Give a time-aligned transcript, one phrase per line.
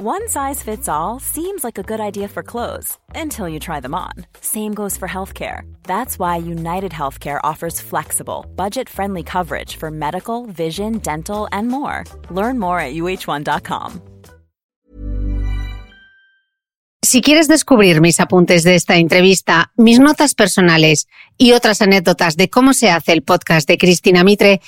[0.00, 3.96] One size fits all seems like a good idea for clothes until you try them
[3.96, 4.12] on.
[4.40, 5.62] Same goes for healthcare.
[5.88, 12.04] That's why United Healthcare offers flexible, budget friendly coverage for medical, vision, dental, and more.
[12.30, 14.00] Learn more at uh1.com.
[17.02, 22.48] Si quieres descubrir mis apuntes de esta entrevista, mis notas personales y otras anécdotas de
[22.48, 24.60] cómo se hace el podcast de Cristina Mitre,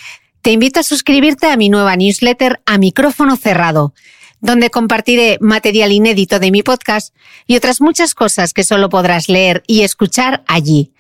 [0.43, 3.95] te invito a suscribirte a mi nueva newsletter a micrófono cerrado
[4.41, 7.15] donde compartiré material inédito de mi podcast
[7.47, 10.93] y otras muchas cosas que solo podrás leer y escuchar allí.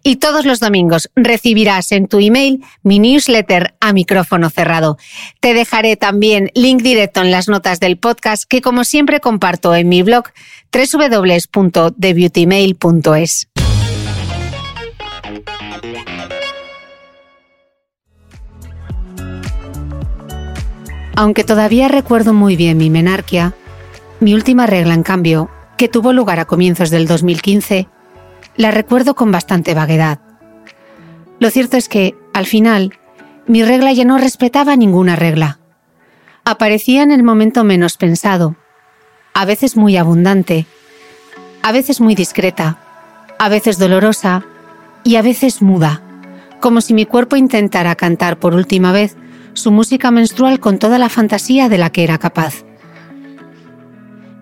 [0.03, 4.97] Y todos los domingos recibirás en tu email mi newsletter a micrófono cerrado.
[5.39, 9.89] Te dejaré también link directo en las notas del podcast que como siempre comparto en
[9.89, 10.25] mi blog
[10.71, 13.47] www.thebeautymail.es.
[21.17, 23.53] Aunque todavía recuerdo muy bien mi menarquia,
[24.19, 27.87] mi última regla, en cambio, que tuvo lugar a comienzos del 2015,
[28.55, 30.19] la recuerdo con bastante vaguedad.
[31.39, 32.93] Lo cierto es que, al final,
[33.47, 35.59] mi regla ya no respetaba ninguna regla.
[36.45, 38.55] Aparecía en el momento menos pensado,
[39.33, 40.65] a veces muy abundante,
[41.61, 42.77] a veces muy discreta,
[43.37, 44.45] a veces dolorosa
[45.03, 46.01] y a veces muda,
[46.61, 49.17] como si mi cuerpo intentara cantar por última vez
[49.53, 52.64] su música menstrual con toda la fantasía de la que era capaz.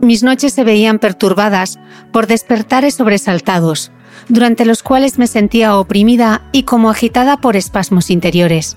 [0.03, 1.79] Mis noches se veían perturbadas
[2.11, 3.89] por despertares sobresaltados,
[4.27, 8.75] durante los cuales me sentía oprimida y como agitada por espasmos interiores.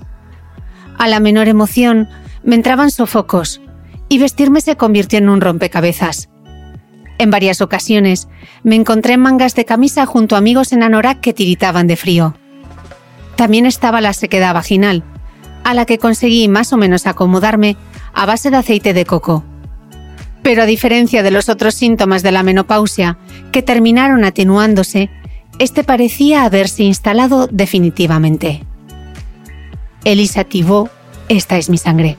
[0.97, 2.07] A la menor emoción
[2.43, 3.59] me entraban sofocos
[4.07, 6.29] y vestirme se convirtió en un rompecabezas.
[7.17, 8.29] En varias ocasiones
[8.63, 12.35] me encontré en mangas de camisa junto a amigos en anorak que tiritaban de frío.
[13.35, 15.03] También estaba la sequedad vaginal,
[15.65, 17.75] a la que conseguí más o menos acomodarme
[18.13, 19.43] a base de aceite de coco.
[20.47, 23.17] Pero a diferencia de los otros síntomas de la menopausia,
[23.51, 25.09] que terminaron atenuándose,
[25.59, 28.63] este parecía haberse instalado definitivamente.
[30.05, 30.89] Elisa Tibó,
[31.27, 32.15] esta es mi sangre.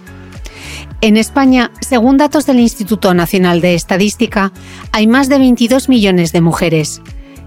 [1.00, 4.52] En España, según datos del Instituto Nacional de Estadística,
[4.92, 7.00] hay más de 22 millones de mujeres.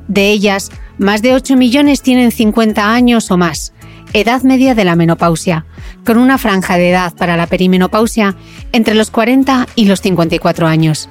[0.08, 3.72] De ellas, más de 8 millones tienen 50 años o más,
[4.14, 5.64] edad media de la menopausia,
[6.06, 8.36] con una franja de edad para la perimenopausia
[8.72, 11.10] entre los 40 y los 54 años.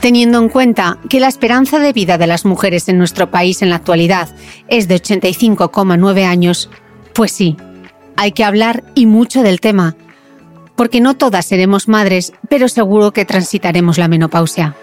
[0.00, 3.70] Teniendo en cuenta que la esperanza de vida de las mujeres en nuestro país en
[3.70, 4.28] la actualidad
[4.68, 6.70] es de 85,9 años,
[7.14, 7.56] pues sí,
[8.16, 9.96] hay que hablar y mucho del tema,
[10.76, 14.76] porque no todas seremos madres, pero seguro que transitaremos la menopausia.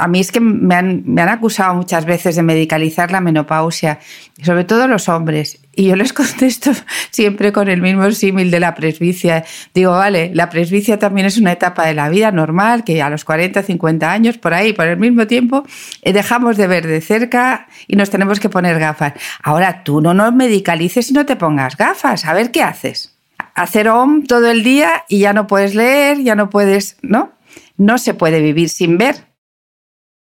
[0.00, 3.98] A mí es que me han, acusado muchas veces de medicalizar la menopausia,
[4.42, 5.60] sobre todo los hombres.
[5.76, 6.72] Y yo les contesto
[7.10, 9.44] siempre con el mismo símil de la presbicia.
[9.74, 13.26] Digo, vale, la presbicia también es una etapa de la vida normal, que a los
[13.26, 15.64] 40, 50 años, por ahí, por el mismo tiempo,
[16.00, 19.12] eh, dejamos de ver de cerca y nos tenemos que poner gafas.
[19.42, 22.24] Ahora tú no nos medicalices y no te pongas gafas.
[22.24, 23.18] A ver qué haces.
[23.54, 27.32] Hacer OM todo el día y ya no puedes leer, ya no puedes, ¿no?
[27.76, 29.29] No se puede vivir sin ver.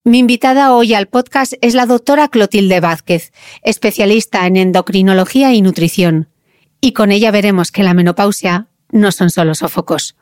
[0.06, 3.32] Mi invitada hoy al podcast es la doctora Clotilde Vázquez,
[3.62, 6.28] especialista en endocrinología y nutrición.
[6.82, 10.14] Y con ella veremos que la menopausia no son solo sofocos.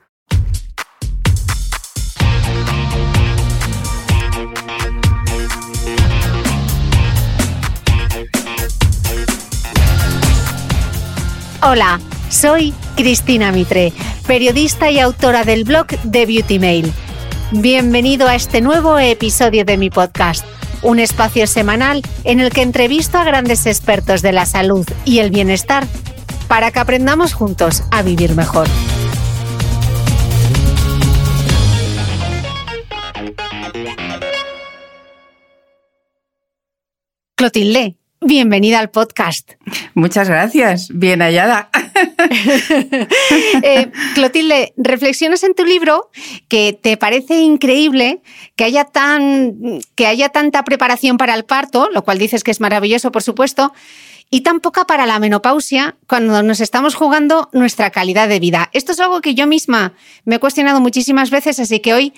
[11.60, 13.92] Hola, soy Cristina Mitre,
[14.28, 16.92] periodista y autora del blog The Beauty Mail
[17.54, 20.42] Bienvenido a este nuevo episodio de mi podcast,
[20.80, 25.30] un espacio semanal en el que entrevisto a grandes expertos de la salud y el
[25.30, 25.86] bienestar
[26.48, 28.68] para que aprendamos juntos a vivir mejor.
[37.34, 39.52] Clotilde, bienvenida al podcast.
[39.94, 41.70] Muchas gracias, bien hallada.
[43.62, 46.10] Eh, Clotilde, reflexionas en tu libro
[46.48, 48.22] que te parece increíble
[48.56, 52.60] que haya, tan, que haya tanta preparación para el parto, lo cual dices que es
[52.60, 53.72] maravilloso, por supuesto,
[54.30, 58.70] y tan poca para la menopausia cuando nos estamos jugando nuestra calidad de vida.
[58.72, 59.92] Esto es algo que yo misma
[60.24, 62.14] me he cuestionado muchísimas veces, así que hoy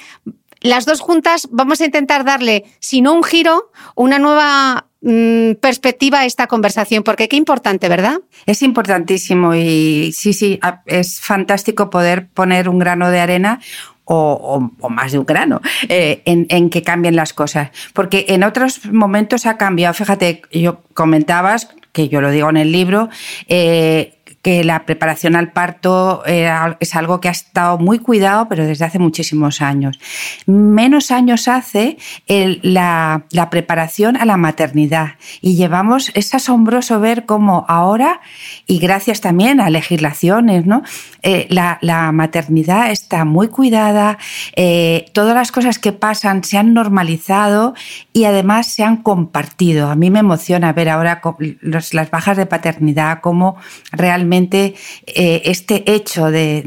[0.61, 6.25] las dos juntas vamos a intentar darle, si no un giro, una nueva mm, perspectiva
[6.25, 8.19] esta conversación, porque qué importante, ¿verdad?
[8.47, 13.61] Es importantísimo y sí, sí, es fantástico poder poner un grano de arena
[14.07, 17.71] o, más de un grano, eh, en, que cambien las cosas.
[17.93, 19.95] Porque en otros momentos ha cambiado.
[19.95, 23.09] Fíjate, yo comentabas, que yo lo digo en el libro,
[23.49, 24.14] eh,
[24.45, 28.99] que la preparación al parto es algo que ha estado muy cuidado, pero desde hace
[28.99, 29.99] muchísimos años.
[30.45, 31.97] Menos años hace
[32.29, 38.21] la, preparación a la maternidad y llevamos, es asombroso ver cómo ahora,
[38.67, 40.83] y gracias también a legislaciones, ¿no?
[41.23, 41.79] Eh, la,
[42.13, 44.19] maternidad está muy cuidada,
[44.57, 47.73] eh, todas las cosas que pasan se han normalizado
[48.13, 49.89] y además se han compartido.
[49.89, 51.23] A mí me emociona ver ahora
[51.63, 53.57] las bajas de paternidad, cómo
[53.91, 56.63] realmente eh, este hecho de,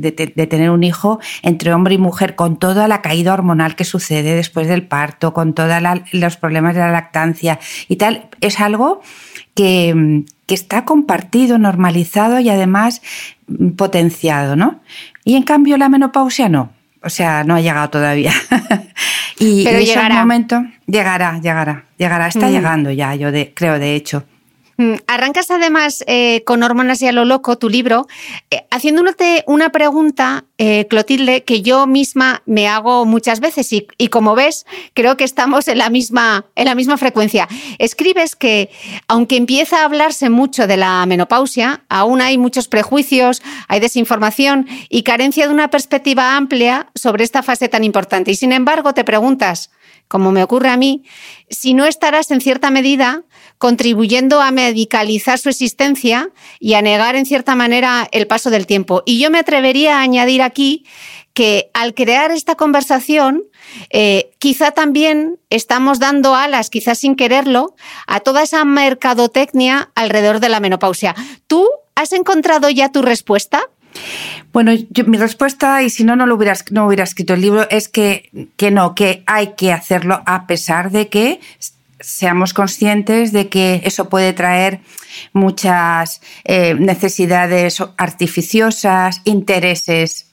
[0.49, 4.67] tener un hijo entre hombre y mujer, con toda la caída hormonal que sucede después
[4.67, 5.81] del parto, con todos
[6.11, 9.01] los problemas de la lactancia y tal, es algo
[9.55, 13.01] que, está compartido, normalizado y además
[13.75, 14.79] potenciado, ¿no?
[15.25, 16.71] Y en cambio la menopausia no.
[17.03, 18.33] O sea, no ha llegado todavía.
[19.39, 20.19] y Pero llegará.
[20.21, 22.51] momento llegará, llegará, llegará, está mm.
[22.51, 24.23] llegando ya, yo creo, de hecho.
[24.77, 28.07] Mm, arrancas además eh, con Hormonas y a lo loco, tu libro,
[28.51, 34.35] eh, haciéndote una pregunta, eh, Clotilde, que yo misma me hago muchas veces y, como
[34.35, 37.47] ves, creo que estamos en la, misma, en la misma frecuencia.
[37.79, 38.69] Escribes que,
[39.07, 45.01] aunque empieza a hablarse mucho de la menopausia, aún hay muchos prejuicios, hay desinformación y
[45.01, 48.30] carencia de una perspectiva amplia sobre esta fase tan importante.
[48.30, 49.71] Y sin embargo, te preguntas,
[50.07, 51.04] como me ocurre a mí,
[51.50, 53.24] si no estarás en cierta medida
[53.57, 59.04] contribuyendo a medicalizar su existencia y a negar en cierta manera el paso del tiempo.
[59.06, 60.86] Y yo me atrevería a añadir aquí
[61.33, 63.44] que al crear esta conversación,
[63.92, 67.75] eh, quizá también estamos dando alas, quizás sin quererlo,
[68.07, 71.13] a toda esa mercadotecnia alrededor de la menopausia.
[71.45, 73.62] ¿Tú has encontrado ya tu respuesta?
[74.53, 74.71] Bueno,
[75.05, 78.29] mi respuesta, y si no, no lo hubiera, no hubiera escrito el libro, es que,
[78.55, 81.39] que no, que hay que hacerlo a pesar de que
[81.99, 84.81] seamos conscientes de que eso puede traer
[85.33, 90.27] muchas eh, necesidades artificiosas, intereses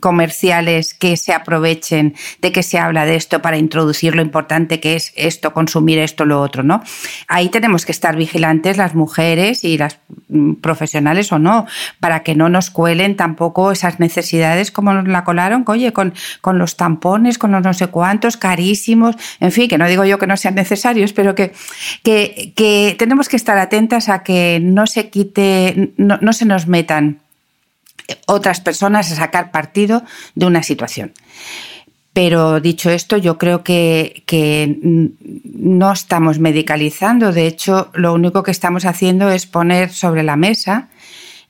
[0.00, 4.96] comerciales que se aprovechen de que se habla de esto para introducir lo importante que
[4.96, 6.82] es esto, consumir esto, lo otro, ¿no?
[7.28, 9.98] Ahí tenemos que estar vigilantes las mujeres y las
[10.28, 11.66] mm, profesionales o no,
[12.00, 16.58] para que no nos cuelen tampoco esas necesidades como nos la colaron, oye, con, con
[16.58, 20.26] los tampones, con los no sé cuántos, carísimos, en fin, que no digo yo que
[20.26, 21.52] no sean necesarios, pero que,
[22.02, 27.20] que, tenemos que estar atentas a que no se quite, no, no se nos metan
[28.26, 30.02] otras personas a sacar partido
[30.34, 31.12] de una situación.
[32.12, 34.24] Pero dicho esto, yo creo que,
[35.44, 37.30] no estamos medicalizando.
[37.30, 40.88] De hecho, lo único que estamos haciendo es poner sobre la mesa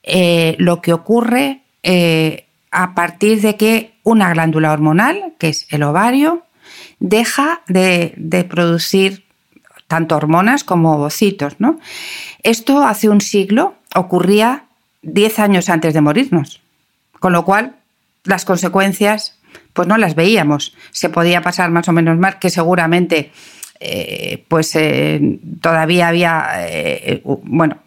[0.02, 5.84] eh, lo que ocurre eh, a partir de que una glándula hormonal, que es el
[5.84, 6.42] ovario,
[6.98, 9.24] deja de, producir
[9.86, 11.56] tanto hormonas como ovocitos.
[12.42, 14.65] Esto hace un siglo ocurría
[15.02, 16.60] 10 años antes de morirnos.
[17.18, 17.76] Con lo cual,
[18.24, 19.38] las consecuencias,
[19.72, 20.74] pues no las veíamos.
[20.90, 23.30] Se podía pasar más o menos mal, que seguramente
[23.80, 27.78] eh, pues eh, todavía había, eh, bueno,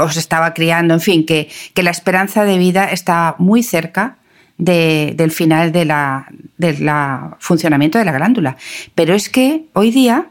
[0.00, 4.16] os estaba criando, en fin, que, que, la esperanza de vida está muy cerca
[4.56, 6.28] del final del la,
[6.58, 8.56] de la funcionamiento de la glándula.
[8.94, 10.28] Pero es que hoy día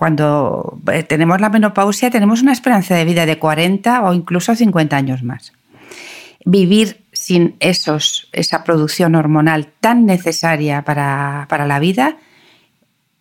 [0.00, 0.78] cuando
[1.08, 5.52] tenemos la menopausia tenemos una esperanza de vida de 40 o incluso 50 años más.
[6.46, 12.16] Vivir sin esos, esa producción hormonal tan necesaria para, la vida,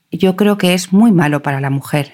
[0.09, 2.13] yo creo que es muy malo para la mujer.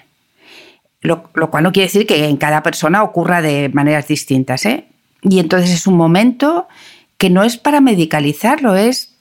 [1.00, 4.66] Lo, lo, cual no quiere decir que en cada persona ocurra de maneras distintas.
[4.66, 4.88] ¿eh?
[5.22, 6.66] Y entonces es un momento
[7.18, 9.15] que no es para medicalizarlo, es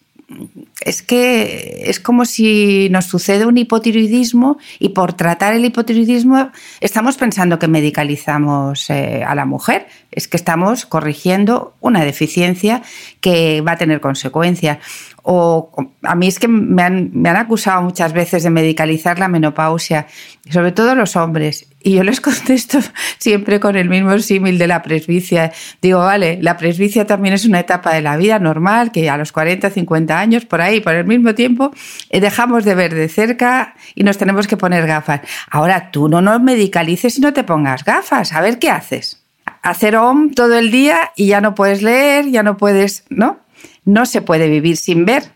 [0.81, 6.51] es que es como si nos sucede un hipotiroidismo y por tratar el hipotiroidismo
[6.81, 9.87] estamos pensando que medicalizamos eh, a la mujer.
[10.11, 12.81] Es que estamos corrigiendo una deficiencia
[13.21, 14.79] que va a tener consecuencias
[15.27, 15.71] o
[16.03, 20.05] a mí es que me han, me han, acusado muchas veces de medicalizar la menopausia,
[20.51, 22.77] sobre todo los hombres, y yo les contesto
[23.17, 25.51] siempre con el mismo símil de la presbicia.
[25.81, 29.31] Digo, vale, la presbicia también es una etapa de la vida normal, que a los
[29.31, 31.71] 40, 50 años, por ahí, por el mismo tiempo,
[32.11, 35.21] eh, dejamos de ver de cerca y nos tenemos que poner gafas.
[35.49, 39.23] Ahora tú no nos medicalices y no te pongas gafas, a ver qué haces.
[39.63, 43.44] Hacer OM todo el día y ya no puedes leer, ya no puedes, ¿no?
[43.85, 45.34] No se puede vivir sin ver.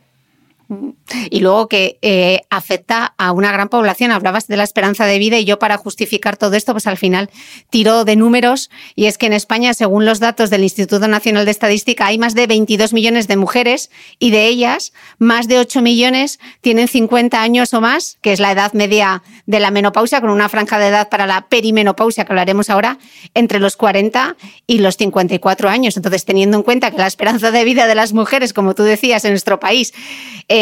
[1.32, 4.12] Y luego que eh, afecta a una gran población.
[4.12, 7.32] Hablabas de la esperanza de vida y yo para justificar todo esto, pues al final
[7.72, 11.52] tiro de números y es que en España, según los datos del Instituto Nacional de
[11.52, 16.40] Estadística, hay más de 22 millones de mujeres y de ellas más de 8 millones
[16.62, 20.50] tienen 50 años o más, que es la edad media de la menopausia, con una
[20.50, 23.00] franja de edad para la perimenopausia que hablaremos ahora,
[23.34, 24.36] entre los 40
[24.68, 25.98] y los 54 años.
[25.98, 29.26] Entonces, teniendo en cuenta que la esperanza de vida de las mujeres, como tú decías,
[29.26, 29.94] en nuestro país,
[30.48, 30.59] eh,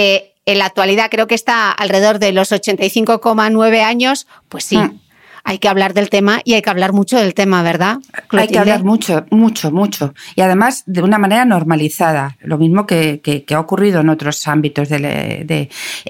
[0.48, 4.78] en la actualidad creo que está alrededor de los 85,9 años, pues sí.
[4.78, 5.00] Hmm.
[5.44, 8.00] Hay que hablar del tema y hay que hablar mucho del tema, ¿verdad?
[8.32, 10.14] Hay que hablar mucho, mucho, mucho.
[10.36, 15.70] Y además de una manera normalizada, lo mismo que, ha ocurrido en otros ámbitos de,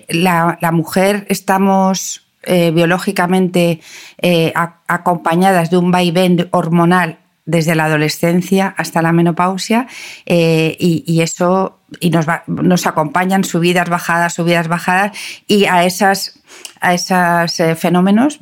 [0.09, 1.27] la, mujer.
[1.29, 3.79] Estamos eh, biológicamente
[4.19, 4.53] eh,
[4.87, 9.87] acompañadas de un vaivén hormonal desde la adolescencia hasta la menopausia
[10.25, 16.39] eh, y, eso y nos, nos acompañan subidas, bajadas, subidas, bajadas y a esas
[16.81, 18.39] a esos eh, fenómenos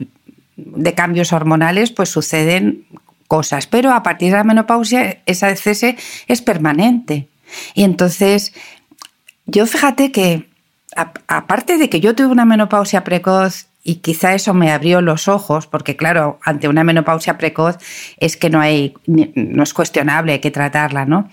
[0.58, 2.86] de cambios hormonales pues suceden
[3.28, 5.98] cosas, pero a partir de la menopausia esa cese
[6.28, 7.30] es permanente.
[7.76, 8.54] Y entonces
[9.46, 10.50] yo fíjate que
[11.28, 15.68] aparte de que yo tuve una menopausia precoz y quizá eso me abrió los ojos,
[15.68, 17.78] porque claro, ante una menopausia precoz
[18.18, 21.30] es que no hay, no es cuestionable, hay que tratarla, ¿no?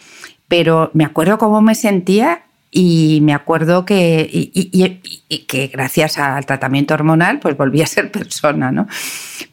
[0.49, 4.51] Pero me acuerdo cómo me sentía y me acuerdo que,
[5.49, 8.87] que gracias al tratamiento hormonal, pues volví a ser persona, ¿no?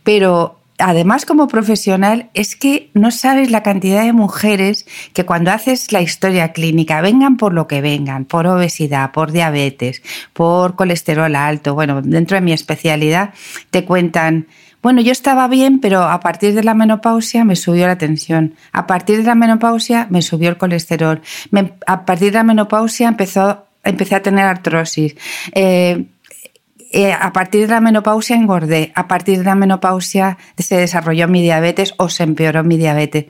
[0.04, 5.92] Pero además como profesional es que no sabes la cantidad de mujeres que cuando haces
[5.92, 10.02] la historia clínica, vengan por lo que vengan, por obesidad, por diabetes,
[10.34, 13.34] por colesterol alto, bueno, dentro de mi especialidad
[13.70, 14.48] te cuentan,
[14.82, 18.88] bueno, yo estaba bien, pero a partir de la menopausia me subió la tensión, a
[18.88, 21.22] partir de la menopausia me subió el colesterol,
[21.86, 25.16] a partir de la menopausia empezó, empecé a tener artrosis.
[25.54, 26.06] Eh,
[26.92, 31.42] eh, a partir de la menopausia engordé, a partir de la menopausia se desarrolló mi
[31.42, 33.26] diabetes o se empeoró mi diabetes.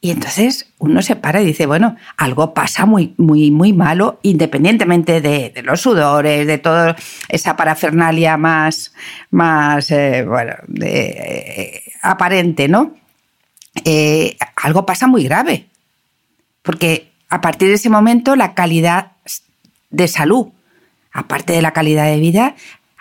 [0.00, 5.20] Y entonces uno se para y dice, bueno, algo pasa muy, muy, muy malo, independientemente
[5.20, 6.96] de, los sudores, de toda
[7.28, 8.94] esa parafernalia más,
[9.30, 12.94] más eh, bueno, eh, aparente, ¿no?
[14.56, 15.66] algo pasa muy grave.
[16.62, 19.12] Porque a partir de ese momento la calidad
[19.90, 20.48] de salud,
[21.12, 22.54] aparte de la calidad de vida,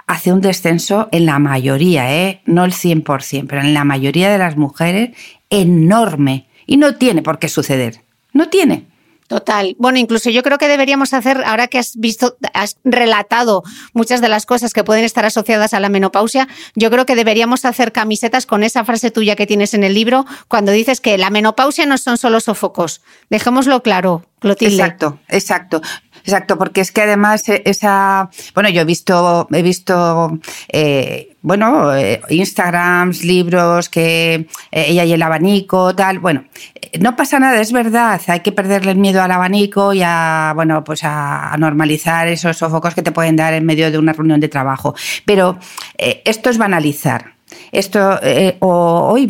[0.10, 2.42] hace un descenso en la mayoría, ¿eh?
[2.46, 5.12] no el 100%, pero en la mayoría de las mujeres
[5.52, 6.48] enorme.
[6.66, 8.02] Y no tiene por qué suceder.
[8.34, 8.88] No tiene.
[9.28, 9.76] Total.
[9.78, 13.62] Bueno, incluso yo creo que deberíamos hacer, ahora que has visto, has relatado
[13.94, 17.64] muchas de las cosas que pueden estar asociadas a la menopausia, yo creo que deberíamos
[17.64, 21.30] hacer camisetas con esa frase tuya que tienes en el libro cuando dices que la
[21.30, 23.02] menopausia no son solo sofocos.
[23.30, 24.74] Dejémoslo claro, Clotilde.
[24.74, 25.82] Exacto, exacto.
[26.24, 31.96] Exacto, porque es que además eh, esa, bueno, yo he visto, he visto, eh, bueno,
[31.96, 36.46] eh, Instagrams, libros que ella y el abanico, tal, bueno,
[37.00, 40.84] no pasa nada, es verdad, hay que perderle el miedo al abanico y a, bueno,
[40.84, 44.50] pues a, normalizar esos sofocos que te pueden dar en medio de una reunión de
[44.50, 44.96] trabajo,
[45.26, 45.58] pero
[45.98, 47.34] esto es banalizar.
[47.72, 48.20] Esto,
[48.60, 49.26] o hoy,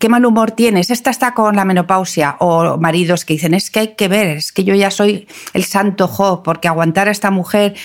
[0.00, 3.80] qué mal humor tienes, esta está con la menopausia, o maridos que dicen, es que
[3.80, 7.30] hay que ver, es que yo ya soy el santo Job, porque aguantar a esta
[7.30, 7.76] mujer...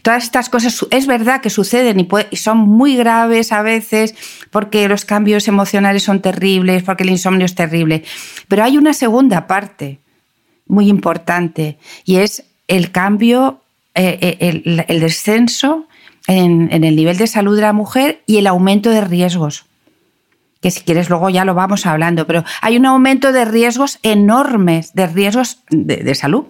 [0.00, 4.14] Todas estas cosas es verdad que suceden y, y, son muy graves a veces
[4.50, 8.02] porque los cambios emocionales son terribles, porque el insomnio es terrible.
[8.48, 10.00] Pero hay una segunda parte
[10.66, 11.76] muy importante
[12.06, 13.60] y es el cambio,
[13.94, 15.86] eh, eh, el, descenso
[16.26, 19.66] en el nivel de salud de la mujer y el aumento de riesgos
[20.60, 24.94] que si quieres luego ya lo vamos hablando, pero hay un aumento de riesgos enormes,
[24.94, 26.44] de riesgos de, salud.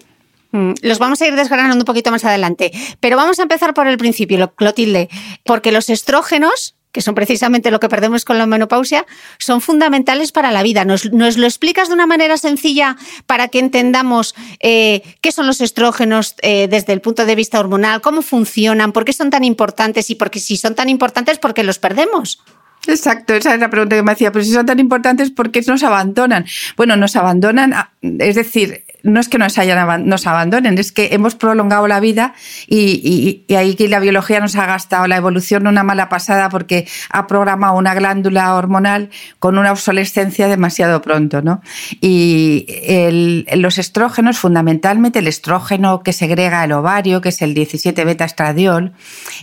[0.51, 3.87] Mm, los vamos a ir desgranando un poquito más adelante, pero vamos a empezar por
[3.87, 5.09] el principio, Clotilde,
[5.43, 9.05] porque los estrógenos, que son precisamente lo que perdemos con la menopausia,
[9.39, 10.85] son fundamentales para la vida.
[10.85, 12.95] ¿Nos, lo explicas de una manera sencilla
[13.25, 18.01] para que entendamos eh, qué son los estrógenos eh, desde el punto de vista hormonal,
[18.01, 21.63] cómo funcionan, por qué son tan importantes y porque si son tan importantes, ¿por qué
[21.63, 22.39] los perdemos?
[22.87, 24.31] Exacto, esa es la pregunta que me hacía.
[24.31, 26.45] Pero si son tan importantes, ¿por qué nos abandonan?
[26.77, 31.35] Bueno, nos abandonan, es decir, no es que nos, hayan, nos abandonen, es que hemos
[31.35, 32.33] prolongado la vida
[32.67, 37.25] y, ahí que la biología nos ha gastado la evolución una mala pasada porque ha
[37.25, 39.09] programado una glándula hormonal
[39.39, 41.41] con una obsolescencia demasiado pronto.
[41.41, 41.61] ¿no?
[42.01, 48.25] Y los estrógenos, fundamentalmente el estrógeno que segrega el ovario, que es el 17 beta
[48.25, 48.91] estradiol,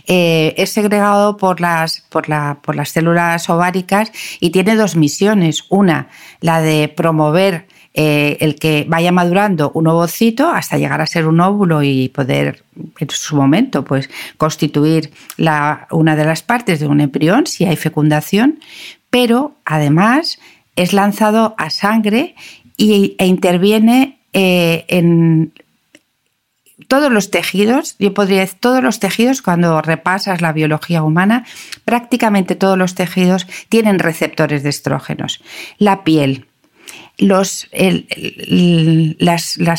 [0.05, 5.65] eh, es segregado por las, por, la, por las células ováricas y tiene dos misiones.
[5.69, 11.27] Una, la de promover eh, el que vaya madurando un ovocito hasta llegar a ser
[11.27, 12.63] un óvulo y poder
[12.99, 18.59] en su momento pues constituir una de las partes de un embrión si hay fecundación,
[19.09, 20.39] pero además
[20.75, 22.35] es lanzado a sangre
[22.75, 25.53] y, e interviene eh, en
[26.89, 31.45] todos los tejidos, yo podría decir, todos los tejidos, cuando repasas la biología humana,
[31.85, 35.41] prácticamente todos los tejidos tienen receptores de estrógenos.
[35.77, 36.45] La piel,
[37.17, 37.67] las,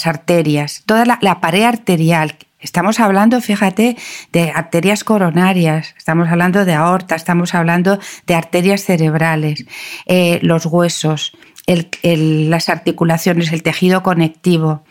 [0.06, 2.36] arterias, toda la, pared arterial.
[2.58, 3.96] Estamos hablando, fíjate,
[4.32, 9.66] de arterias coronarias, estamos hablando de aorta, estamos hablando de arterias cerebrales,
[10.06, 11.32] eh, los huesos,
[11.66, 14.84] las articulaciones, el tejido conectivo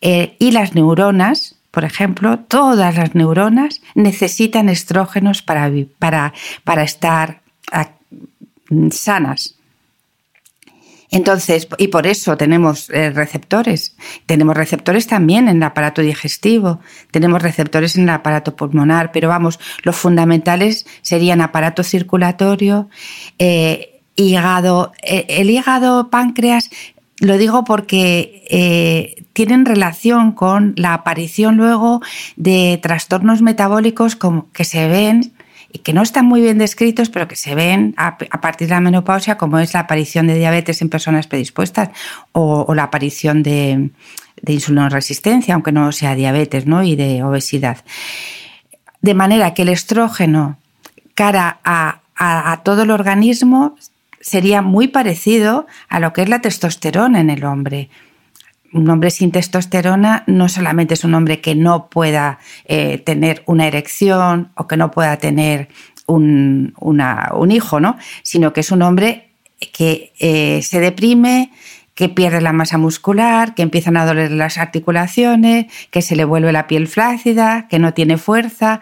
[0.00, 6.32] eh, y las neuronas, por ejemplo, todas las neuronas necesitan estrógenos para,
[6.82, 7.42] estar
[8.90, 9.59] sanas.
[11.10, 13.96] Entonces, y por eso tenemos eh, receptores.
[14.26, 19.58] Tenemos receptores también en el aparato digestivo, tenemos receptores en el aparato pulmonar, pero vamos,
[19.82, 22.88] los fundamentales serían aparato circulatorio,
[23.38, 24.92] eh, hígado.
[25.02, 26.70] el hígado, páncreas,
[27.20, 32.00] lo digo porque eh, tienen relación con la aparición luego
[32.36, 35.32] de trastornos metabólicos como que se ven
[35.72, 38.80] y que no están muy bien descritos, pero que se ven a, partir de la
[38.80, 41.90] menopausia, como es la aparición de diabetes en personas predispuestas
[42.32, 43.90] o, la aparición de,
[44.42, 46.82] de resistencia, aunque no sea diabetes, ¿no?
[46.82, 47.78] y de obesidad.
[49.00, 50.58] De manera que el estrógeno,
[51.14, 53.76] cara a todo el organismo,
[54.20, 57.88] sería muy parecido a lo que es la testosterona en el hombre.
[58.72, 63.66] Un hombre sin testosterona no solamente es un hombre que no pueda eh, tener una
[63.66, 65.68] erección o que no pueda tener
[66.06, 66.72] un,
[67.50, 67.96] hijo, ¿no?
[68.22, 69.30] sino que es un hombre
[69.72, 71.50] que eh, se deprime,
[71.94, 76.52] que pierde la masa muscular, que empiezan a doler las articulaciones, que se le vuelve
[76.52, 78.80] la piel flácida, que no tiene fuerza,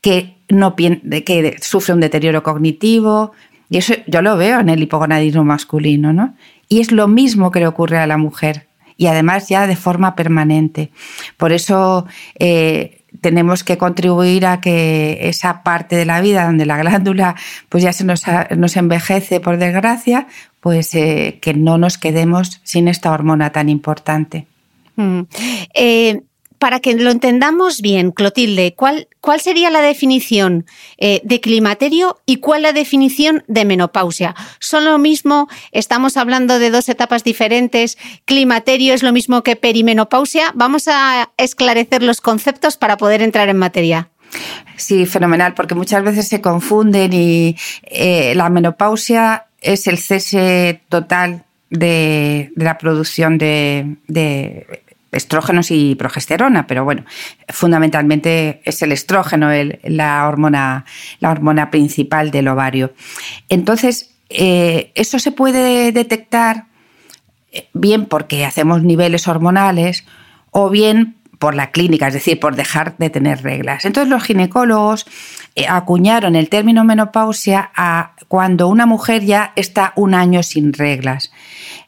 [0.00, 3.32] que, que sufre un deterioro cognitivo,
[3.70, 6.34] y eso yo lo veo en el hipogonadismo masculino, ¿no?
[6.68, 8.66] Y es lo mismo que le ocurre a la mujer,
[9.00, 10.90] y además ya de forma permanente.
[11.38, 12.06] Por eso
[12.38, 17.34] eh, tenemos que contribuir a que esa parte de la vida donde la glándula
[17.70, 18.24] pues ya se nos,
[18.54, 20.26] nos envejece, por desgracia,
[20.60, 24.46] pues eh, que no nos quedemos sin esta hormona tan importante.
[24.96, 25.20] Mm.
[25.72, 26.20] Eh,
[26.60, 29.08] para que lo entendamos bien, Clotilde, ¿cuál,
[29.40, 30.66] sería la definición
[30.98, 34.36] eh, de climaterio y cuál la definición de menopausia?
[34.58, 35.48] ¿Son lo mismo?
[35.72, 37.96] ¿Estamos hablando de dos etapas diferentes?
[38.26, 40.52] ¿Climaterio es lo mismo que perimenopausia?
[40.54, 44.10] Vamos a esclarecer los conceptos para poder entrar en materia.
[44.76, 51.44] Sí, fenomenal, porque muchas veces se confunden y eh, la menopausia es el cese total
[51.70, 53.96] de, la producción de
[55.12, 57.04] estrógenos y progesterona, pero bueno,
[57.48, 59.50] fundamentalmente es el estrógeno
[59.84, 60.84] la, hormona,
[61.18, 62.92] la hormona principal del ovario.
[63.48, 66.66] Entonces, eh, eso se puede detectar
[67.52, 70.04] eh, bien porque hacemos niveles hormonales
[70.52, 73.86] o bien por la clínica, es decir, por dejar de tener reglas.
[73.86, 75.06] Entonces los ginecólogos
[75.54, 81.32] eh, acuñaron el término menopausia a cuando una mujer ya está un año sin reglas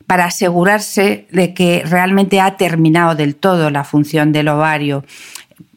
[0.07, 5.05] para asegurarse de que realmente ha terminado del todo la función del ovario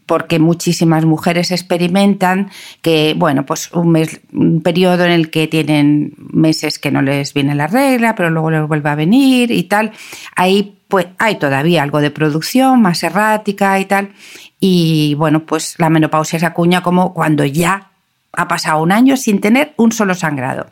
[0.06, 6.14] porque muchísimas mujeres experimentan que, bueno, pues un, mes, un periodo en el que tienen
[6.18, 9.92] meses que no les viene la regla, pero luego les vuelve a venir y tal.
[10.36, 14.14] Ahí pues hay todavía algo de producción más errática y tal.
[14.60, 17.92] Y bueno, pues la menopausia se acuña como cuando ya
[18.34, 20.68] ha pasado un año sin tener un solo sangrado.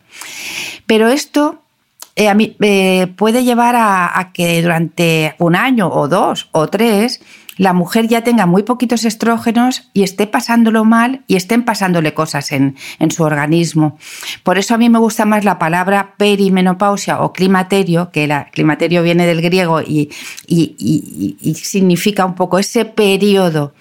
[0.86, 1.64] Pero esto
[2.16, 7.22] eh, eh, puede llevar a, que durante un año o dos o tres
[7.58, 12.52] la mujer ya tenga muy poquitos estrógenos y esté pasándolo mal y estén pasándole cosas
[12.52, 12.76] en,
[13.10, 13.98] su organismo.
[14.44, 19.04] Por eso a mí me gusta más la palabra perimenopausia o climaterio, que el climaterio
[19.04, 20.10] viene del griego y,
[21.56, 23.74] significa un poco ese periodo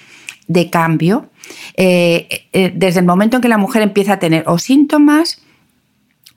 [0.49, 1.31] de cambio,
[1.77, 5.41] eh, desde el momento en que la mujer empieza a tener o síntomas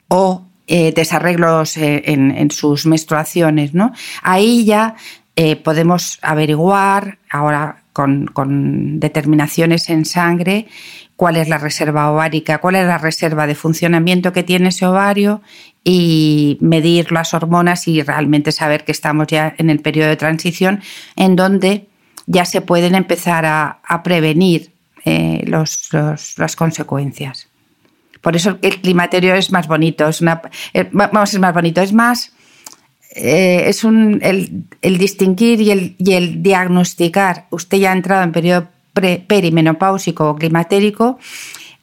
[0.08, 3.76] o eh, desarreglos eh, en, sus menstruaciones.
[3.76, 3.92] ¿no?
[4.24, 4.96] Ahí ya
[5.36, 10.68] eh, podemos averiguar, ahora con, determinaciones en sangre,
[11.16, 15.42] cuál es la reserva ovárica, cuál es la reserva de funcionamiento que tiene ese ovario
[15.84, 20.82] y medir las hormonas y realmente saber que estamos ya en el periodo de transición
[21.16, 21.88] en donde
[22.28, 24.72] ya se pueden empezar a, prevenir
[25.06, 27.48] las consecuencias.
[28.26, 30.42] Por eso el climaterio es más bonito, es una,
[30.74, 32.34] eh, vamos, es más bonito, es más,
[33.16, 37.46] eh, es un, el, distinguir y el, y el, diagnosticar.
[37.50, 41.18] Usted ya ha entrado en periodo perimenopáusico o climatérico,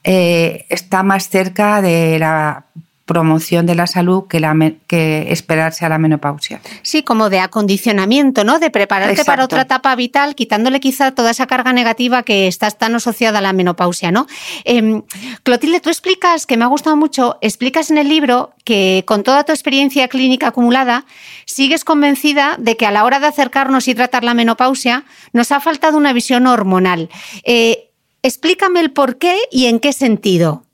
[0.04, 2.66] eh, está más cerca de la
[3.12, 4.54] promoción de la salud que, la,
[4.86, 6.62] que esperarse a la menopausia.
[6.80, 8.58] Sí, como de acondicionamiento, ¿no?
[8.58, 12.94] De prepararte para otra etapa vital, quitándole quizá toda esa carga negativa que está tan
[12.94, 14.26] asociada a la menopausia, ¿no?
[14.64, 15.02] Em,
[15.42, 19.44] Clotilde, tú explicas, que me ha gustado mucho, explicas en el libro que con toda
[19.44, 21.04] tu experiencia clínica acumulada,
[21.44, 25.60] sigues convencida de que a la hora de acercarnos y tratar la menopausia, nos ha
[25.60, 27.10] faltado una visión hormonal.
[27.44, 27.90] Eh,
[28.22, 30.64] explícame el por qué y en qué sentido.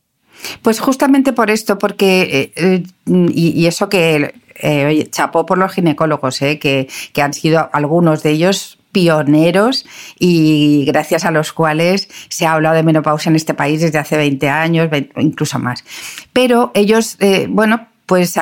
[0.63, 6.39] Pues justamente por esto, porque, eh, eh, y, eso que, eh, chapó por los ginecólogos,
[6.39, 9.85] que, que han sido algunos de ellos pioneros
[10.19, 14.17] y gracias a los cuales se ha hablado de menopausia en este país desde hace
[14.17, 15.85] 20 años, incluso más.
[16.33, 18.35] Pero ellos, bueno, pues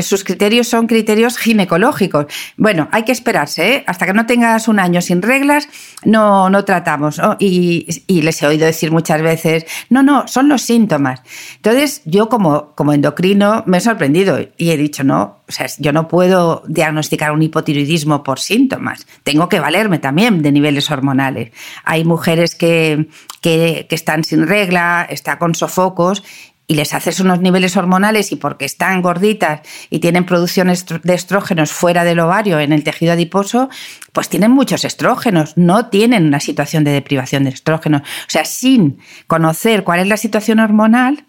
[0.00, 2.24] sus criterios son criterios ginecológicos.
[2.56, 3.84] Bueno, hay que esperarse, ¿eh?
[3.86, 5.68] hasta que no tengas un año sin reglas,
[6.04, 7.20] no, no tratamos.
[7.38, 11.20] Y, les he oído decir muchas veces, no, no, son los síntomas.
[11.56, 15.92] Entonces, yo como, como endocrino me he sorprendido y he dicho, no, o sea, yo
[15.92, 19.06] no puedo diagnosticar un hipotiroidismo por síntomas.
[19.22, 21.50] Tengo que valerme también de niveles hormonales.
[21.84, 23.10] Hay mujeres que,
[23.42, 26.22] que, que están sin regla, están con sofocos
[26.66, 31.72] y les haces unos niveles hormonales y porque están gorditas y tienen producción de estrógenos
[31.72, 33.68] fuera del ovario en el tejido adiposo,
[34.12, 38.02] pues tienen muchos estrógenos, no tienen una situación de deprivación de estrógenos.
[38.02, 41.24] O sea, sin conocer cuál es la situación hormonal,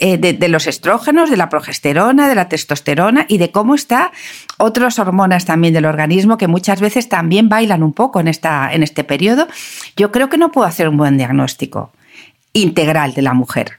[0.00, 4.10] eh, de, los estrógenos, de la progesterona, de la testosterona y de cómo están
[4.58, 8.82] otras hormonas también del organismo que muchas veces también bailan un poco en, esta, en
[8.82, 9.48] este periodo,
[9.96, 11.90] yo creo que no puedo hacer un buen diagnóstico
[12.52, 13.78] integral de la mujer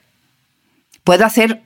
[1.09, 1.63] puedo hacer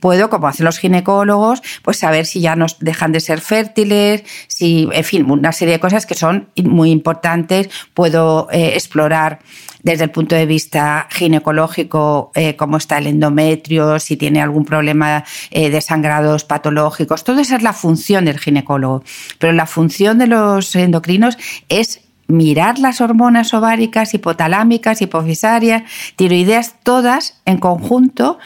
[0.00, 4.88] puedo, como hacen los ginecólogos, pues saber si ya nos dejan de ser fértiles, si,
[4.90, 7.68] en fin, una serie de cosas que son muy importantes.
[7.92, 9.40] Puedo eh, explorar
[9.82, 15.22] desde el punto de vista ginecológico eh, cómo está el endometrio, si tiene algún problema
[15.50, 17.24] eh, de sangrados patológicos.
[17.24, 19.04] Todo esa es la función del ginecólogo.
[19.38, 21.36] Pero la función de los endocrinos
[21.68, 22.00] es
[22.32, 25.82] mirar las hormonas ováricas, hipotalámicas, hipofisarias,
[26.16, 28.38] tiroideas, todas en conjunto,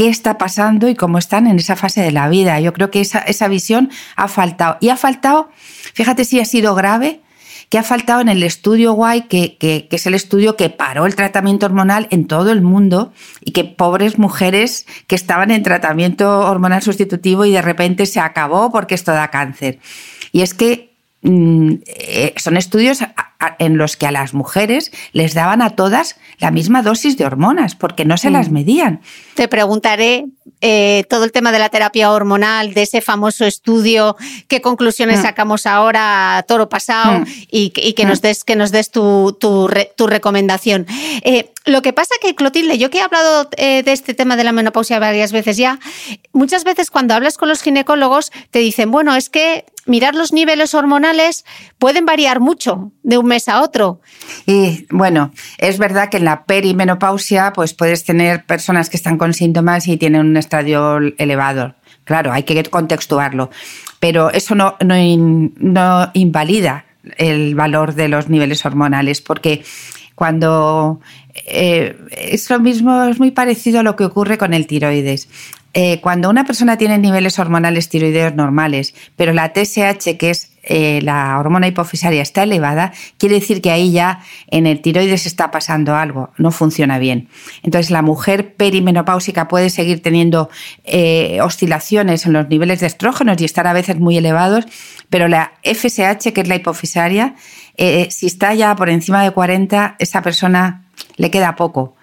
[0.00, 2.58] qué está pasando y cómo están en esa fase de la vida.
[2.58, 4.78] Yo creo que esa, esa visión ha faltado.
[4.80, 5.50] Y ha faltado,
[5.92, 7.20] fíjate si ha sido grave,
[7.68, 11.16] que ha faltado en el estudio Guay, que, que, es el estudio que paró el
[11.16, 13.12] tratamiento hormonal en todo el mundo
[13.44, 18.72] y que pobres mujeres que estaban en tratamiento hormonal sustitutivo y de repente se acabó
[18.72, 19.80] porque esto da cáncer.
[20.32, 20.89] Y es que
[21.22, 23.00] son estudios
[23.58, 27.74] en los que a las mujeres les daban a todas la misma dosis de hormonas
[27.74, 28.52] porque no se las mm.
[28.52, 29.00] medían.
[29.34, 30.26] Te preguntaré
[30.62, 34.16] eh, todo el tema de la terapia hormonal, de ese famoso estudio,
[34.48, 35.22] qué conclusiones mm.
[35.22, 39.68] sacamos ahora, toro pasado, y, que, nos des, que nos des tu, tu,
[40.06, 40.86] recomendación.
[41.22, 44.52] Eh, lo que pasa que, Clotilde, yo que he hablado de este tema de la
[44.52, 45.78] menopausia varias veces ya,
[46.32, 50.74] muchas veces cuando hablas con los ginecólogos te dicen, bueno, es que mirar los niveles
[50.74, 51.44] hormonales
[51.78, 54.00] pueden variar mucho de un mes a otro.
[54.46, 59.34] Y bueno, es verdad que en la perimenopausia pues puedes tener personas que están con
[59.34, 61.74] síntomas y tienen un estadio elevado.
[62.04, 63.50] Claro, hay que contextuarlo,
[64.00, 69.62] pero eso no, no, invalida el valor de los niveles hormonales, porque
[70.14, 71.00] cuando
[71.46, 75.28] eh, es lo mismo, es muy parecido a lo que ocurre con el tiroides.
[75.72, 81.00] Eh, cuando una persona tiene niveles hormonales tiroideos normales, pero la TSH, que es eh,
[81.02, 85.94] la hormona hipofisaria, está elevada, quiere decir que ahí ya en el tiroides está pasando
[85.94, 87.28] algo, no funciona bien.
[87.62, 90.50] Entonces, la mujer perimenopáusica puede seguir teniendo
[90.84, 94.64] eh, oscilaciones en los niveles de estrógenos y estar a veces muy elevados,
[95.08, 97.36] pero la FSH, que es la hipofisaria,
[98.10, 100.84] si está ya por encima de 40, esa persona
[101.16, 101.96] le queda poco.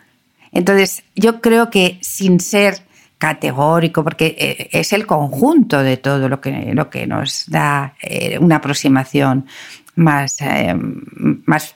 [0.52, 2.87] Entonces, yo creo que sin ser
[3.18, 8.38] categórico, porque eh, es el conjunto de todo lo que, lo que nos da eh,
[8.40, 9.48] una aproximación
[9.96, 11.76] más, eh, más,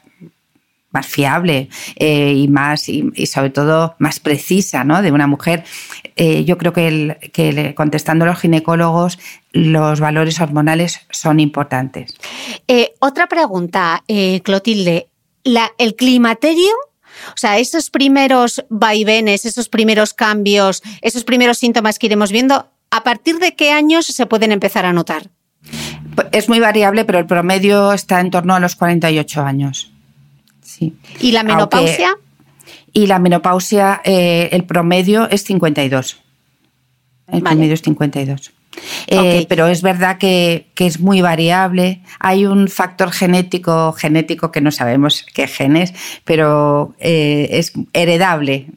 [0.92, 5.02] más fiable y, más, y, sobre todo más precisa ¿no?
[5.02, 5.64] de una mujer.
[6.18, 9.18] yo creo que, que contestando a los ginecólogos,
[9.54, 12.16] los valores hormonales son importantes.
[13.00, 14.04] otra pregunta,
[14.44, 15.08] Clotilde.
[15.78, 16.72] ¿El climaterio
[17.30, 23.04] o sea, esos primeros vaivenes, esos primeros cambios, esos primeros síntomas que iremos viendo, ¿a
[23.04, 25.30] partir de qué años se pueden empezar a notar?
[26.32, 29.92] Es muy variable, pero el promedio está en torno a los 48 años.
[30.62, 30.96] Sí.
[31.20, 32.18] ¿Y la menopausia?
[32.94, 36.18] y la menopausia, eh, el promedio es 52.
[37.32, 38.52] El promedio es 52.
[39.08, 42.02] Eh, pero es verdad que, es muy variable.
[42.20, 45.94] Hay un factor genético, genético que no sabemos qué genes,
[46.26, 48.68] pero eh, es heredable.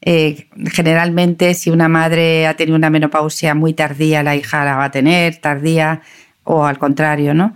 [0.00, 4.84] Eh, generalmente, si una madre ha tenido una menopausia muy tardía, la hija la va
[4.84, 6.02] a tener tardía
[6.44, 7.54] o al contrario, ¿no?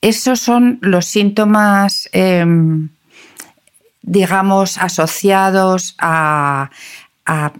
[0.00, 2.90] esos son los síntomas, em,
[4.02, 6.70] digamos, asociados a,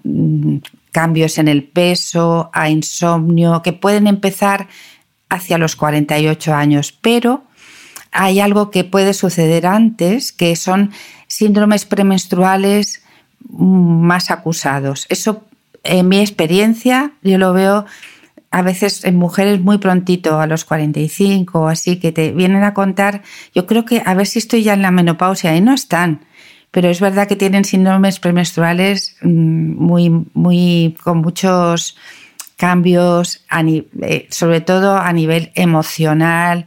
[0.04, 0.58] mm,
[0.98, 4.66] cambios en el peso, a insomnio, que pueden empezar
[5.28, 7.44] hacia los 48 años, pero
[8.10, 10.90] hay algo que puede suceder antes, que son
[11.28, 13.04] síndromes premenstruales
[13.48, 15.06] más acusados.
[15.08, 15.44] Eso,
[15.84, 17.86] en mi experiencia, yo lo veo
[18.50, 22.74] a veces en mujeres muy prontito, a los 45 o así, que te vienen a
[22.74, 23.22] contar,
[23.54, 26.26] yo creo que a ver si estoy ya en la menopausia y no están
[26.70, 29.28] pero es verdad que tienen síndromes premenstruales mm,
[29.82, 31.96] muy, muy, con muchos
[32.56, 33.44] cambios,
[34.02, 36.66] eh, sobre todo a nivel emocional,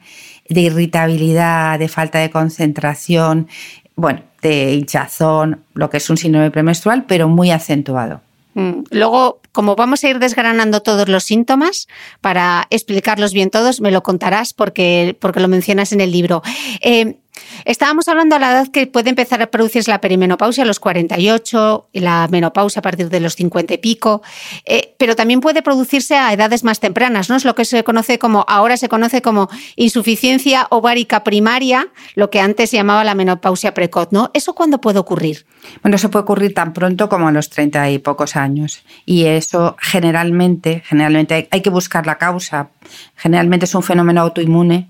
[0.49, 3.47] de irritabilidad, de falta de concentración,
[3.95, 8.21] bueno, de hinchazón, lo que es un síndrome premenstrual, pero muy acentuado.
[8.53, 11.87] Mm, luego, como vamos a ir desgranando todos los síntomas,
[12.19, 16.41] para explicarlos bien todos, me lo contarás porque, porque lo mencionas en el libro.
[16.81, 17.17] Eh,
[17.65, 21.89] Estábamos hablando a la edad que puede empezar a producirse la perimenopausia a los 48
[21.91, 24.21] y la menopausia a partir de los 50 y pico,
[24.65, 27.35] eh, pero también puede producirse a edades más tempranas, ¿no?
[27.35, 32.39] Es lo que se conoce como, ahora se conoce como insuficiencia ovárica primaria, lo que
[32.39, 34.31] antes se llamaba la menopausia precoz, ¿no?
[34.33, 35.45] ¿Eso cuándo puede ocurrir?
[35.81, 38.83] Bueno, eso puede ocurrir tan pronto como a los 30 y pocos años.
[39.05, 42.69] Y eso generalmente, generalmente hay que buscar la causa.
[43.15, 44.89] Generalmente es un fenómeno autoinmune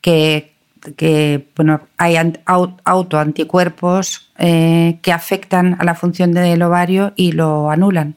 [0.00, 0.57] que
[0.96, 2.16] que bueno, hay
[2.84, 8.16] autoanticuerpos eh, que afectan a la función del ovario y lo anulan.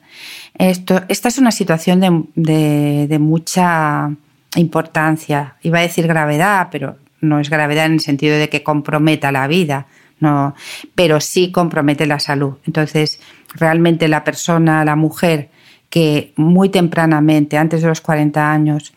[0.58, 2.00] Esto, esta es una situación
[2.36, 4.12] de, mucha
[4.56, 5.56] importancia.
[5.63, 9.47] Iba a decir gravedad, pero no es gravedad en el sentido de que comprometa la
[9.47, 9.88] vida,
[10.19, 10.54] no,
[10.93, 12.58] pero sí compromete la salud.
[12.67, 13.19] Entonces,
[13.56, 15.50] realmente la persona, la mujer,
[15.89, 18.93] que muy tempranamente, antes de los 40 años,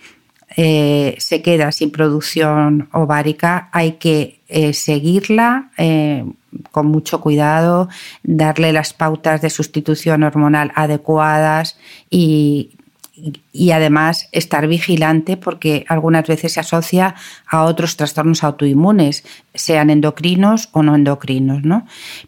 [0.56, 6.24] eh, se queda sin producción ovárica, hay que eh, seguirla eh,
[6.70, 7.88] con mucho cuidado,
[8.22, 11.76] darle las pautas de sustitución hormonal adecuadas
[12.08, 12.70] y,
[13.72, 17.14] además estar vigilante porque algunas veces se asocia
[17.48, 21.62] a otros trastornos autoinmunes, sean endocrinos o no endocrinos.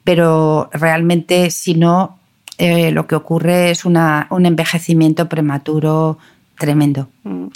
[0.04, 2.18] Pero realmente si no,
[2.58, 3.96] lo que ocurre es un
[4.46, 6.18] envejecimiento prematuro
[6.58, 7.08] tremendo.
[7.24, 7.46] Mm.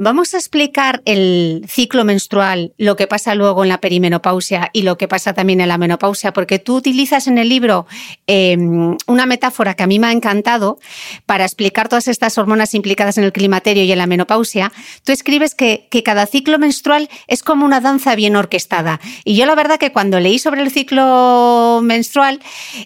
[0.00, 4.96] Vamos a explicar el ciclo menstrual, lo que pasa luego en la perimenopausia y lo
[4.96, 7.86] que pasa también en la menopausia, porque tú utilizas en el libro
[8.28, 10.78] em, una metáfora que a mí me ha encantado
[11.26, 14.72] para explicar todas estas hormonas implicadas en el climaterio y en la menopausia.
[15.04, 19.00] Tú escribes que, cada ciclo menstrual es como una danza bien orquestada.
[19.24, 22.40] Y yo la verdad que cuando leí sobre el ciclo menstrual,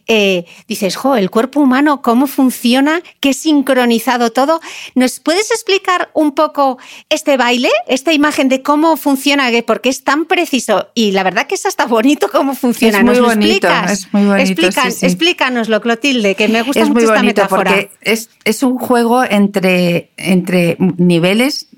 [0.06, 4.60] eh, dices, jo, el cuerpo humano, cómo funciona, qué sincronizado todo.
[4.94, 10.24] ¿Nos puedes explicar un poco este baile, esta imagen de cómo funciona, porque es tan
[10.24, 12.98] preciso y la verdad que es hasta bonito cómo funciona.
[12.98, 14.62] Es muy bonito, es muy bonito.
[15.02, 20.76] Explícanoslo, Clotilde, que me gusta es mucho muy bonito Porque es, un juego entre, entre
[20.78, 21.68] niveles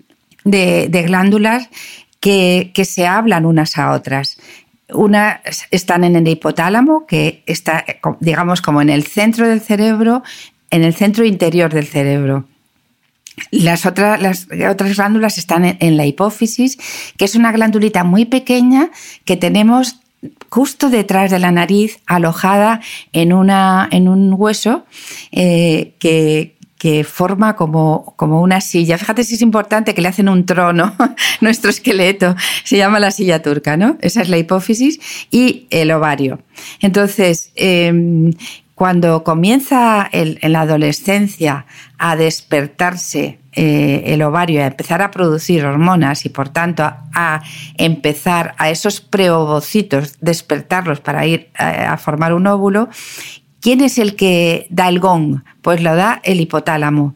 [0.45, 1.69] de, glándulas
[2.21, 4.39] que, que se hablan unas a otras.
[4.91, 7.85] Unas están en el hipotálamo, que está,
[8.21, 10.23] digamos, como en el centro del cerebro,
[10.71, 12.47] en el centro interior del cerebro.
[13.51, 16.79] Las otras, las otras glándulas están en, la hipófisis,
[17.17, 18.91] que es una glandulita muy pequeña
[19.25, 20.01] que tenemos
[20.49, 22.81] justo detrás de la nariz, alojada
[23.13, 24.87] en, una, en un hueso
[25.33, 28.99] eh, que, que forma como, como, una silla.
[28.99, 30.95] Fíjate si es importante que le hacen un trono
[31.41, 32.37] nuestro esqueleto.
[32.63, 33.97] Se llama la silla turca, ¿no?
[34.01, 36.41] Esa es la hipófisis y el ovario.
[36.81, 38.33] Entonces, em,
[38.75, 41.67] cuando comienza en la adolescencia
[41.99, 47.43] a despertarse eh, el ovario, a empezar a producir hormonas y por tanto a,
[47.79, 52.89] empezar a esos preovocitos, despertarlos para ir a, a formar un óvulo,
[53.61, 55.43] ¿quién es el que da el gong?
[55.63, 57.15] Pues lo da el hipotálamo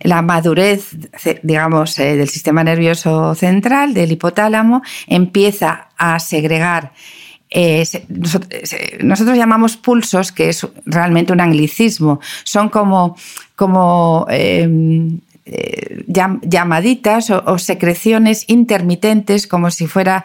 [0.00, 0.90] la madurez,
[1.42, 6.92] digamos, eh, del sistema nervioso central, del hipotálamo, empieza a segregar
[7.50, 7.84] eh,
[9.02, 18.44] nosotros, llamamos pulsos, que es realmente un anglicismo, son como, em, eh, llamaditas o, secreciones
[18.48, 20.24] intermitentes, como si fuera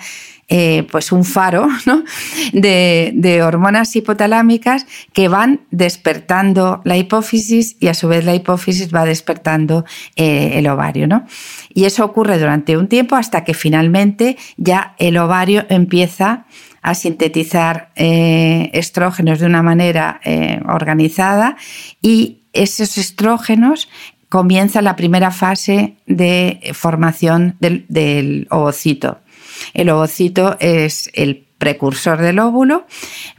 [0.49, 1.69] eh, pues un faro
[2.53, 9.05] de, hormonas hipotalámicas que van despertando la hipófisis y a su vez la hipófisis va
[9.05, 9.86] despertando
[10.17, 11.07] el ovario.
[11.07, 11.25] ¿no?
[11.73, 16.45] Y eso ocurre durante un tiempo hasta que finalmente ya el ovario empieza a
[16.93, 20.19] sintetizar eh, estrógenos de una manera
[20.67, 21.55] organizada
[22.01, 23.89] y esos estrógenos
[24.29, 29.19] comienza la primera fase de formación del ovocito.
[29.73, 32.85] El ovocito es el precursor del óvulo,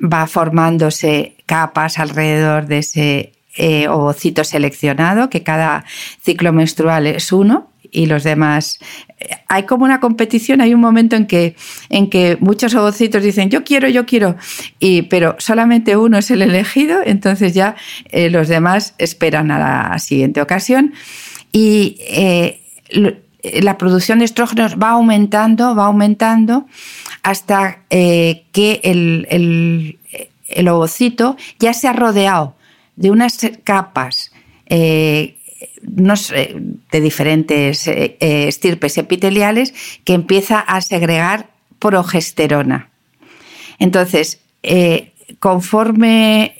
[0.00, 5.84] va formándose capas alrededor de ese eh, ovocito seleccionado, que cada
[6.22, 8.78] ciclo menstrual es uno y los demás.
[9.18, 11.56] Eh, hay como una competición, hay un momento en que,
[11.88, 14.36] en que muchos ovocitos dicen yo quiero, yo quiero,
[14.78, 17.76] y, pero solamente uno es el elegido, entonces ya
[18.10, 20.92] eh, los demás esperan a la siguiente ocasión.
[21.52, 22.00] Y
[23.62, 26.66] la producción de estrógenos va aumentando, va aumentando
[27.22, 29.98] hasta eh, que el,
[30.68, 32.54] ovocito ya se ha rodeado
[32.96, 34.32] de unas capas
[34.66, 35.36] eh,
[35.86, 42.90] de diferentes eh, estirpes epiteliales que empieza a segregar progesterona.
[43.78, 44.40] Entonces,
[45.40, 46.54] conforme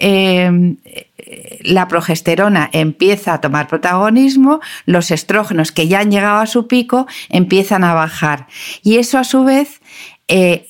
[1.61, 7.07] la progesterona empieza a tomar protagonismo, los estrógenos que ya han llegado a su pico
[7.31, 8.47] empiezan a bajar.
[8.83, 9.81] Y eso a su vez
[10.29, 10.67] eh,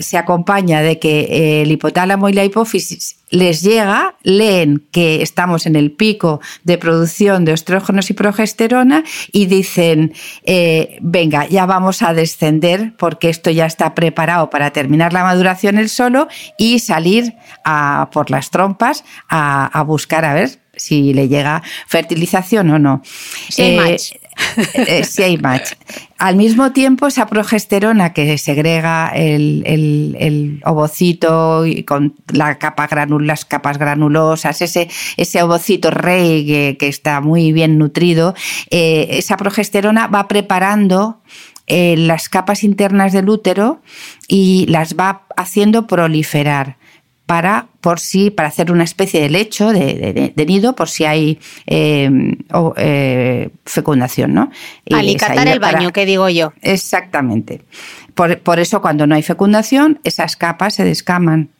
[0.00, 5.66] se acompaña de que eh, el hipotálamo y la hipófisis les llega, leen que estamos
[5.66, 10.12] en el pico de producción de estrógenos y progesterona y dicen,
[10.44, 15.78] eh, venga, ya vamos a descender porque esto ya está preparado para terminar la maduración
[15.78, 21.28] el solo y salir a, por las trompas a, a buscar a ver si le
[21.28, 23.02] llega fertilización o no.
[23.56, 23.96] Eh,
[24.74, 25.72] eh, si hay match.
[26.18, 35.42] Al mismo tiempo, esa progesterona que segrega el, ovocito y con las capas granulosas, ese,
[35.42, 38.34] ovocito rey que, está muy bien nutrido,
[38.70, 41.20] eh, esa progesterona va preparando
[41.68, 43.80] las capas internas del útero
[44.28, 46.76] y las va haciendo proliferar
[47.26, 52.08] para por si para hacer una especie de lecho de, nido por si hay eh,
[52.76, 54.50] eh, fecundación, ¿no?
[54.90, 56.52] Alicatar el baño, que digo yo.
[56.62, 57.62] Exactamente.
[58.14, 61.50] Por, eso cuando no hay fecundación esas capas se descaman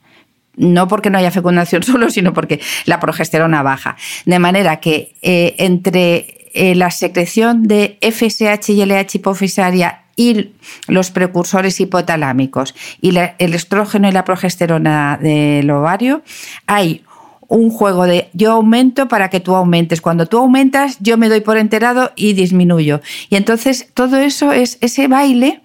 [0.56, 3.96] no porque no haya fecundación solo, sino porque la progesterona baja.
[4.24, 6.32] De manera que eh, entre
[6.74, 10.52] la secreción de FSH y LH hipofisaria y
[10.88, 16.22] los precursores hipotalámicos y el estrógeno y la progesterona del ovario,
[16.66, 17.04] hay
[17.48, 20.00] un juego de yo aumento para que tú aumentes.
[20.00, 23.00] Cuando tú aumentas, yo me doy por enterado y disminuyo.
[23.30, 25.62] Y entonces todo eso es ese baile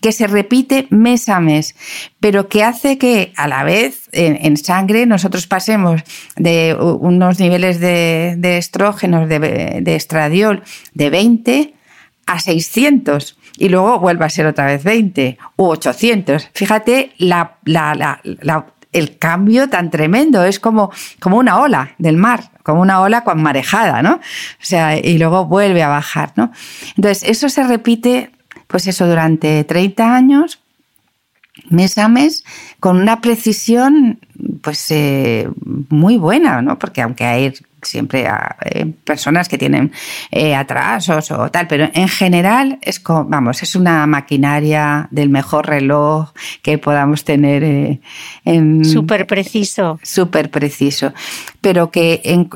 [0.00, 1.76] que se repite mes a mes,
[2.20, 6.00] pero que hace que a la vez en, sangre nosotros pasemos
[6.36, 10.62] de unos niveles de, estrógenos, de, de estradiol,
[10.94, 11.74] de 20
[12.26, 16.48] a 600 y luego vuelve a ser otra vez 20 u 800.
[16.54, 17.12] Fíjate
[18.92, 23.42] el cambio tan tremendo, es como, como una ola del mar, como una ola con
[23.42, 24.14] marejada, ¿no?
[24.14, 26.50] O sea, y luego vuelve a bajar, ¿no?
[26.96, 28.32] Entonces, eso se repite,
[28.66, 30.60] pues eso, durante 30 años,
[31.68, 32.44] mes a mes,
[32.80, 34.20] con una precisión,
[34.62, 35.50] pues eh,
[35.90, 36.78] muy buena, ¿no?
[36.78, 39.92] Porque aunque hay siempre a eh, personas que tienen
[40.30, 45.66] eh, atrasos o tal, pero en general es como, vamos, es una maquinaria del mejor
[45.66, 47.64] reloj que podamos tener.
[47.64, 48.00] Eh,
[48.84, 49.98] súper preciso.
[50.02, 51.12] Súper preciso.
[51.60, 52.48] Pero que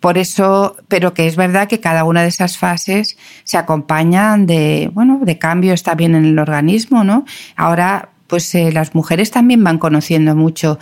[0.00, 4.90] por eso, pero que es verdad que cada una de esas fases se acompañan de,
[4.92, 7.24] bueno, de cambios también en el organismo, ¿no?
[7.56, 10.78] Ahora, pues las mujeres también van conociendo mucho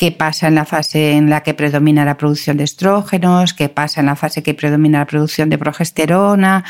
[0.00, 4.00] qué pasa en la fase en la que predomina la producción de estrógenos, qué pasa
[4.00, 6.64] en la fase que predomina la producción de progesterona,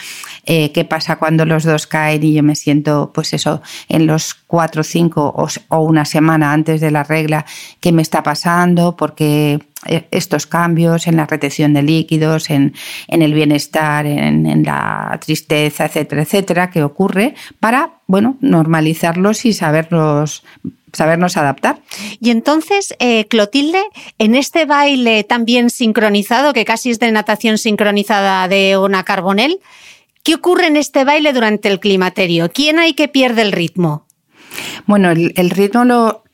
[0.46, 4.34] eh, qué pasa cuando los dos caen y yo me siento, pues eso, en los
[4.34, 5.32] cuatro, cinco
[5.68, 7.46] o, una semana antes de la regla,
[7.78, 12.74] qué me está pasando, porque eh, estos cambios en la retención de líquidos, en,
[13.06, 20.42] el bienestar, en, la tristeza, etcétera, etcétera, que ocurre para, bueno, normalizarlos y saberlos
[20.92, 21.81] sabernos adaptar.
[22.20, 23.83] Y entonces, eh, Clotilde,
[24.18, 29.60] en este baile también sincronizado, que casi es de natación sincronizada de una carbonel,
[30.23, 32.50] ¿qué ocurre en este baile durante el climaterio?
[32.50, 34.06] ¿Quién hay que pierde el ritmo?
[34.87, 36.25] Bueno, el ritmo lo,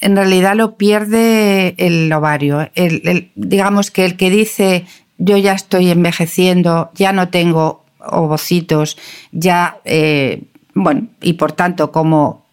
[0.00, 2.70] en realidad lo pierde el ovario.
[2.74, 4.86] El, digamos que el que dice
[5.18, 8.96] yo ya estoy envejeciendo, ya no tengo ovocitos,
[9.32, 10.44] ya, eh,
[10.74, 12.46] bueno, y por tanto como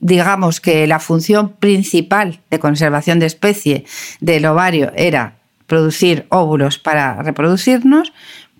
[0.00, 3.84] digamos que la función principal de conservación de especie
[4.20, 5.34] del ovario era
[5.66, 8.12] producir óvulos para reproducirnos,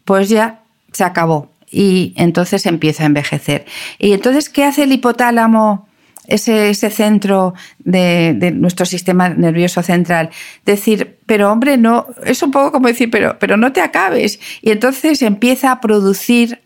[0.04, 0.62] pues ya
[0.92, 3.64] se acabó y entonces empieza a envejecer.
[3.98, 5.88] ¿Y entonces qué hace el hipotálamo?
[6.26, 10.30] Ese, ese, centro de, nuestro sistema nervioso central.
[10.64, 14.38] Decir, pero hombre, no, es un poco como decir, pero, pero no te acabes.
[14.62, 16.60] Y entonces empieza a producir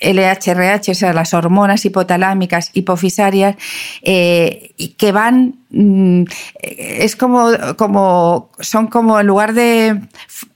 [0.00, 3.56] LHRH, o sea, las hormonas hipotalámicas hipofisarias,
[4.02, 10.00] eh, que van, es como, como, son como en lugar de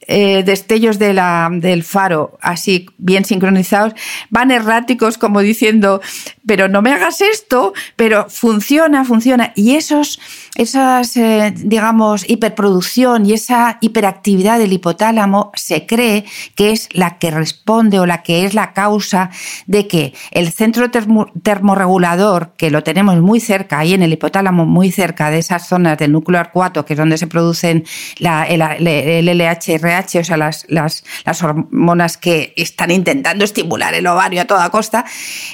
[0.07, 3.95] eh, destellos del faro, así bien sincronizados,
[4.31, 6.01] van erráticos como diciendo,
[6.47, 9.53] pero no me hagas esto, pero funciona, funciona.
[9.55, 10.21] Y esos,
[10.57, 17.31] esas, eh, digamos, hiperproducción y esa hiperactividad del hipotálamo se cree que es la que
[17.31, 19.31] responde o la que es la causa
[19.67, 24.91] de que el centro termorregulador, que lo tenemos muy cerca, ahí en el hipotálamo, muy
[24.91, 27.85] cerca de esas zonas del núcleo arcuato, que es donde se producen
[28.19, 31.05] la, el, el LHRH, o sea, las,
[31.43, 35.07] hormonas que están intentando estimular el ovario a toda costa,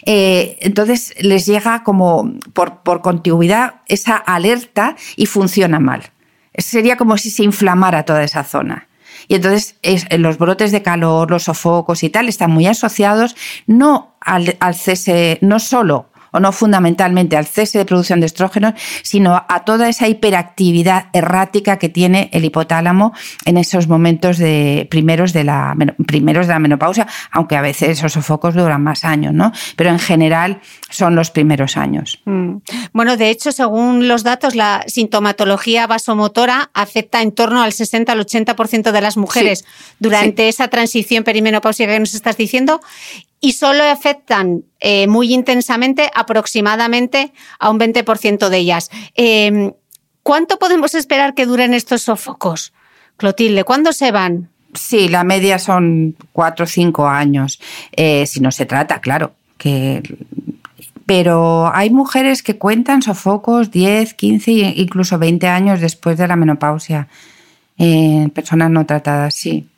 [0.04, 6.10] eh, entonces les llega como por, por contigüidad esa alerta y funciona mal.
[6.58, 8.88] Sería como si se inflamara toda esa zona.
[9.28, 9.76] Y entonces
[10.18, 13.36] los brotes de calor, los sofocos y tal están muy asociados
[13.66, 18.74] no al, al cese, no solo o no fundamentalmente al cese de producción de estrógenos,
[19.02, 23.14] sino a toda esa hiperactividad errática que tiene el hipotálamo
[23.46, 25.74] en esos momentos de primeros de la
[26.06, 29.50] primeros de la menopausia, aunque a veces esos sofocos duran más años, ¿no?
[29.76, 30.60] Pero en general
[30.90, 32.20] son los primeros años.
[32.26, 32.56] Mm.
[32.92, 38.20] Bueno, de hecho, según los datos, la sintomatología vasomotora afecta en torno al 60 al
[38.20, 39.64] 80% de las mujeres
[39.98, 42.80] durante esa transición perimenopáusica que nos estás diciendo
[43.46, 48.90] y solo afectan eh, muy intensamente aproximadamente a un 20% de ellas.
[49.14, 49.72] Em,
[50.24, 52.72] ¿Cuánto podemos esperar que duren estos sofocos?
[53.16, 54.48] Clotilde, ¿cuándo se van?
[54.74, 57.60] Sí, la media son cuatro o cinco años,
[57.92, 59.34] eh, si no se trata, claro,
[61.06, 67.06] pero hay mujeres que cuentan sofocos 10, 15, incluso 20 años después de la menopausia.
[67.78, 69.68] Eh, personas no tratadas, sí.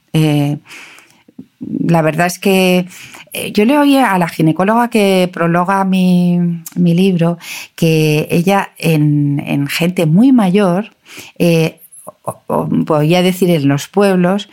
[1.60, 2.86] La verdad es que
[3.32, 7.38] eh, yo le oí a la ginecóloga que prologa mi, libro
[7.74, 10.90] que ella en, gente muy mayor,
[11.38, 11.80] eh,
[12.86, 14.48] podría decir en los pueblos,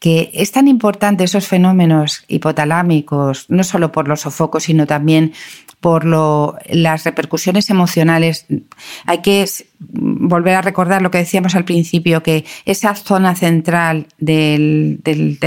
[0.00, 5.34] que es tan importante esos fenómenos hipotalámicos, no solo por los sofocos, sino también
[5.80, 8.46] por las repercusiones emocionales.
[9.06, 9.46] Hay que
[9.78, 15.00] volver a recordar lo que decíamos al principio, que esa zona central del,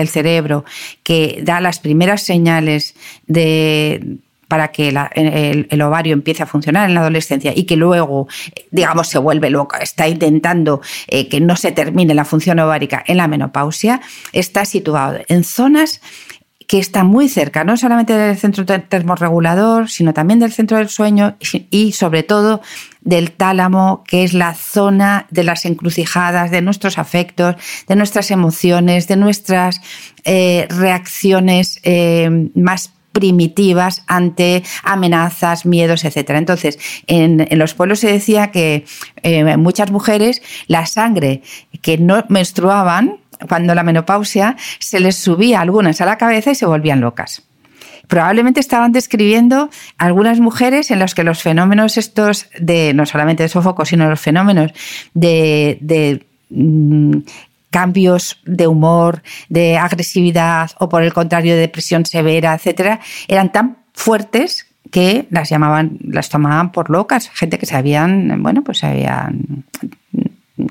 [0.08, 0.66] cerebro
[1.01, 2.95] que da las primeras señales
[3.26, 4.18] de
[4.54, 8.28] para que el, ovario empiece a funcionar en la adolescencia y que luego,
[8.70, 13.18] digamos, se vuelve loca, está intentando eh, que no se termine la función ovárica en
[13.18, 13.99] la menopausia,
[14.32, 16.01] está situado en zonas
[16.68, 21.36] que están muy cerca, no solamente del centro termorregulador, sino también del centro del sueño
[21.72, 22.62] y sobre todo
[23.01, 27.56] del tálamo, que es la zona de las encrucijadas, de nuestros afectos,
[27.88, 29.82] de nuestras emociones, de nuestras
[30.26, 36.32] eh, reacciones eh, más primitivas ante amenazas, miedos, etc.
[36.32, 38.86] Entonces, en, los pueblos se decía que
[39.22, 41.41] eh, muchas mujeres la sangre
[41.82, 46.66] que no menstruaban, cuando la menopausia, se les subía algunas a la cabeza y se
[46.66, 47.43] volvían locas
[48.07, 53.49] probablemente estaban describiendo algunas mujeres en las que los fenómenos estos de no solamente de
[53.49, 54.72] sofoco, sino los fenómenos
[55.14, 57.20] de, de mm,
[57.74, 63.78] cambios de humor, de agresividad o por el contrario de depresión severa, etcétera, eran tan
[63.93, 68.86] fuertes que las llamaban, las tomaban por locas, gente que se habían, bueno, pues se
[68.86, 69.65] habían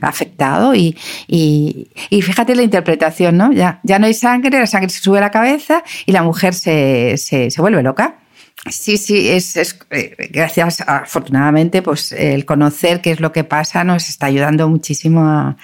[0.00, 0.96] afectado y,
[1.26, 1.88] y,
[2.22, 3.53] fíjate la interpretación, ¿no?
[3.53, 6.55] Ya, ya no hay sangre, la sangre se sube a la cabeza y la mujer
[6.55, 8.22] se, se, se vuelve loca.
[8.71, 9.57] Sí, sí, es,
[9.91, 15.23] eh, gracias, afortunadamente, pues el conocer qué es lo que pasa nos está ayudando muchísimo
[15.27, 15.57] a,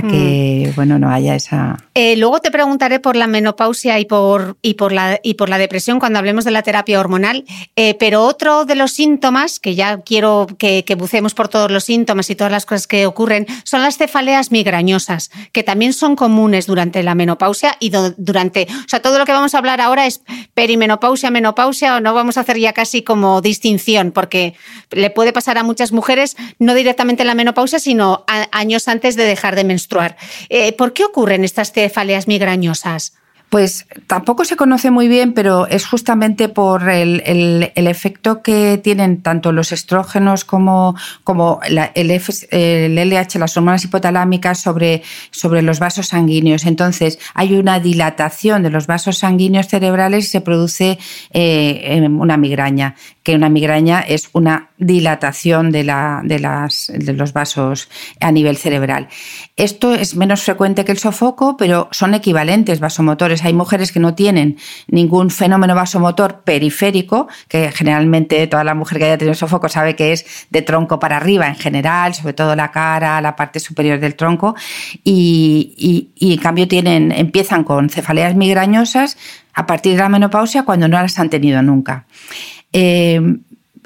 [0.00, 0.74] que, mm.
[0.74, 1.76] bueno, no haya esa...
[1.92, 5.58] Eh, luego te preguntaré por la menopausia y por, y por, la, y por la
[5.58, 7.44] depresión cuando hablemos de la terapia hormonal,
[7.76, 12.30] eh, pero otro de los síntomas, que ya quiero que, bucemos por todos los síntomas
[12.30, 17.02] y todas las cosas que ocurren, son las cefaleas migrañosas, que también son comunes durante
[17.02, 20.22] la menopausia y durante, o sea, todo lo que vamos a hablar ahora es
[20.54, 24.54] perimenopausia, menopausia, o no vamos a hacer ya casi como distinción, porque
[24.90, 29.24] le puede pasar a muchas mujeres, no directamente en la menopausia, sino años antes de
[29.24, 30.16] dejar de menstruar.
[30.48, 33.14] Eh, ¿Por qué ocurren estas cefaleas migrañosas?
[33.48, 37.22] Pues tampoco se conoce muy bien, pero es justamente por el,
[37.74, 45.62] efecto que tienen tanto los estrógenos como, como el, LH, las hormonas hipotalámicas, sobre, sobre
[45.62, 46.66] los vasos sanguíneos.
[46.66, 50.98] Entonces, hay una dilatación de los vasos sanguíneos cerebrales y se produce
[51.30, 52.96] eh, una migraña,
[53.26, 57.88] que una migraña es una dilatación de, la, de, las, de los vasos
[58.20, 59.08] a nivel cerebral.
[59.56, 63.44] Esto es menos frecuente que el sofoco, pero son equivalentes vasomotores.
[63.44, 69.06] Hay mujeres que no tienen ningún fenómeno vasomotor periférico, que generalmente toda la mujer que
[69.06, 72.70] haya tenido sofoco sabe que es de tronco para arriba en general, sobre todo la
[72.70, 74.54] cara, la parte superior del tronco,
[75.02, 79.18] y, en cambio tienen, empiezan con cefaleas migrañosas
[79.52, 82.04] a partir de la menopausia cuando no las han tenido nunca.
[82.78, 83.20] Eh,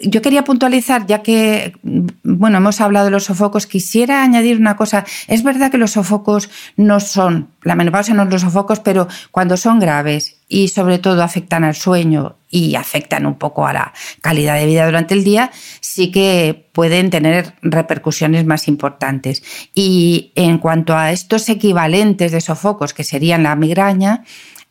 [0.03, 5.05] yo quería puntualizar, ya que bueno, hemos hablado de los sofocos, quisiera añadir una cosa.
[5.29, 9.57] Es verdad que los sofocos no son, la menopausia no son los sofocos, pero cuando
[9.57, 14.57] son graves y sobre todo afectan al sueño y afectan un poco a la calidad
[14.57, 19.43] de vida durante el día, sí que pueden tener repercusiones más importantes.
[19.75, 24.25] Y en cuanto a estos equivalentes de sofocos, que serían la migraña,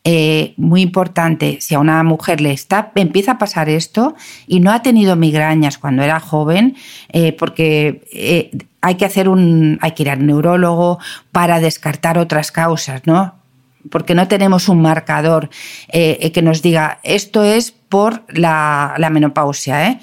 [0.06, 4.16] eh, muy importante, si a una mujer le está, empieza a pasar esto
[4.48, 6.78] y no ha tenido migrañas cuando era joven,
[7.10, 8.50] eh, porque eh,
[8.82, 11.00] hay que hacer un, hay que ir al neurólogo
[11.34, 13.36] para descartar otras causas, ¿no?
[13.92, 15.50] Porque no tenemos un marcador
[15.90, 20.00] que nos diga esto es por la, la menopausia.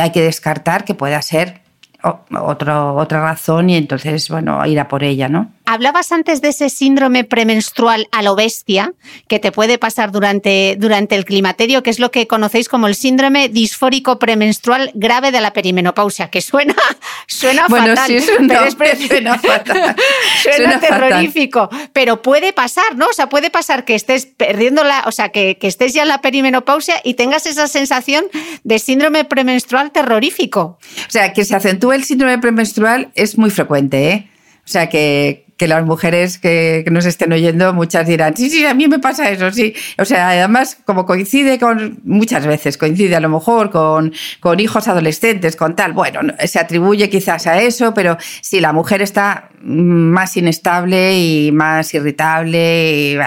[0.00, 1.62] Hay que descartar que pueda ser
[2.02, 5.52] otra razón y entonces, bueno, ir a por ella, ¿no?
[5.72, 8.92] Hablabas antes de ese síndrome premenstrual a lo bestia
[9.26, 12.94] que te puede pasar durante, durante el climaterio, que es lo que conocéis como el
[12.94, 16.74] síndrome disfórico premenstrual grave de la perimenopausia, que suena,
[17.26, 18.06] suena bueno, fatal.
[18.06, 19.96] Sí, suena, suena fatal.
[20.42, 23.06] suena, terrorífico, pero puede pasar, ¿no?
[23.06, 26.08] O sea, puede pasar que estés perdiendo la, o sea, que, que estés ya en
[26.08, 28.26] la perimenopausia y tengas esa sensación
[28.62, 30.78] de síndrome premenstrual terrorífico.
[31.08, 34.28] O sea, que se acentúe el síndrome premenstrual es muy frecuente, ¿eh?
[34.64, 38.74] O sea, que, que las mujeres que, nos estén oyendo, muchas dirán, sí, sí, a
[38.74, 39.72] mí me pasa eso, sí.
[39.96, 44.88] O sea, además, como coincide con, muchas veces coincide a lo mejor con, con hijos
[44.88, 50.36] adolescentes, con tal, bueno, se atribuye quizás a eso, pero si la mujer está más
[50.36, 53.18] inestable y más irritable.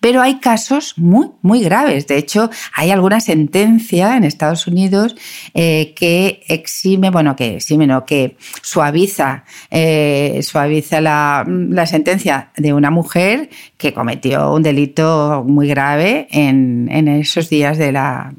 [0.00, 2.06] pero hay casos muy, muy graves.
[2.06, 5.16] De hecho, hay alguna sentencia en Estados Unidos
[5.54, 12.72] eh, que exime, bueno, que exime, no, que suaviza, eh, suaviza la, la sentencia de
[12.72, 18.32] una mujer que cometió un delito muy grave en, esos días de la,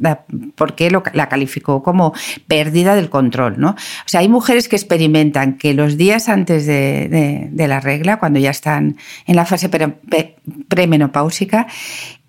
[0.55, 2.13] porque la calificó como
[2.47, 3.69] pérdida del control, ¿no?
[3.69, 7.07] O sea, hay mujeres que experimentan que los días antes de,
[7.67, 9.69] la regla, cuando ya están en la fase
[10.67, 11.67] premenopáusica,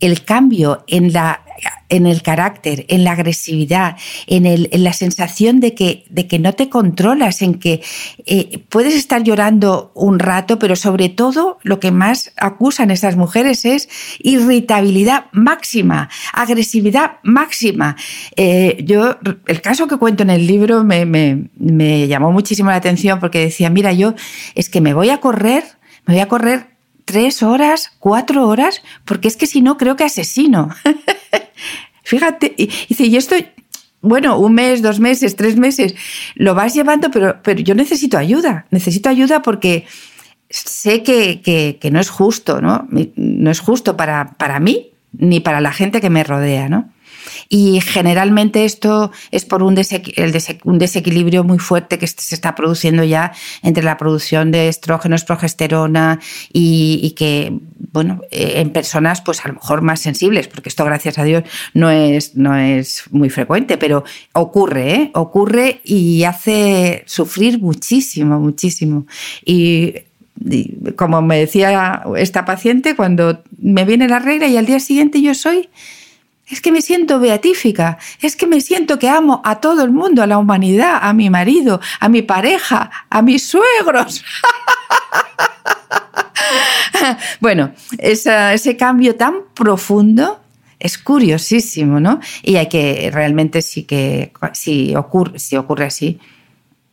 [0.00, 1.42] el cambio en la
[1.88, 6.38] en el carácter, en la agresividad, en, el, en la sensación de que, de que,
[6.38, 7.82] no te controlas, en que
[8.26, 13.64] eh, puedes estar llorando un rato, pero sobre todo lo que más acusan estas mujeres
[13.64, 13.88] es
[14.18, 17.96] irritabilidad máxima, agresividad máxima.
[18.36, 19.16] Eh, yo,
[19.46, 23.40] el caso que cuento en el libro me, me, me llamó muchísimo la atención porque
[23.40, 24.14] decía, mira, yo
[24.54, 25.64] es que me voy a correr,
[26.04, 26.75] me voy a correr
[27.06, 30.68] tres horas, cuatro horas, porque es que si no creo que asesino.
[32.02, 33.36] Fíjate, y dice, y esto,
[34.02, 35.94] bueno, un mes, dos meses, tres meses,
[36.34, 39.86] lo vas llevando, pero, pero yo necesito ayuda, necesito ayuda porque
[40.50, 42.86] sé que, que, no es justo, ¿no?
[42.90, 46.90] No es justo para, para mí ni para la gente que me rodea, ¿no?
[47.48, 53.32] Y generalmente esto es por un, desequilibrio muy fuerte que se está produciendo ya
[53.62, 56.18] entre la producción de estrógenos, progesterona
[56.52, 57.52] y, que,
[57.92, 61.44] bueno, eh, en personas pues a lo mejor más sensibles, porque esto gracias a Dios
[61.74, 65.10] no es, no es muy frecuente, pero ocurre, ¿eh?
[65.14, 69.06] ocurre y hace sufrir muchísimo, muchísimo.
[69.44, 69.94] Y
[70.96, 75.34] como me decía esta paciente, cuando me viene la regla y al día siguiente yo
[75.34, 75.68] soy
[76.48, 80.22] es que me siento beatífica, es que me siento que amo a todo el mundo,
[80.22, 84.24] a la humanidad, a mi marido, a mi pareja, a mis suegros.
[87.40, 90.40] bueno, ese cambio tan profundo
[90.78, 92.20] es curiosísimo, ¿no?
[92.42, 96.20] Y hay que realmente sí que si ocurre, así,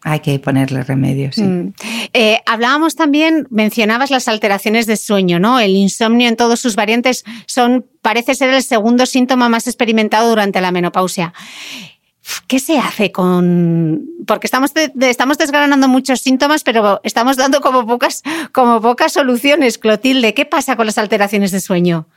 [0.04, 1.44] hay que ponerle remedio, sí.
[1.44, 1.74] Mm.
[2.14, 5.60] Eh, hablábamos también, mencionabas las alteraciones de sueño, ¿no?
[5.60, 10.60] El insomnio en todas sus variantes son, parece ser el segundo síntoma más experimentado durante
[10.62, 11.34] la menopausia.
[12.48, 14.06] ¿Qué se hace con...?
[14.26, 18.24] Porque estamos, estamos desgranando muchos síntomas, pero estamos dando como pocas,
[18.54, 20.34] como pocas soluciones, Clotilde.
[20.34, 22.08] ¿Qué pasa con las alteraciones de sueño?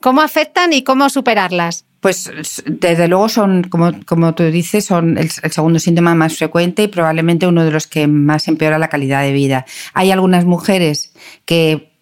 [0.00, 1.87] ¿Cómo afectan y cómo superarlas?
[2.00, 2.30] Pues
[2.64, 7.46] desde luego son, como, como tú dices, son el, segundo síntoma más frecuente y probablemente
[7.46, 9.66] uno de los que más empeora la calidad de vida.
[9.94, 11.12] Hay algunas mujeres
[11.44, 11.92] que,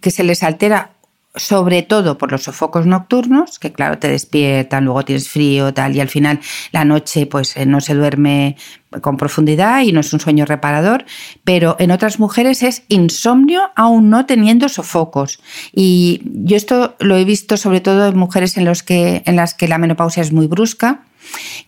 [0.00, 0.97] que se les altera
[1.38, 6.00] sobre todo por los sofocos nocturnos, que claro, te despiertan, luego tienes frío, tal, y
[6.00, 6.40] al final
[6.72, 8.56] la noche pues eh, no se duerme
[9.02, 11.04] con profundidad y no es un sueño reparador,
[11.44, 15.40] pero en otras mujeres es insomnio aún no teniendo sofocos.
[15.72, 19.54] Y yo esto lo he visto sobre todo en mujeres en, los que, en las
[19.54, 21.02] que la menopausia es muy brusca,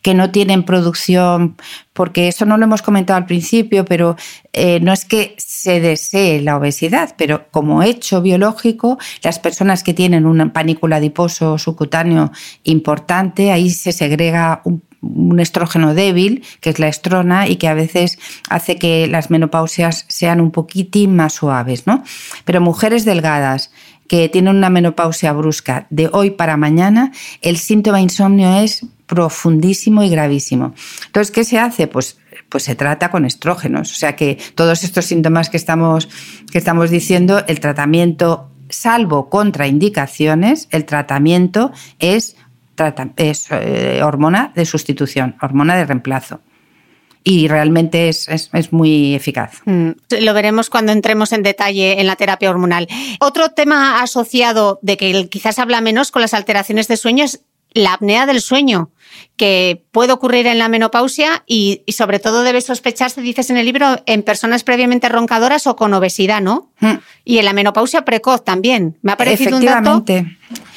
[0.02, 1.56] que no tienen producción,
[1.92, 4.16] porque eso no lo hemos comentado al principio, pero
[4.52, 9.94] eh, no es que se desee la obesidad, pero como hecho biológico, las personas que
[9.94, 12.32] tienen un panícula adiposo subcutáneo
[12.64, 17.74] importante, ahí se segrega un un estrógeno débil, que es la estrona, y que a
[17.74, 22.04] veces hace que las menopausias sean un poquitín más suaves, ¿no?
[22.44, 23.70] Pero mujeres delgadas
[24.08, 30.08] que tienen una menopausia brusca de hoy para mañana, el síntoma insomnio es profundísimo y
[30.08, 30.72] gravísimo.
[31.06, 31.88] Entonces, ¿qué se hace?
[31.88, 32.16] Pues,
[32.48, 33.90] pues se trata con estrógenos.
[33.90, 36.08] O sea que todos estos síntomas que estamos,
[36.52, 42.36] que estamos diciendo, el tratamiento, salvo contraindicaciones, el tratamiento es,
[43.16, 46.40] es eh, hormona de sustitución, hormona de reemplazo
[47.22, 49.60] y realmente es, es, muy eficaz.
[49.66, 49.90] Mm,
[50.20, 52.88] lo veremos cuando entremos en detalle en la terapia hormonal.
[53.20, 57.42] Otro tema asociado de que quizás habla menos con las alteraciones de sueño es
[57.72, 58.90] la apnea del sueño,
[59.36, 64.02] que puede ocurrir en la menopausia y, sobre todo debe sospecharse, dices en el libro,
[64.06, 66.70] en personas previamente roncadoras o con obesidad, ¿no?
[66.80, 66.94] Mm.
[67.24, 68.98] Y en la menopausia precoz también.
[69.02, 70.04] Me ha parecido un dato.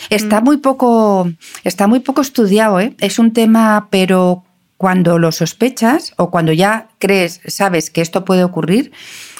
[0.09, 0.43] Está mm.
[0.43, 1.29] muy poco,
[1.63, 2.95] está muy poco estudiado, ¿eh?
[2.99, 4.43] Es un tema, pero
[4.77, 8.91] cuando lo sospechas o cuando ya crees, sabes que esto puede ocurrir,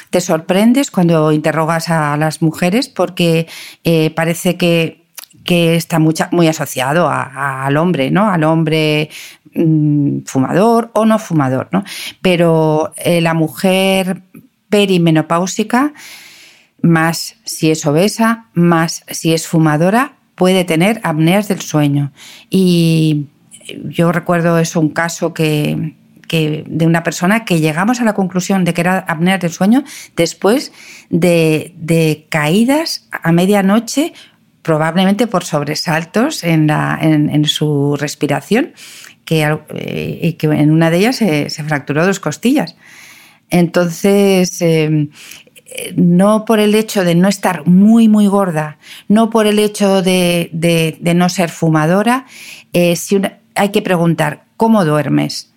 [0.10, 3.48] te sorprendes cuando interrogas a las mujeres porque
[3.84, 5.03] eh, parece que
[5.44, 8.30] que está muy asociado al hombre, ¿no?
[8.30, 9.10] Al hombre
[9.54, 11.84] mm, fumador o no fumador, ¿no?
[12.22, 14.22] Pero eh, la mujer
[14.70, 15.94] perimenopáusica,
[16.82, 22.12] más si es obesa, más si es fumadora, puede tener apneas del sueño.
[22.50, 23.28] Y
[23.86, 25.96] yo recuerdo eso, un caso que,
[26.30, 29.84] de una persona que llegamos a la conclusión de que era apneas del sueño
[30.16, 30.72] después
[31.12, 34.14] de, de caídas a medianoche
[34.64, 38.74] probablemente por sobresaltos en, su respiración,
[39.26, 42.76] que, eh, que en una de ellas se, fracturó dos costillas.
[43.50, 45.10] Entonces, em,
[45.96, 50.50] no por el hecho de no estar muy, muy gorda, no por el hecho de,
[51.16, 52.26] no ser fumadora,
[52.72, 53.22] eh, si
[53.56, 55.52] hay que preguntar, ¿cómo duermes?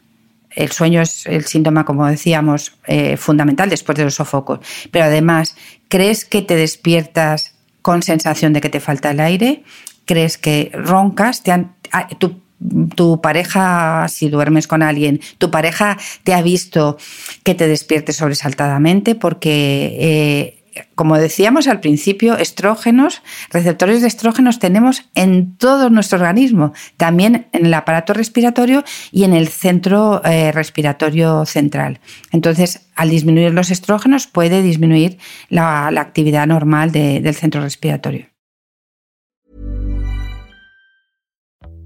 [0.51, 4.61] El sueño es el síntoma, como decíamos, eh, fundamental después de los sofocos.
[4.91, 5.55] Pero además,
[5.89, 7.56] ¿crees que te despiertas
[7.87, 9.63] con sensación de que te falta el aire,
[10.07, 16.35] crees que roncas, te han, ah, tu, pareja, si duermes con alguien, tu pareja te
[16.35, 16.99] ha visto
[17.45, 19.97] que te despiertes sobresaltadamente porque...
[20.01, 20.56] Eh,
[20.95, 27.67] como decíamos al principio, estrógenos, receptores de estrógenos tenemos en todo nuestro organismo, también en
[27.67, 32.01] el aparato respiratorio y en el centro eh, respiratorio central.
[32.33, 35.19] Entonces, al disminuir los estrógenos puede disminuir
[35.49, 38.36] la, actividad normal del centro respiratorio.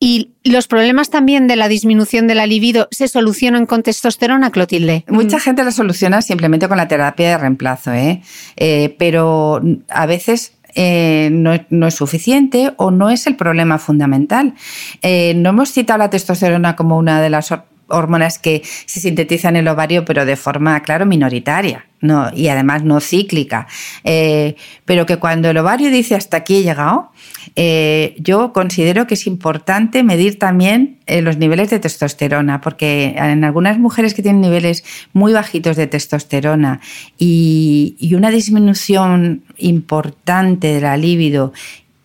[0.00, 5.04] Y los problemas también de la disminución de la libido se solucionan con testosterona, Clotilde.
[5.08, 8.22] Mucha gente la soluciona simplemente con la terapia de reemplazo, ¿eh?
[8.56, 14.54] Eh, pero a veces eh, no, es suficiente o no es el problema fundamental.
[15.02, 17.52] no hemos citado la testosterona como una de las
[17.88, 21.86] hormonas que se sintetizan en el ovario, pero de forma, claro, minoritaria.
[22.00, 23.66] no, y además no cíclica,
[24.04, 27.10] eh, pero que cuando el ovario dice hasta aquí he llegado,
[27.56, 33.44] eh, yo considero que es importante medir también eh, los niveles de testosterona, porque en
[33.44, 36.80] algunas mujeres que tienen niveles muy bajitos de testosterona
[37.18, 41.52] y, una disminución importante de la libido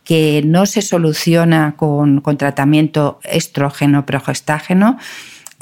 [0.04, 4.98] que no se soluciona con, con tratamiento estrógeno-progestágeno,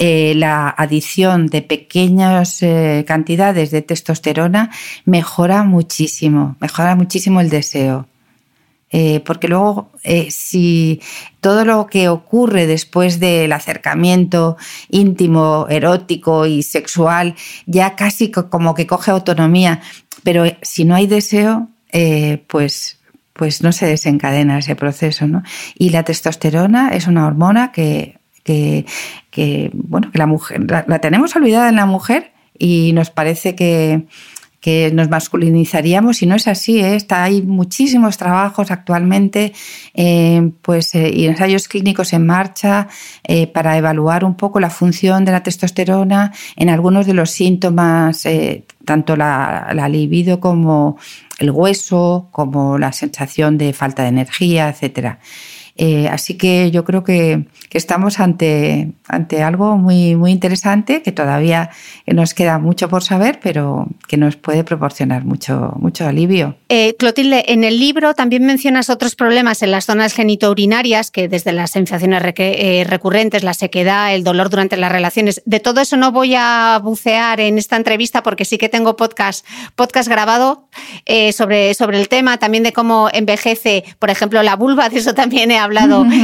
[0.00, 4.70] eh, la adición de pequeñas eh, cantidades de testosterona
[5.04, 8.06] mejora muchísimo, mejora muchísimo el deseo.
[8.90, 9.90] Eh, porque luego,
[10.30, 11.02] si
[11.40, 14.56] todo lo que ocurre después del acercamiento
[14.88, 17.34] íntimo, erótico y sexual
[17.66, 19.82] ya casi como que coge autonomía,
[20.22, 21.68] pero si no hay deseo,
[22.46, 22.98] pues
[23.34, 25.26] pues no se desencadena ese proceso.
[25.76, 28.18] Y la testosterona es una hormona que
[29.30, 34.06] que, bueno, que la mujer, la, tenemos olvidada en la mujer y nos parece que,
[34.92, 36.78] nos masculinizaríamos y no es así.
[36.80, 36.94] ¿eh?
[36.94, 39.54] Está, hay muchísimos trabajos actualmente
[39.94, 42.86] eh, pues, eh, y ensayos clínicos en marcha
[43.54, 48.28] para evaluar un poco la función de la testosterona en algunos de los síntomas,
[48.84, 50.98] tanto la, la, libido como
[51.38, 55.18] el hueso, como la sensación de falta de energía, etcétera.
[56.10, 61.70] Así que yo creo que, que estamos ante, ante algo muy, muy interesante que todavía
[62.06, 66.56] nos queda mucho por saber, pero que nos puede proporcionar mucho, mucho alivio.
[66.68, 71.52] Eh, Clotilde, en el libro también mencionas otros problemas en las zonas genitourinarias, que desde
[71.52, 75.42] las sensaciones eh, recurrentes, la sequedad, el dolor durante las relaciones.
[75.44, 79.46] De todo eso no voy a bucear en esta entrevista porque sí que tengo podcast,
[79.74, 80.68] podcast grabado
[81.06, 85.14] eh, sobre, sobre el tema, también de cómo envejece, por ejemplo, la vulva, de eso
[85.14, 85.67] también he hablado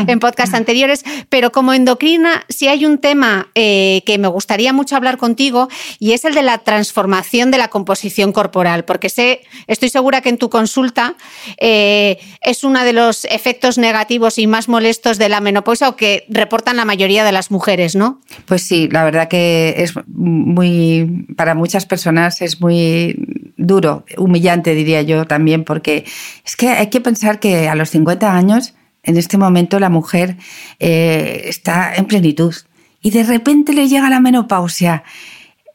[0.08, 4.96] en podcast anteriores pero como endocrina sí hay un tema eh, que me gustaría mucho
[4.96, 5.68] hablar contigo
[5.98, 10.28] y es el de la transformación de la composición corporal, porque sé, estoy segura que
[10.28, 11.14] en tu consulta
[11.58, 16.24] eh, es uno de los efectos negativos y más molestos de la menopausia o que
[16.28, 18.20] reportan la mayoría de las mujeres, ¿no?
[18.46, 23.16] Pues sí, la verdad que es muy, para muchas personas es muy
[23.56, 26.04] duro, humillante diría yo también, porque
[26.44, 28.74] es que hay que pensar que a los 50 años
[29.04, 30.36] en este momento la mujer
[30.80, 32.54] eh, está en plenitud.
[33.00, 35.04] Y de repente le llega la menopausia.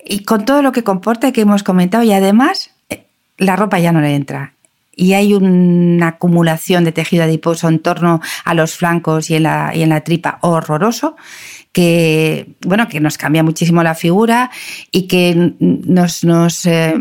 [0.03, 3.05] Y con todo lo que comporta que hemos comentado y además eh,
[3.37, 4.53] la ropa ya no le entra.
[4.95, 10.01] Y hay una acumulación de tejido adiposo en torno a los flancos y en la,
[10.03, 11.15] tripa horroroso
[11.71, 14.49] que bueno que nos cambia muchísimo la figura
[14.91, 16.23] y que nos,
[16.65, 16.95] eh,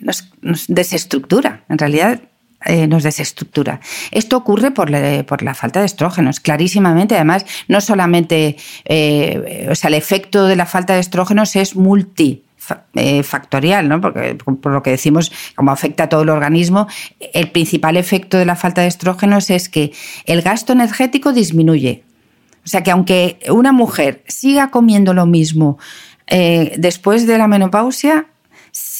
[0.00, 2.20] nos, nos desestructura en realidad
[2.64, 3.80] eh, nos desestructura.
[4.10, 7.14] Esto ocurre por la, falta de estrógenos, clarísimamente.
[7.14, 13.88] Además, no solamente, eh, o sea, el efecto de la falta de estrógenos es multifactorial,
[13.88, 14.00] ¿no?
[14.00, 16.86] Porque por lo que decimos, como afecta a todo el organismo,
[17.32, 19.92] el principal efecto de la falta de estrógenos es que
[20.26, 22.02] el gasto energético disminuye.
[22.64, 25.78] O sea que aunque una mujer siga comiendo lo mismo
[26.28, 28.26] eh, después de la menopausia,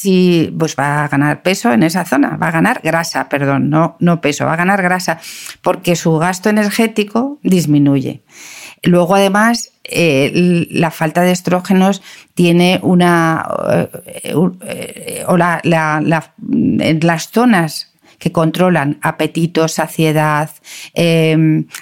[0.03, 3.95] si pues va a ganar peso en esa zona, va a ganar grasa, perdón, no,
[3.99, 5.17] no peso, va a ganar grasa,
[5.61, 8.21] porque su gasto energético disminuye.
[8.83, 12.01] Luego, además, eh, la falta de estrógenos
[12.33, 13.47] tiene una.
[13.69, 14.35] Eh,
[14.65, 20.49] eh, o la, en las zonas que controlan apetito, saciedad,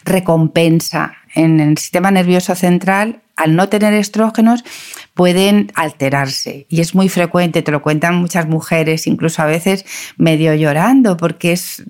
[0.05, 4.64] recompensa en el sistema nervioso central, al no tener estrógenos,
[5.16, 6.68] pueden alterarse.
[6.70, 9.84] Y es muy frecuente, te lo cuentan muchas mujeres, incluso a veces
[10.18, 11.84] medio llorando, porque es,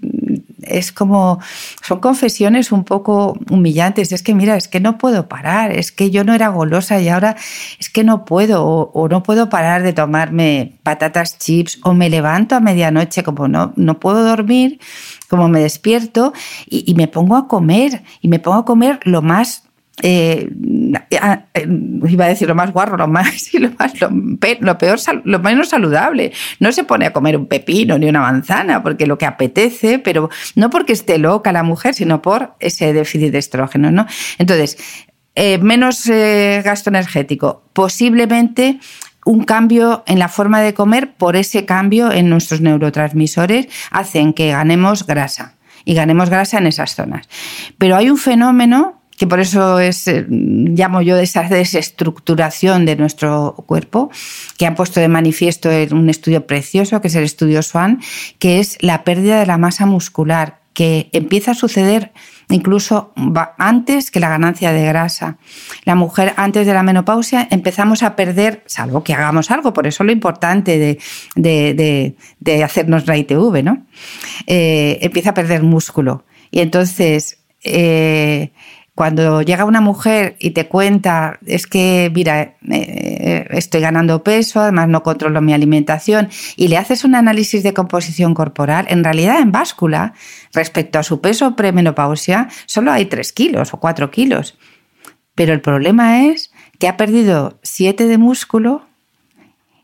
[0.61, 1.39] es como,
[1.81, 4.13] son confesiones un poco humillantes.
[4.13, 7.09] Es que, mira, es que no puedo parar, es que yo no era golosa y
[7.09, 7.35] ahora
[7.79, 12.55] es que no puedo, o, no puedo parar de tomarme patatas chips, o me levanto
[12.55, 14.79] a medianoche, como no, no puedo dormir,
[15.27, 16.31] como me despierto
[16.65, 19.63] y, y me pongo a comer, y me pongo a comer lo más
[20.01, 20.49] eh,
[21.53, 21.67] eh,
[22.07, 26.31] iba a decir lo más guarro, lo más, lo, más lo, peor, lo menos saludable.
[26.59, 30.29] No se pone a comer un pepino ni una manzana porque lo que apetece, pero
[30.55, 34.07] no porque esté loca la mujer, sino por ese déficit de estrógeno, ¿no?
[34.37, 34.77] Entonces,
[35.35, 38.79] eh, menos gasto energético, posiblemente
[39.25, 44.49] un cambio en la forma de comer por ese cambio en nuestros neurotransmisores hacen que
[44.49, 47.27] ganemos grasa y ganemos grasa en esas zonas.
[47.77, 53.53] Pero hay un fenómeno que por eso es, eh, llamo yo esa desestructuración de nuestro
[53.67, 54.09] cuerpo,
[54.57, 58.01] que han puesto de manifiesto en un estudio precioso, que es el estudio SWAN,
[58.39, 62.13] que es la pérdida de la masa muscular, que empieza a suceder
[62.49, 63.13] incluso
[63.59, 65.37] antes que la ganancia de grasa.
[65.85, 70.03] La mujer antes de la menopausia empezamos a perder, salvo que hagamos algo, por eso
[70.03, 70.97] lo importante de,
[71.35, 73.85] de, de, hacernos la ITV, ¿no?
[74.47, 76.25] Eh, empieza a perder músculo.
[76.49, 78.51] Y entonces, eh,
[78.93, 84.89] cuando llega una mujer y te cuenta, es que, mira, eh, estoy ganando peso, además
[84.89, 89.51] no controlo mi alimentación, y le haces un análisis de composición corporal, en realidad en
[89.51, 90.13] báscula,
[90.53, 94.57] respecto a su peso premenopausia, solo hay 3 kilos o 4 kilos.
[95.35, 98.85] Pero el problema es que ha perdido 7 de músculo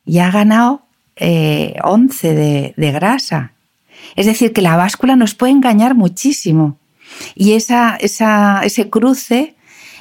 [0.06, 0.84] y ha ganado
[1.20, 3.54] 11 eh, de grasa.
[4.18, 6.78] Es decir, que la báscula nos puede engañar muchísimo.
[7.36, 9.56] Y esa, esa, ese cruce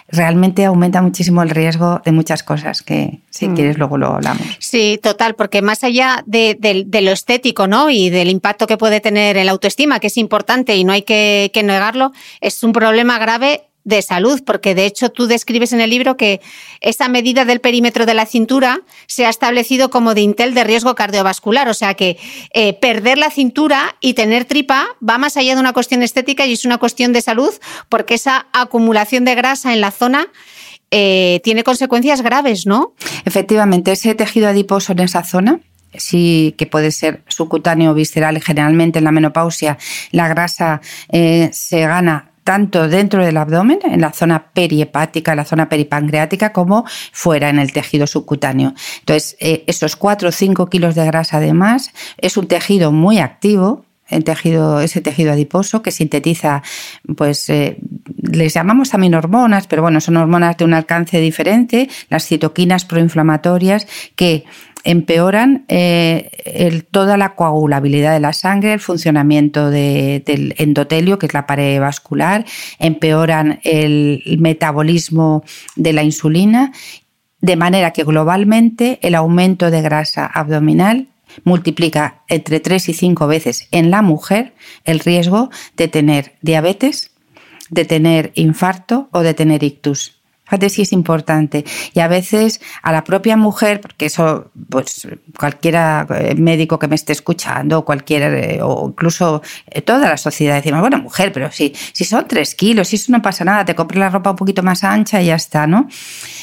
[0.08, 3.54] realmente aumenta muchísimo el riesgo de muchas cosas que si mm.
[3.54, 4.46] quieres luego lo hablamos.
[4.60, 6.56] Sí, total, porque más allá de,
[7.02, 7.90] lo estético ¿no?
[7.90, 11.02] y del impacto que puede tener en la autoestima, que es importante y no hay
[11.02, 15.80] que, que negarlo, es un problema grave de salud, porque de hecho tú describes en
[15.80, 16.40] el libro que
[16.80, 20.96] esa medida del perímetro de la cintura se ha establecido como de Intel de riesgo
[20.96, 22.18] cardiovascular, o sea que
[22.52, 26.52] eh, perder la cintura y tener tripa va más allá de una cuestión estética y
[26.52, 27.54] es una cuestión de salud,
[27.88, 30.26] porque esa acumulación de grasa en la zona
[30.90, 32.92] eh, tiene consecuencias graves, ¿no?
[33.24, 35.60] Efectivamente, ese tejido adiposo en esa zona
[35.94, 38.42] sí que puede ser subcutáneo o visceral.
[38.42, 39.78] Generalmente en la menopausia
[40.10, 40.80] la grasa
[41.12, 46.52] eh, se gana tanto dentro del abdomen, en la zona periepática, en la zona peripancreática,
[46.52, 48.72] como fuera en el tejido subcutáneo.
[49.00, 53.84] Entonces, eh, esos 4 o 5 kilos de grasa además es un tejido muy activo,
[54.08, 56.62] el tejido, ese tejido adiposo que sintetiza,
[57.16, 57.78] pues eh,
[58.22, 63.88] les llamamos también hormonas, pero bueno, son hormonas de un alcance diferente, las citoquinas proinflamatorias
[64.14, 64.44] que
[64.86, 71.46] empeoran eh, toda la coagulabilidad de la sangre, el funcionamiento del endotelio, que es la
[71.46, 72.44] pared vascular,
[72.78, 76.72] empeoran el metabolismo de la insulina,
[77.40, 81.08] de manera que globalmente el aumento de grasa abdominal
[81.44, 87.10] multiplica entre 3 y 5 veces en la mujer el riesgo de tener diabetes,
[87.70, 90.15] de tener infarto o de tener ictus.
[90.46, 91.64] Fíjate si es importante.
[91.92, 96.94] Y a veces a la propia mujer, porque eso, pues cualquiera eh, médico que me
[96.94, 101.74] esté escuchando, cualquier, eh, o incluso eh, toda la sociedad, decimos, bueno, mujer, pero si,
[101.92, 104.62] si son tres kilos, si eso no pasa nada, te compras la ropa un poquito
[104.62, 105.88] más ancha y ya está, ¿no?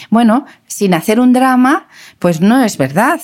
[0.10, 1.88] Bueno, sin hacer un drama,
[2.20, 3.22] pues no es verdad.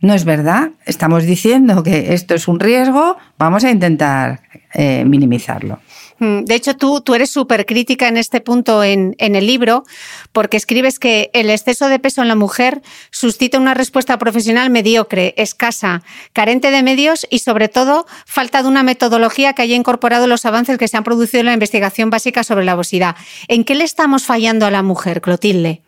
[0.00, 0.70] No es verdad.
[0.84, 4.42] Estamos diciendo que esto es un riesgo, vamos a intentar
[4.74, 5.78] minimizarlo.
[6.18, 9.84] Mm, de hecho, tú, tú eres súper crítica en este punto en, en, el libro,
[10.32, 15.34] porque escribes que el exceso de peso en la mujer suscita una respuesta profesional mediocre,
[15.36, 16.02] escasa,
[16.32, 20.78] carente de medios y, sobre todo, falta de una metodología que haya incorporado los avances
[20.78, 23.16] que se han producido en la investigación básica sobre la obesidad.
[23.48, 25.83] ¿En qué le estamos fallando a la mujer, Clotilde?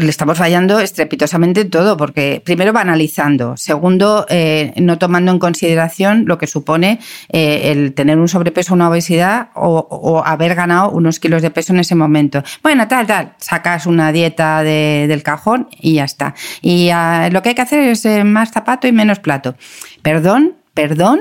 [0.00, 6.24] Le estamos fallando estrepitosamente en todo, porque primero banalizando, segundo, eh, no tomando en consideración
[6.26, 11.42] lo que supone eh, el tener un sobrepeso una obesidad o, haber ganado unos kilos
[11.42, 12.42] de peso en ese momento.
[12.62, 16.34] Bueno, tal, tal, sacas una dieta del cajón y ya está.
[16.60, 19.56] Y ah, lo que hay que hacer es eh, más zapato y menos plato.
[20.02, 21.20] Perdón, perdón,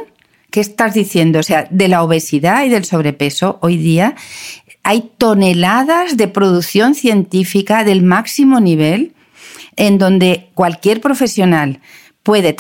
[0.52, 1.40] ¿Qué estás diciendo?
[1.40, 4.16] O sea, de la obesidad y del sobrepeso hoy día
[4.84, 9.14] hay toneladas de producción científica del máximo nivel
[9.76, 11.80] en donde cualquier profesional
[12.30, 12.56] puede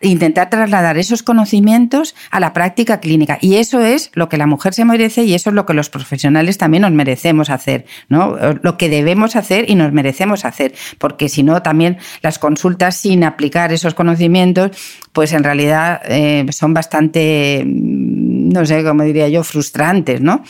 [0.00, 3.38] intentar trasladar esos conocimientos a la práctica clínica.
[3.40, 5.90] Y eso es lo que la mujer se merece y eso es lo que los
[5.90, 8.36] profesionales también nos merecemos hacer, ¿no?
[8.62, 13.22] Lo que debemos hacer y nos merecemos hacer, porque si no, también las consultas sin
[13.22, 14.72] aplicar esos conocimientos,
[15.12, 20.42] pues en realidad eh, son bastante, no sé, cómo diría yo, frustrantes, ¿no?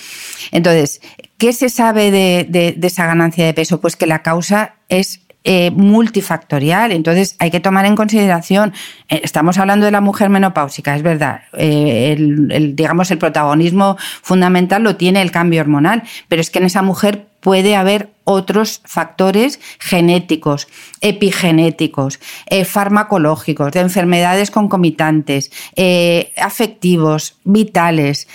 [0.50, 1.02] Entonces,
[1.36, 3.82] ¿qué se sabe de esa ganancia de peso?
[3.82, 6.90] Pues que la causa es eh, multifactorial.
[6.90, 8.72] Entonces hay que tomar en consideración,
[9.08, 12.16] eh, estamos hablando de la mujer menopáusica, es verdad, eh,
[12.74, 17.28] digamos el protagonismo fundamental lo tiene el cambio hormonal, pero es que en esa mujer
[17.38, 20.68] puede haber otros factores genéticos,
[21.00, 22.20] epigenéticos,
[22.66, 25.50] farmacológicos, de enfermedades concomitantes,
[26.36, 28.28] afectivos, vitales,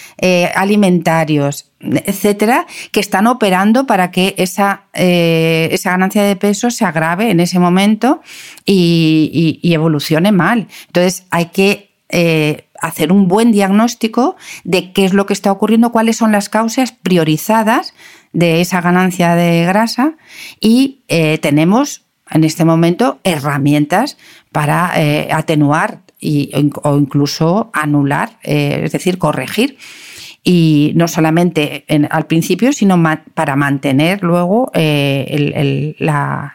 [0.56, 7.32] alimentarios, etcétera, que están operando para que esa, eh, esa ganancia de peso se agrave
[7.32, 8.22] en ese momento
[8.66, 10.68] y, evolucione mal.
[10.88, 15.92] Entonces hay que eh, hacer un buen diagnóstico de qué es lo que está ocurriendo,
[15.92, 17.94] cuáles son las causas priorizadas
[18.34, 20.14] de esa ganancia de grasa
[20.60, 24.18] y eh, tenemos en este momento herramientas
[24.52, 24.94] para
[25.36, 26.52] atenuar y,
[26.84, 29.78] o incluso anular, es decir, corregir
[30.44, 33.02] y no solamente al principio, sino
[33.34, 36.54] para mantener luego eh, la,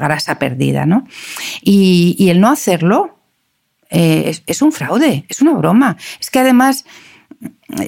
[0.00, 0.84] grasa perdida.
[0.84, 1.06] ¿no?
[1.62, 3.18] Y, el no hacerlo
[3.90, 5.96] eh, es, un fraude, es una broma.
[6.20, 6.84] Es que además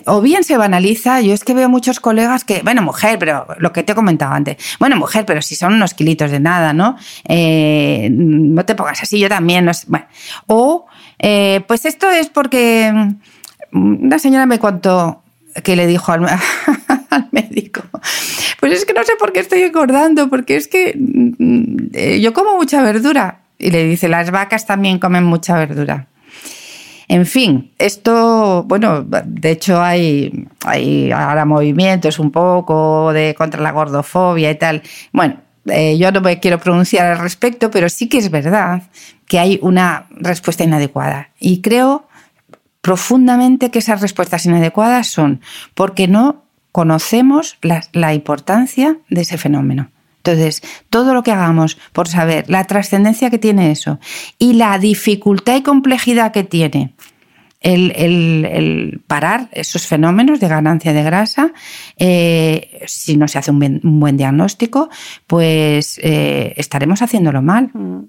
[0.07, 3.73] o bien se banaliza, yo es que veo muchos colegas que, bueno, mujer, pero lo
[3.73, 6.97] que te he comentado antes, bueno, mujer, pero si son unos kilitos de nada, ¿no?
[7.29, 10.07] Eh, no te pongas así, yo también, no bueno.
[10.47, 10.87] O,
[11.67, 12.93] pues esto es porque
[13.73, 15.23] una señora me contó
[15.63, 16.21] que le dijo al,
[17.31, 17.83] médico,
[18.61, 22.33] pues es que no sé por qué estoy engordando, porque es que mm, eh, yo
[22.33, 23.41] como mucha verdura.
[23.59, 26.09] Y le dice, las vacas también comen mucha verdura.
[27.09, 33.71] En fin, esto, bueno, de hecho hay, hay ahora movimientos un poco de contra la
[33.71, 34.83] gordofobia y tal.
[35.13, 38.83] Bueno, eh, yo no me quiero pronunciar al respecto, pero sí que es verdad
[39.27, 41.31] que hay una respuesta inadecuada.
[41.39, 42.09] Y creo
[42.81, 45.41] profundamente que esas respuestas inadecuadas son
[45.75, 49.91] porque no conocemos la, importancia de ese fenómeno.
[50.27, 54.01] Entonces, todo lo que hagamos por saber la trascendencia que tiene eso
[54.39, 56.95] y la dificultad y complejidad que tiene
[57.61, 61.53] el, parar esos fenómenos de ganancia de grasa,
[61.97, 64.89] eh, si no se hace un, buen diagnóstico,
[65.27, 67.71] pues eh, estaremos haciéndolo mal.
[67.73, 68.09] Mm.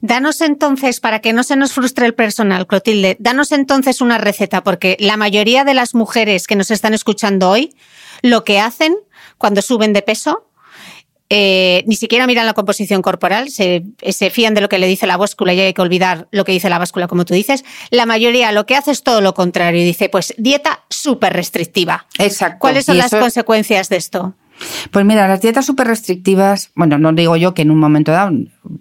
[0.00, 4.64] Danos entonces, para que no se nos frustre el personal, Clotilde, danos entonces una receta,
[4.64, 7.74] porque la mayoría de las mujeres que nos están escuchando hoy,
[8.22, 8.96] lo que hacen
[9.38, 10.48] cuando suben de peso,
[11.34, 13.82] eh, ni siquiera miran la composición corporal, se,
[14.30, 16.68] fían de lo que le dice la báscula y hay que olvidar lo que dice
[16.68, 17.64] la báscula, como tú dices.
[17.88, 22.06] La mayoría lo que hace es todo lo contrario y dice, pues dieta súper restrictiva.
[22.18, 22.58] Exacto.
[22.58, 24.34] ¿Cuáles son las consecuencias de esto?
[24.90, 28.32] Pues mira, las dietas súper restrictivas, bueno, no digo yo que en un momento dado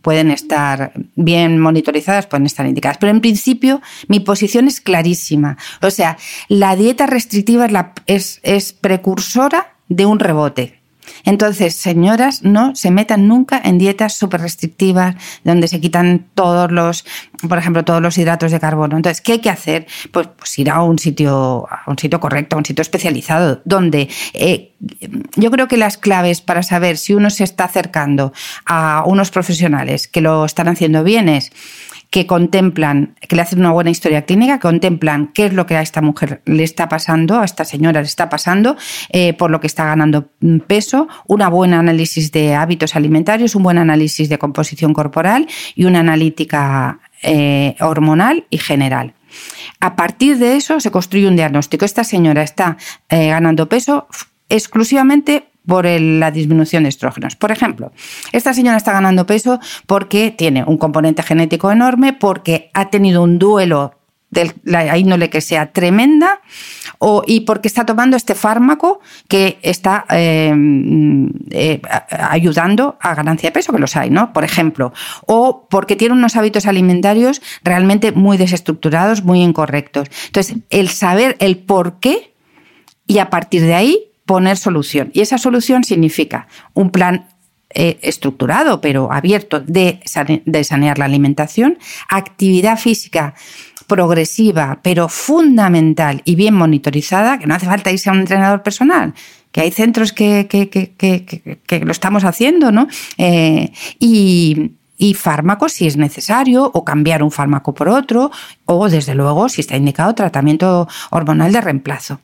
[0.02, 5.58] pueden estar bien monitorizadas, pueden estar indicadas, pero en principio mi posición es clarísima.
[5.82, 6.18] O sea,
[6.50, 7.70] la dieta restrictiva
[8.08, 10.81] es precursora de un rebote.
[11.24, 17.06] Entonces, señoras, no se metan nunca en dietas súper restrictivas donde se quitan todos los,
[17.48, 18.98] por ejemplo, todos los hidratos de carbono.
[18.98, 19.88] Entonces, ¿qué hay que hacer?
[20.12, 24.10] Pues, pues ir a un sitio, a un sitio correcto, a un sitio especializado, donde
[24.34, 24.74] eh,
[25.36, 28.34] yo creo que las claves para saber si uno se está acercando
[28.66, 31.52] a unos profesionales que lo están haciendo bien es
[32.12, 35.78] que contemplan, que le hacen una buena historia clínica, que contemplan qué es lo que
[35.78, 38.76] a esta mujer le está pasando, a esta señora le está pasando,
[39.10, 40.30] eh, por lo que está ganando
[40.68, 46.02] peso, un buen análisis de hábitos alimentarios, un buen análisis de composición corporal y una
[46.02, 49.14] analítica eh, hormonal y general.
[49.80, 51.86] A partir de eso se construye un diagnóstico.
[51.86, 52.76] Esta señora está
[53.08, 54.08] eh, ganando peso
[54.50, 57.38] exclusivamente por la disminución de estrógenos.
[57.38, 57.94] Por ejemplo,
[58.34, 63.40] esta señora está ganando peso porque tiene un componente genético enorme, porque ha tenido un
[63.40, 63.96] duelo
[64.32, 66.42] de la índole que sea tremenda
[67.00, 69.00] o, y porque está tomando este fármaco
[69.30, 70.54] que está eh,
[71.52, 74.34] eh, ayudando a ganancia de peso, que los hay, ¿no?
[74.34, 74.92] Por ejemplo,
[75.26, 80.10] o porque tiene unos hábitos alimentarios realmente muy desestructurados, muy incorrectos.
[80.26, 82.34] Entonces, el saber el por qué
[83.08, 85.12] y a partir de ahí poner solución.
[85.14, 87.28] Y esa solución significa un plan
[87.72, 90.00] eh, estructurado, pero abierto, de,
[90.46, 91.78] de sanear la alimentación,
[92.08, 93.34] actividad física
[93.88, 99.14] progresiva, pero fundamental y bien monitorizada, que no hace falta irse a un entrenador personal,
[99.52, 102.88] que hay centros que, que, lo estamos haciendo, ¿no?
[103.18, 108.32] Eh, y, y fármacos si es necesario, o cambiar un fármaco por otro,
[108.64, 112.22] o desde luego, si está indicado, tratamiento hormonal de reemplazo.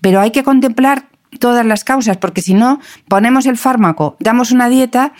[0.00, 4.68] Pero hay que contemplar todas las causas, porque si no, ponemos el fármaco, damos una
[4.68, 5.12] dieta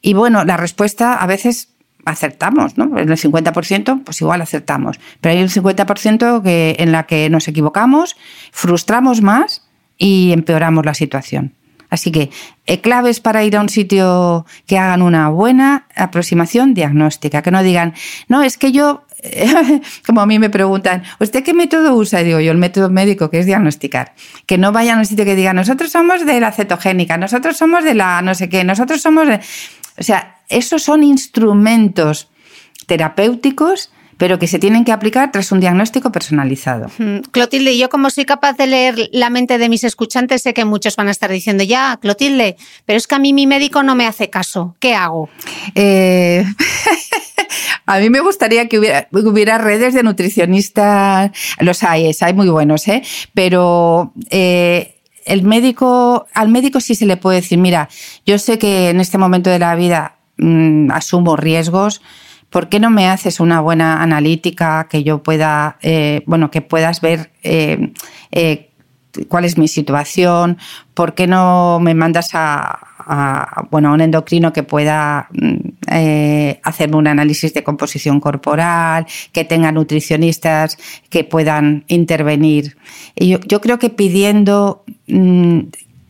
[0.00, 1.68] y bueno, la respuesta a veces
[2.04, 2.98] acertamos, ¿no?
[2.98, 4.98] En el 50%, pues igual acertamos.
[5.20, 8.16] Pero hay un 50% que, en la que nos equivocamos,
[8.50, 9.62] frustramos más
[9.98, 11.54] y empeoramos la situación.
[11.90, 12.30] Así que
[12.66, 17.62] eh, claves para ir a un sitio que hagan una buena aproximación diagnóstica, que no
[17.62, 17.92] digan,
[18.28, 19.04] no, es que yo
[20.06, 22.20] como a mí me preguntan, ¿usted qué método usa?
[22.20, 24.14] Y digo yo, el método médico, que es diagnosticar.
[24.46, 27.84] Que no vayan a un sitio que diga, nosotros somos de la cetogénica, nosotros somos
[27.84, 29.40] de la no sé qué, nosotros somos de...
[29.98, 32.30] O sea, esos son instrumentos
[32.86, 36.90] terapéuticos pero que se tienen que aplicar tras un diagnóstico personalizado.
[37.30, 40.96] Clotilde, yo como soy capaz de leer la mente de mis escuchantes, sé que muchos
[40.96, 42.56] van a estar diciendo, ya, Clotilde,
[42.86, 44.76] pero es que a mí mi médico no me hace caso.
[44.78, 45.28] ¿Qué hago?
[45.74, 46.44] Eh...
[47.86, 53.02] A mí me gustaría que hubiera, redes de nutricionistas, los hay, hay muy buenos, ¿eh?
[53.34, 57.88] pero eh, el médico, al médico sí se le puede decir, mira,
[58.24, 62.02] yo sé que en este momento de la vida mm, asumo riesgos,
[62.52, 67.00] ¿por qué no me haces una buena analítica que yo pueda, eh, bueno, que puedas
[67.00, 67.92] ver eh,
[69.28, 70.58] cuál es mi situación,
[70.94, 75.56] por qué no me mandas a, bueno, a un endocrino que pueda mm,
[75.90, 80.78] eh, hacerme un análisis de composición corporal, que tenga nutricionistas
[81.08, 82.76] que puedan intervenir.
[83.16, 85.60] yo, yo creo que pidiendo mm,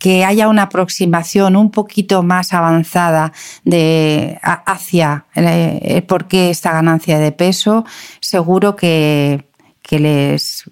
[0.02, 3.32] que haya una aproximación un poquito más avanzada
[3.62, 7.84] de, hacia eh, por qué esta ganancia de peso,
[8.18, 9.44] seguro que,
[9.80, 10.64] que les,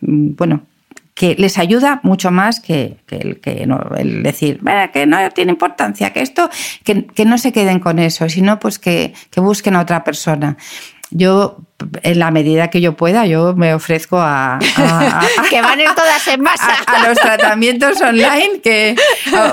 [0.00, 0.62] bueno,
[1.12, 3.68] que les ayuda mucho más que, el, que
[3.98, 4.58] el decir
[4.94, 6.48] que no tiene importancia, que esto,
[6.82, 10.56] que, que, no se queden con eso, sino pues que, que busquen a otra persona.
[11.10, 11.58] Yo
[12.02, 14.58] en la medida que yo pueda, yo me ofrezco a...
[15.50, 16.74] que van todas en masa.
[16.86, 18.96] A, los tratamientos online, que...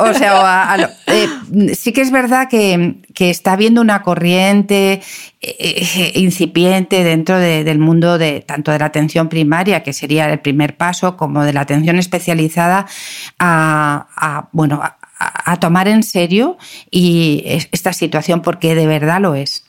[0.01, 5.01] O, sea, eh, sí que es verdad que, está habiendo una corriente
[5.41, 10.39] eh, eh, incipiente dentro del mundo de tanto de la atención primaria, que sería el
[10.39, 12.87] primer paso, como de la atención especializada
[13.39, 14.81] a, bueno,
[15.17, 16.57] a tomar en serio
[16.89, 19.63] y esta situación, porque de verdad lo es.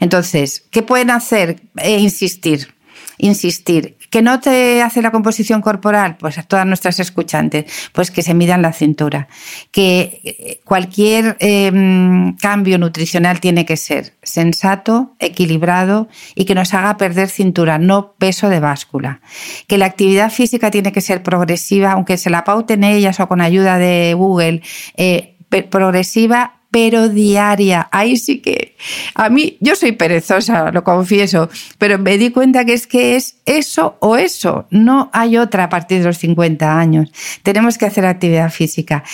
[0.00, 1.62] Entonces, ¿qué pueden hacer?
[1.76, 2.74] Eh, insistir,
[3.18, 3.96] insistir.
[4.10, 6.16] ¿Que no te hace la composición corporal?
[6.16, 9.28] Pues a todas nuestras escuchantes, pues que se midan la cintura.
[9.70, 16.96] Que eh, cualquier em, cambio nutricional tiene que ser sensato, equilibrado y que nos haga
[16.96, 19.20] perder cintura, no peso de báscula.
[19.66, 23.42] Que la actividad física tiene que ser progresiva, aunque se la pauten ellas o con
[23.42, 24.62] ayuda de Google,
[24.96, 25.36] eh,
[25.70, 27.88] progresiva pero diaria.
[27.90, 28.76] Ahí sí que
[29.14, 31.48] a mí, yo soy perezosa, lo confieso,
[31.78, 34.66] pero me di cuenta que es que es eso o eso.
[34.70, 37.10] No hay otra a partir de los 50 años.
[37.42, 39.04] Tenemos que hacer actividad física,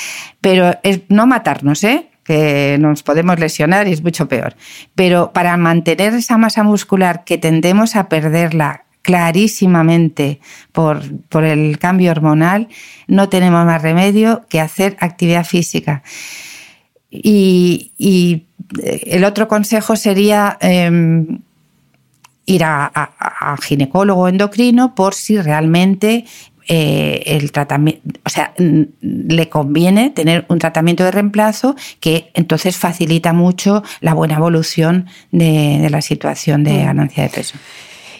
[0.40, 2.10] pero es no matarnos, ¿eh?
[2.24, 4.56] que nos podemos lesionar y es mucho peor.
[4.94, 10.40] Pero para mantener esa masa muscular que tendemos a perderla clarísimamente
[10.72, 12.68] por, por el cambio hormonal,
[13.06, 16.02] no tenemos más remedio que hacer actividad física.
[17.22, 18.46] Y,
[19.06, 21.40] el otro consejo sería em,
[22.46, 26.24] ir a, ginecólogo endocrino por si realmente
[26.66, 33.32] eh, el tratamiento, o sea, le conviene tener un tratamiento de reemplazo que entonces facilita
[33.32, 36.84] mucho la buena evolución de, de la situación de mm.
[36.86, 37.58] ganancia de peso.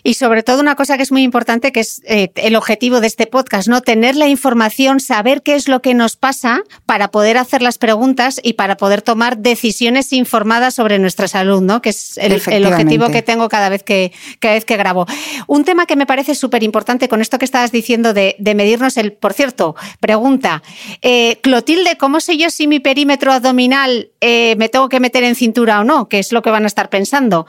[0.06, 3.06] Y sobre todo una cosa que es muy importante, que es eh, el objetivo de
[3.06, 3.80] este podcast, ¿no?
[3.80, 8.38] Tener la información, saber qué es lo que nos pasa para poder hacer las preguntas
[8.42, 11.80] y para poder tomar decisiones informadas sobre nuestra salud, ¿no?
[11.80, 12.34] Que es el,
[12.66, 15.06] objetivo que tengo cada vez que, cada vez que grabo.
[15.46, 19.14] Un tema que me parece súper importante con esto que estabas diciendo de, medirnos el,
[19.14, 20.62] por cierto, pregunta,
[21.00, 25.34] eh, Clotilde, ¿cómo sé yo si mi perímetro abdominal eh, me tengo que meter en
[25.34, 26.10] cintura o no?
[26.10, 27.46] Que es lo que van a estar pensando.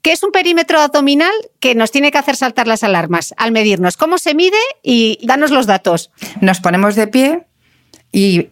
[0.00, 3.96] ¿Qué es un perímetro abdominal que nos tiene que hacer saltar las alarmas al medirnos?
[3.96, 4.56] ¿Cómo se mide?
[4.82, 6.10] Y danos los datos.
[6.40, 7.46] Nos ponemos de pie
[8.12, 8.48] y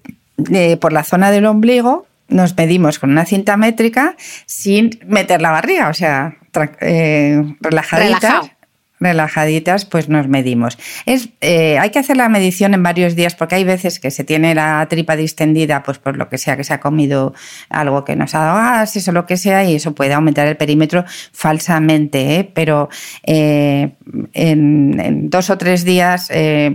[0.53, 4.17] eh, por la zona del ombligo nos medimos con una cinta métrica
[4.47, 6.37] sin meter la barriga, o sea,
[6.81, 8.56] eh, relajadita
[9.01, 10.79] relajaditas, pues nos medimos.
[11.05, 14.25] Es, eh, hay que hacer la medición en varios días porque hay veces que se
[14.25, 17.35] tiene la tripa distendida, pues por lo que sea, que se ha comido
[17.69, 20.57] algo que nos ha dado gases o lo que sea, y eso puede aumentar el
[20.57, 22.51] perímetro falsamente, ¿eh?
[22.53, 22.89] pero
[23.25, 23.93] eh,
[24.33, 26.31] en, dos o tres días,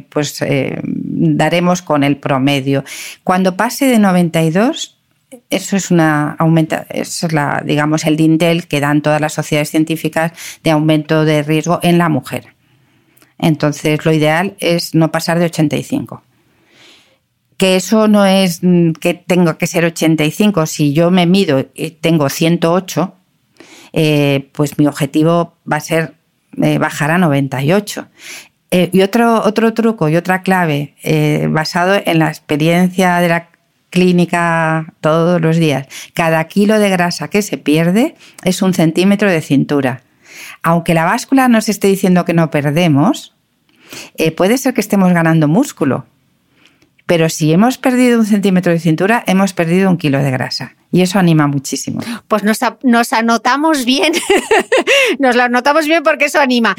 [0.09, 0.43] pues
[0.84, 2.84] daremos con el promedio.
[3.24, 5.01] Cuando pase de 92,
[5.49, 10.34] eso es una aumenta, es la, digamos, el dintel que dan todas las sociedades científicas
[10.63, 12.53] de aumento de riesgo en la mujer.
[13.38, 16.23] Entonces, lo ideal es no pasar de 85.
[17.57, 20.65] Que eso no es mm, que tengo que ser 85.
[20.65, 23.13] Si yo me mido y tengo 108,
[23.93, 26.15] eh, pues mi objetivo va a ser
[26.61, 28.07] eh, bajar a 98.
[28.71, 30.95] Eh, y otro, otro truco y otra clave
[31.49, 33.51] basado en la experiencia de la
[33.91, 39.41] clínica todos los días, cada kilo de grasa que se pierde es un centímetro de
[39.41, 40.01] cintura.
[40.63, 43.35] Aunque la báscula nos esté diciendo que no perdemos,
[44.17, 46.05] eh, puede ser que estemos ganando músculo.
[47.05, 50.75] Pero si hemos perdido un centímetro de cintura, hemos perdido un kilo de grasa.
[50.91, 52.01] Y eso anima muchísimo.
[52.27, 54.11] Pues nos, nos anotamos bien,
[55.19, 56.76] nos lo anotamos bien porque eso anima.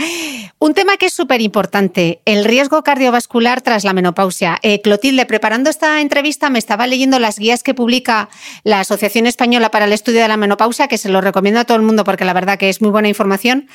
[0.58, 4.58] Un tema que es súper importante, el riesgo cardiovascular tras la menopausia.
[4.62, 8.28] Eh, Clotilde, preparando esta entrevista me estaba leyendo las guías que publica
[8.64, 11.78] la Asociación Española para el Estudio de la Menopausia, que se lo recomiendo a todo
[11.78, 13.68] el mundo porque la verdad que es muy buena información.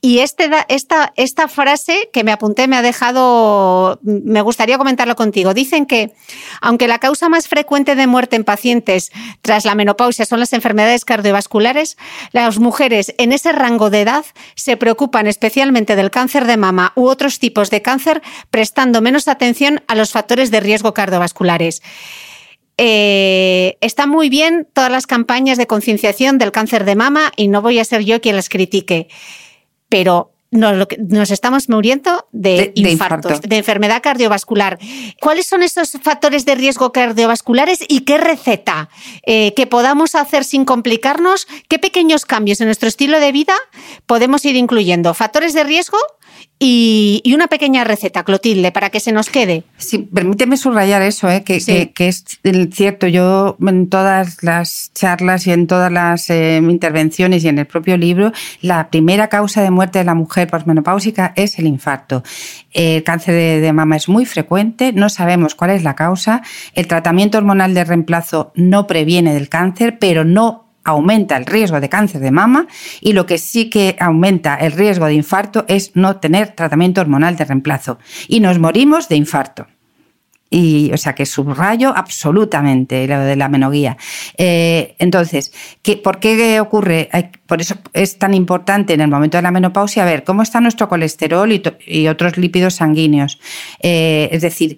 [0.00, 5.54] Y este, esta, esta frase que me apunté me ha dejado, me gustaría comentarlo contigo.
[5.54, 6.14] Dicen que,
[6.60, 9.10] aunque la causa más frecuente de muerte en pacientes
[9.40, 11.96] tras la la menopausia son las enfermedades cardiovasculares,
[12.32, 17.06] las mujeres en ese rango de edad se preocupan especialmente del cáncer de mama u
[17.06, 18.20] otros tipos de cáncer,
[18.50, 21.80] prestando menos atención a los factores de riesgo cardiovasculares.
[22.76, 27.62] Eh, está muy bien todas las campañas de concienciación del cáncer de mama y no
[27.62, 29.08] voy a ser yo quien las critique,
[29.88, 34.78] pero nos, estamos muriendo de, infartos, de, enfermedad cardiovascular.
[35.20, 38.90] ¿Cuáles son esos factores de riesgo cardiovasculares y qué receta
[39.26, 41.48] eh, que podamos hacer sin complicarnos?
[41.68, 43.54] ¿Qué pequeños cambios en nuestro estilo de vida
[44.06, 45.14] podemos ir incluyendo?
[45.14, 45.96] ¿Factores de riesgo?
[46.64, 49.64] Y, una pequeña receta, Clotilde, para que se nos quede.
[49.78, 51.42] Sí, permíteme subrayar eso, ¿eh?
[51.42, 51.58] que,
[51.92, 52.24] que, es
[52.72, 53.08] cierto.
[53.08, 57.96] Yo en todas las charlas y en todas las eh, intervenciones y en el propio
[57.96, 62.22] libro, la primera causa de muerte de la mujer posmenopáusica es el infarto.
[62.70, 66.42] El cáncer de, de mama es muy frecuente, no sabemos cuál es la causa.
[66.74, 71.88] El tratamiento hormonal de reemplazo no previene del cáncer, pero no aumenta el riesgo de
[71.88, 72.66] cáncer de mama
[73.00, 77.36] y lo que sí que aumenta el riesgo de infarto es no tener tratamiento hormonal
[77.36, 77.98] de reemplazo.
[78.28, 79.66] Y nos morimos de infarto.
[80.54, 83.96] Y, o sea, que subrayo absolutamente lo de la menoguía.
[84.36, 85.50] Eh, entonces,
[85.80, 87.08] ¿qué, ¿por qué ocurre?
[87.46, 90.90] Por eso es tan importante en el momento de la menopausia ver cómo está nuestro
[90.90, 91.50] colesterol
[91.86, 93.40] y, otros lípidos sanguíneos.
[93.80, 94.76] Eh, es decir,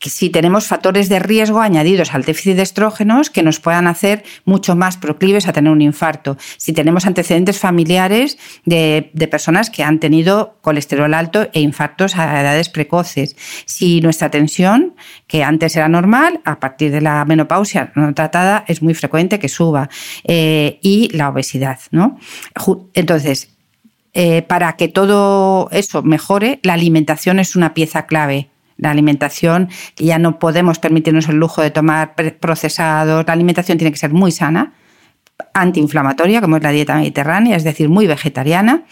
[0.00, 4.76] si tenemos factores de riesgo añadidos al déficit de estrógenos que nos puedan hacer mucho
[4.76, 6.36] más proclives a tener un infarto.
[6.56, 12.68] Si tenemos antecedentes familiares de, personas que han tenido colesterol alto e infartos a edades
[12.68, 13.34] precoces.
[13.64, 14.94] Si nuestra tensión,
[15.26, 19.48] que antes era normal, a partir de la menopausia no tratada, es muy frecuente que
[19.48, 19.88] suba.
[20.24, 21.80] Eh, y la obesidad.
[21.90, 22.18] ¿no?
[22.94, 23.48] Entonces,
[24.14, 28.51] eh, para que todo eso mejore, la alimentación es una pieza clave
[28.82, 33.92] la alimentación, que ya no podemos permitirnos el lujo de tomar procesados, la alimentación tiene
[33.92, 34.72] que ser muy sana,
[35.54, 38.82] antiinflamatoria, como es la dieta mediterránea, es decir, muy vegetariana.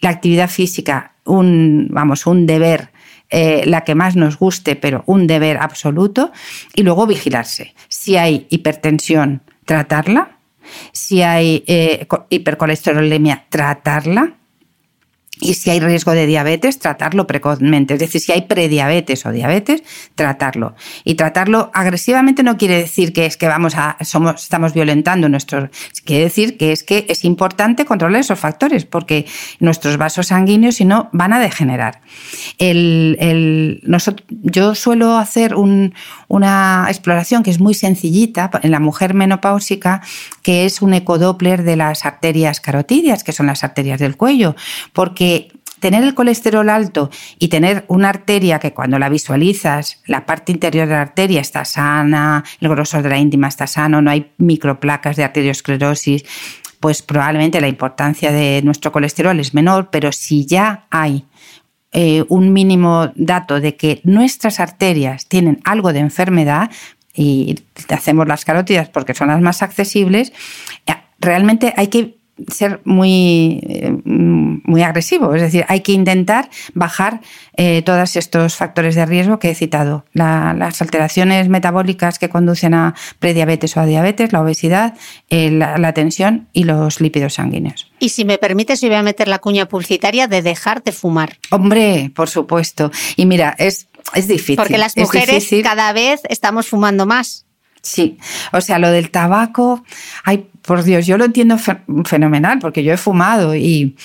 [0.00, 2.90] La actividad física, un, vamos, un deber,
[3.30, 6.30] eh, la que más nos guste, pero un deber absoluto.
[6.74, 7.74] Y luego vigilarse.
[7.88, 10.38] Si hay hipertensión, tratarla.
[10.92, 14.34] Si hay eh, hipercolesterolemia, tratarla.
[15.40, 17.94] Y si hay riesgo de diabetes, tratarlo precozmente.
[17.94, 19.82] Es decir, si hay prediabetes o diabetes,
[20.14, 20.74] tratarlo.
[21.04, 25.70] Y tratarlo agresivamente no quiere decir que es que vamos a, somos, estamos violentando nuestros.
[26.04, 29.26] Quiere decir que es que es importante controlar esos factores, porque
[29.60, 32.00] nuestros vasos sanguíneos, si no, van a degenerar.
[32.58, 33.82] El, el,
[34.28, 35.94] yo suelo hacer un,
[36.28, 40.02] una exploración que es muy sencillita en la mujer menopáusica,
[40.42, 44.54] que es un ecodoppler de las arterias carotidias, que son las arterias del cuello,
[44.92, 45.50] porque
[45.80, 50.86] tener el colesterol alto y tener una arteria que cuando la visualizas, la parte interior
[50.86, 55.16] de la arteria está sana, el grosor de la íntima está sano, no hay microplacas
[55.16, 56.24] de arteriosclerosis,
[56.80, 61.24] pues probablemente la importancia de nuestro colesterol es menor, pero si ya hay
[61.92, 66.70] eh, un mínimo dato de que nuestras arterias tienen algo de enfermedad
[67.14, 67.56] y
[67.88, 70.32] hacemos las carótidas porque son las más accesibles,
[70.86, 75.34] eh, realmente hay que ser muy, eh, muy agresivo.
[75.34, 77.20] Es decir, hay que intentar bajar
[77.56, 80.04] eh, todos estos factores de riesgo que he citado.
[80.12, 84.94] las alteraciones metabólicas que conducen a prediabetes o a diabetes, la obesidad,
[85.30, 87.90] eh, la, tensión y los lípidos sanguíneos.
[87.98, 91.38] Y si me permites, yo voy a meter la cuña publicitaria de dejar de fumar.
[91.50, 92.90] Hombre, por supuesto.
[93.16, 94.56] Y mira, es, es difícil.
[94.56, 97.47] Porque las mujeres cada vez estamos fumando más.
[97.82, 98.18] Sí,
[98.52, 99.84] o sea, lo del tabaco,
[100.24, 101.56] ay, por Dios, yo lo entiendo
[102.04, 103.96] fenomenal porque yo he fumado y,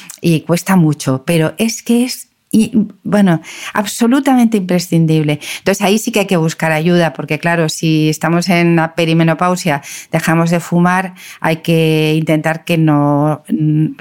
[0.48, 2.72] cuesta mucho, pero es que es y
[3.04, 3.42] bueno,
[3.74, 5.40] absolutamente imprescindible.
[5.58, 9.82] Entonces ahí sí que hay que buscar ayuda, porque claro, si estamos en la perimenopausia,
[10.12, 13.44] dejamos de fumar, hay que intentar que no,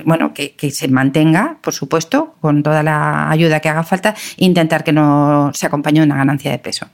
[0.05, 4.93] bueno, que, se mantenga, por supuesto, con toda la ayuda que haga falta, intentar que
[4.93, 6.86] no se acompañe una ganancia de peso.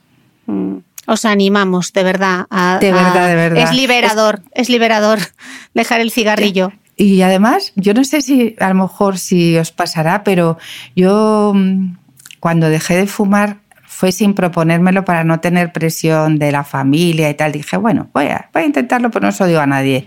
[0.46, 2.46] Mm os animamos, de verdad.
[2.80, 3.64] de verdad, de verdad.
[3.64, 5.18] Es liberador, es, liberador
[5.74, 6.70] dejar el cigarrillo.
[6.96, 10.58] Y además, yo no sé si a lo mejor si os pasará, pero
[10.94, 11.96] yo mm,
[12.40, 13.56] cuando dejé de fumar
[13.86, 17.52] fue sin proponérmelo para no tener presión de la familia y tal.
[17.52, 20.06] Dije, bueno, voy a, voy a intentarlo, pero no se lo a nadie.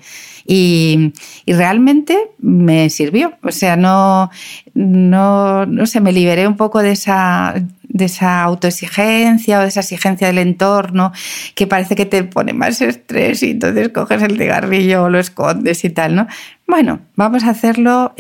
[0.54, 1.14] Y,
[1.48, 3.34] realmente me sirvió.
[3.42, 4.30] O sea, no,
[4.74, 9.80] no, no sé, me liberé un poco de esa, de esa autoexigencia o de esa
[9.80, 11.14] exigencia del entorno
[11.56, 15.86] que parece que te pone más estrés y entonces coges el cigarrillo o lo escondes
[15.86, 16.28] y tal, ¿no?
[16.68, 18.14] Bueno, vamos a hacerlo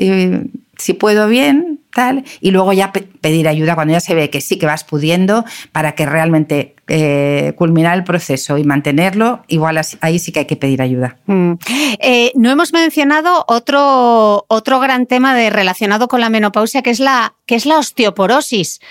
[0.77, 4.57] si puedo bien, tal, y luego ya pedir ayuda cuando ya se ve que sí
[4.57, 10.31] que vas pudiendo para que realmente eh, culminar el proceso y mantenerlo, igual ahí sí
[10.31, 11.17] que hay que pedir ayuda.
[11.25, 11.53] Mm.
[11.99, 16.99] Eh, no hemos mencionado otro, otro gran tema de, relacionado con la menopausia, que es
[16.99, 18.81] la, que es la osteoporosis.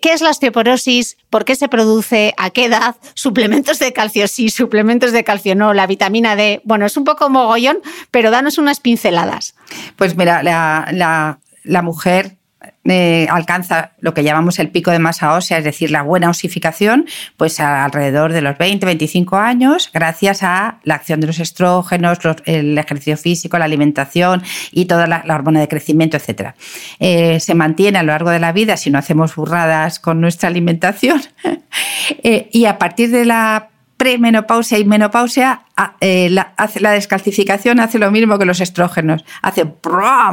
[0.00, 1.16] ¿Qué es la osteoporosis?
[1.30, 2.34] ¿Por qué se produce?
[2.36, 2.96] ¿A qué edad?
[3.14, 4.50] ¿Suplementos de calcio sí?
[4.50, 5.74] ¿Suplementos de calcio no?
[5.74, 6.60] ¿La vitamina D?
[6.64, 7.78] Bueno, es un poco mogollón,
[8.10, 9.54] pero danos unas pinceladas.
[9.94, 12.36] Pues mira, la, la, la mujer
[12.84, 17.06] eh, alcanza lo que llamamos el pico de masa ósea, es decir, la buena osificación,
[17.36, 23.16] pues alrededor de los 20-25 años, gracias a la acción de los estrógenos, el ejercicio
[23.16, 26.54] físico, la alimentación y toda la, hormona de crecimiento, etc.
[26.98, 30.48] Eh, se mantiene a lo largo de la vida si no hacemos burradas con nuestra
[30.48, 31.22] alimentación.
[32.24, 33.71] Eh, y a partir de la
[34.02, 35.62] premenopausia y menopausia,
[36.00, 36.54] eh, la,
[36.92, 39.24] descalcificación hace lo mismo que los estrógenos.
[39.42, 39.64] Hace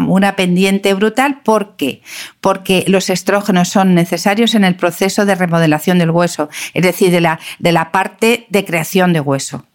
[0.07, 1.41] una pendiente brutal.
[1.43, 2.01] ¿Por qué?
[2.41, 7.21] Porque los estrógenos son necesarios en el proceso de remodelación del hueso, es decir, de
[7.21, 9.65] la, de la parte de creación de hueso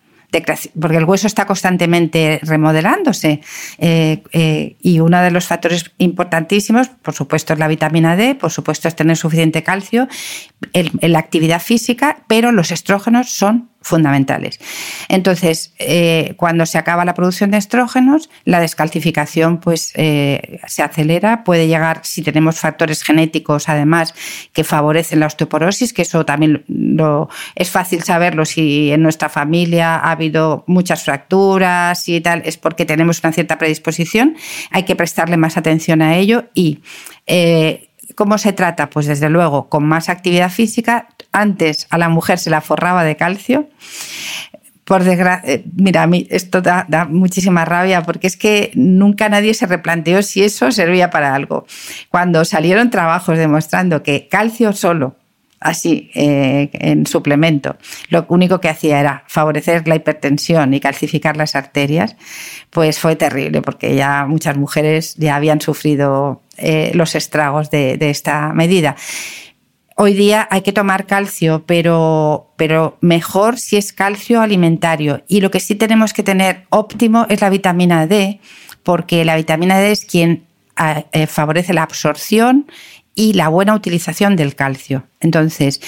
[0.80, 3.40] porque el hueso está constantemente remodelándose.
[3.78, 8.50] Eh, eh, y uno de los factores importantísimos, por supuesto, es la vitamina D, por
[8.50, 10.08] supuesto, es tener suficiente calcio,
[10.72, 14.58] en la actividad física, pero los estrógenos son fundamentales.
[15.08, 21.44] Entonces, eh, cuando se acaba la producción de estrógenos, la descalcificación pues, eh, se acelera,
[21.44, 24.14] puede llegar, si tenemos factores genéticos además
[24.52, 28.44] que favorecen la osteoporosis, que eso también lo, es fácil saberlo.
[28.44, 33.58] Si en nuestra familia ha habido muchas fracturas y tal, es porque tenemos una cierta
[33.58, 34.36] predisposición,
[34.70, 36.80] hay que prestarle más atención a ello y...
[37.26, 38.90] Eh, ¿Cómo se trata?
[38.90, 41.08] Pues desde luego con más actividad física.
[41.32, 43.68] Antes a la mujer se la forraba de calcio.
[44.84, 50.22] Por desgracia, eh, mira, esto da, muchísima rabia porque es que nunca nadie se replanteó
[50.22, 51.66] si eso servía para algo.
[52.10, 55.16] Cuando salieron trabajos demostrando que calcio solo
[55.64, 57.76] así eh, en suplemento,
[58.10, 62.16] lo único que hacía era favorecer la hipertensión y calcificar las arterias,
[62.70, 68.52] pues fue terrible porque ya muchas mujeres ya habían sufrido eh, los estragos de, esta
[68.52, 68.94] medida.
[69.96, 75.22] Hoy día hay que tomar calcio, pero, pero mejor si es calcio alimentario.
[75.28, 78.40] Y lo que sí tenemos que tener óptimo es la vitamina D,
[78.82, 80.44] porque la vitamina D es quien
[81.12, 82.66] eh, favorece la absorción
[83.14, 85.04] y la buena utilización del calcio.
[85.20, 85.80] Entonces,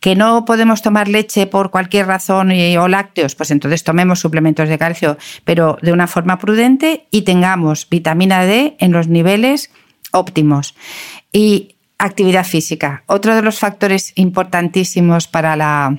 [0.00, 4.76] que no podemos tomar leche por cualquier razón o lácteos, pues entonces tomemos suplementos de
[4.76, 9.70] calcio, pero de una forma prudente y tengamos vitamina D en los niveles
[10.12, 10.74] óptimos.
[11.32, 15.98] Y actividad física, otro de los factores importantísimos para la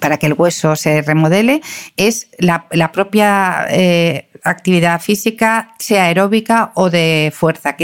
[0.00, 1.62] para que el hueso se remodele
[1.96, 7.76] es la, propia eh, actividad física, sea aeróbica o de fuerza.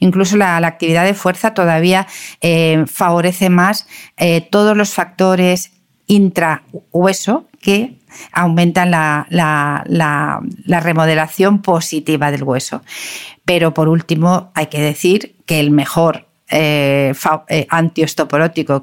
[0.00, 2.06] Incluso la, actividad de fuerza todavía
[2.40, 3.86] eh, favorece más
[4.16, 5.72] eh, todos los factores
[6.06, 7.98] intrahueso que
[8.32, 12.82] aumentan la, la, remodelación positiva del hueso.
[13.44, 17.12] Pero por último, hay que decir que el mejor eh,
[17.48, 17.66] eh,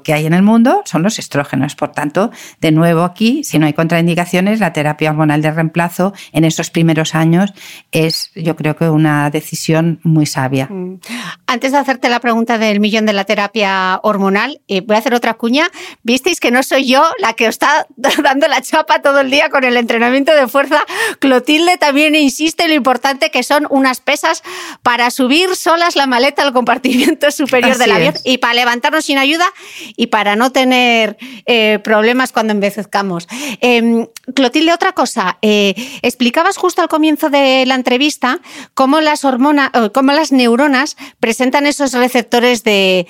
[0.02, 1.74] que hay en el mundo son los estrógenos.
[1.74, 2.30] Por tanto,
[2.60, 7.14] de nuevo aquí, si no hay contraindicaciones, la terapia hormonal de reemplazo en esos primeros
[7.14, 7.52] años
[7.92, 10.66] es, yo creo que una decisión muy sabia.
[10.66, 11.00] Mm.
[11.46, 15.14] Antes de hacerte la pregunta del millón de la terapia hormonal, eh, voy a hacer
[15.14, 15.68] otra cuña.
[16.02, 19.48] Visteis que no soy yo la que os está dando la chapa todo el día
[19.50, 20.84] con el entrenamiento de fuerza.
[21.18, 24.42] Clotilde también insiste en lo importante que son unas pesas
[24.82, 29.52] para subir solas la maleta al compartimiento superior del avión y para levantarnos sin ayuda
[29.96, 31.16] y para no tener
[31.46, 33.28] eh, problemas cuando envejezcamos.
[33.60, 35.38] Em, Clotilde, otra cosa.
[35.42, 38.40] Eh, explicabas justo al comienzo de la entrevista
[38.74, 43.06] cómo las hormonas, cómo las neuronas presentan esos receptores de,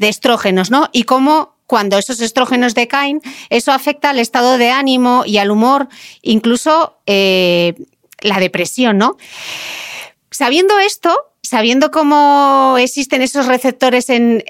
[0.00, 0.88] estrógenos, ¿no?
[0.92, 3.20] Y cómo cuando esos estrógenos decaen,
[3.50, 5.88] eso afecta al estado de ánimo y al humor,
[6.22, 7.74] incluso eh,
[8.20, 9.16] la depresión, ¿no?
[10.30, 11.14] Sabiendo esto,
[11.48, 14.44] sabiendo cómo existen esos receptores en,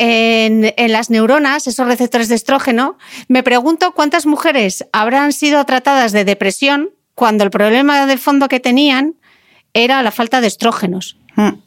[0.76, 2.98] las neuronas, esos receptores de estrógeno,
[3.28, 8.58] me pregunto cuántas mujeres habrán sido tratadas de depresión cuando el problema de fondo que
[8.58, 9.14] tenían
[9.74, 11.16] era la falta de estrógenos.
[11.36, 11.60] Hmm.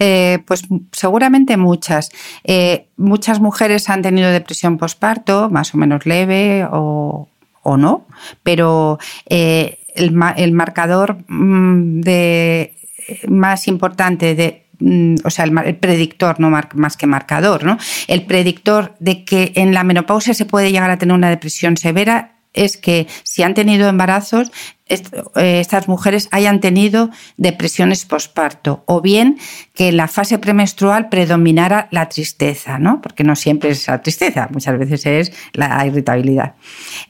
[0.00, 2.10] Eh, pues seguramente muchas.
[2.42, 7.28] Eh, muchas mujeres han tenido depresión postparto, más o menos leve o,
[7.64, 8.06] no,
[8.42, 10.10] pero eh, el,
[10.52, 12.81] marcador mm, de
[13.28, 17.78] más importante de mm, o sea, el, predictor, no más que marcador, ¿no?
[18.08, 22.32] El predictor de que en la menopausia se puede llegar a tener una depresión severa
[22.52, 24.52] es que si han tenido embarazos,
[24.86, 27.08] eh, estas mujeres hayan tenido
[27.38, 29.38] depresiones posparto o bien
[29.74, 33.00] que en la fase premenstrual predominara la tristeza, ¿no?
[33.00, 36.56] Porque no siempre es la tristeza, muchas veces es la irritabilidad.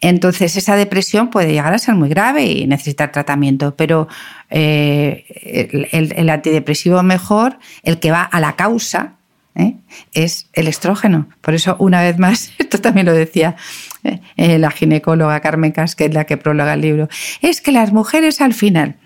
[0.00, 4.06] Entonces, esa depresión puede llegar a ser muy grave y necesitar tratamiento, pero
[4.50, 9.14] eh, el, antidepresivo mejor, el que va a la causa,
[9.56, 9.74] ¿eh?
[10.12, 11.28] es el estrógeno.
[11.40, 13.56] Por eso, una vez más, esto también lo decía
[14.36, 17.08] eh, la ginecóloga Carmen Casquet, la que prologa el libro,
[17.40, 18.96] es que las mujeres al final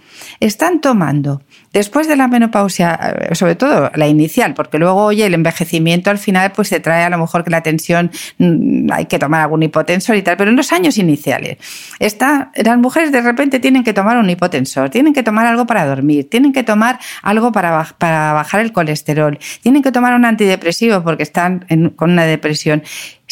[0.41, 1.43] están tomando,
[1.73, 6.19] después de la menopausia, eh, sobre todo la inicial, porque luego, oye, el envejecimiento al
[6.19, 9.63] final pues te trae a lo mejor que la tensión, mm, hay que tomar algún
[9.63, 11.59] hipotensor y tal, pero en los años iniciales,
[11.99, 16.29] las mujeres de repente tienen que tomar un hipotensor, tienen que tomar algo para dormir,
[16.29, 21.23] tienen que tomar algo para, para bajar el colesterol, tienen que tomar un antidepresivo porque
[21.23, 21.67] están
[21.97, 22.83] con una depresión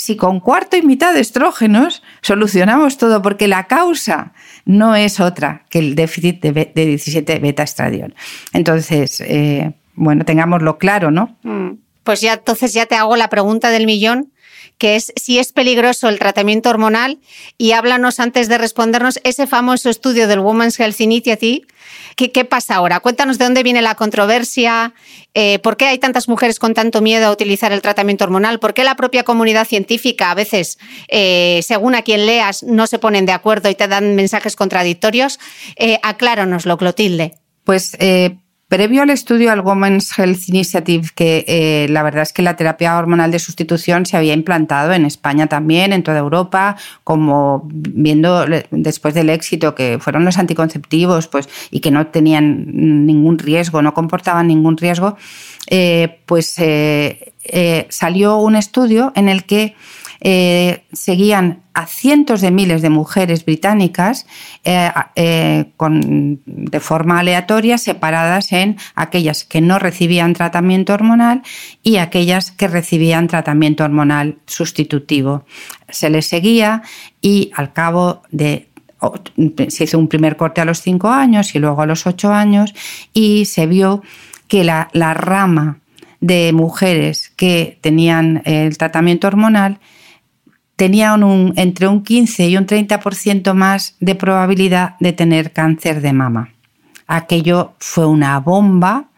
[0.05, 4.35] si con cuarto y mitad de estrógenos solucionamos todo, porque la causa
[4.66, 8.14] no es otra que el déficit de, 17 beta estradiol.
[8.52, 11.39] Entonces, eh, bueno, tengámoslo claro, ¿no?
[11.43, 11.78] Mm.
[12.02, 14.31] Pues ya entonces ya te hago la pregunta del millón
[14.78, 17.18] que es si es peligroso el tratamiento hormonal
[17.59, 21.66] y háblanos antes de respondernos ese famoso estudio del Women's Health Initiative.
[22.16, 23.01] ¿Qué, pasa ahora?
[23.01, 24.94] Cuéntanos de dónde viene la controversia,
[25.34, 28.72] eh, por qué hay tantas mujeres con tanto miedo a utilizar el tratamiento hormonal, por
[28.72, 30.78] qué la propia comunidad científica a veces,
[31.09, 35.40] eh, según a quien leas, no se ponen de acuerdo y te dan mensajes contradictorios.
[35.76, 37.34] Eh, acláranoslo, Clotilde.
[37.64, 38.36] Pues eh,
[38.68, 42.96] Previo al estudio al Women's Health Initiative, que eh, la verdad es que la terapia
[42.98, 49.12] hormonal de sustitución se había implantado en España también, en toda Europa, como viendo después
[49.14, 54.46] del éxito que fueron los anticonceptivos, pues, y que no tenían ningún riesgo, no comportaban
[54.48, 55.16] ningún riesgo,
[55.68, 59.76] eh, pues eh, salió un estudio en el que
[60.20, 64.26] eh, seguían a cientos de miles de mujeres británicas
[64.64, 65.64] eh, eh,
[66.46, 71.42] de forma aleatoria, separadas en aquellas que no recibían tratamiento hormonal
[71.82, 75.44] y aquellas que recibían tratamiento hormonal sustitutivo.
[75.88, 76.82] Se les seguía
[77.20, 78.68] y al cabo de
[79.68, 82.74] se hizo un primer corte a los cinco años y luego a los ocho años
[83.12, 84.02] y se vio
[84.48, 85.80] que la, la rama
[86.20, 89.78] de mujeres que tenían el tratamiento hormonal
[90.76, 96.12] tenían un, entre un 15 y un 30% más de probabilidad de tener cáncer de
[96.12, 96.55] mama.
[97.06, 99.10] Aquello fue una bomba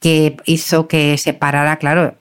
[0.00, 2.14] que hizo que se parara, claro,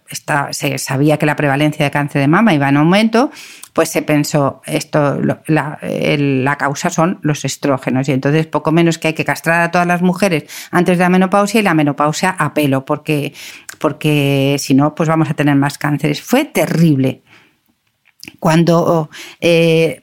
[0.52, 3.32] se sabía que la prevalencia de cáncer de mama iba en aumento,
[3.72, 5.18] pues se pensó, esto,
[5.48, 9.72] la, la, causa son los estrógenos y entonces poco menos que hay que castrar a
[9.72, 13.34] todas las mujeres antes de la menopausia y la menopausia a pelo, porque,
[13.80, 16.22] porque si no, pues vamos a tener más cánceres.
[16.22, 17.22] Fue terrible,
[18.40, 19.10] cuando
[19.42, 20.02] eh,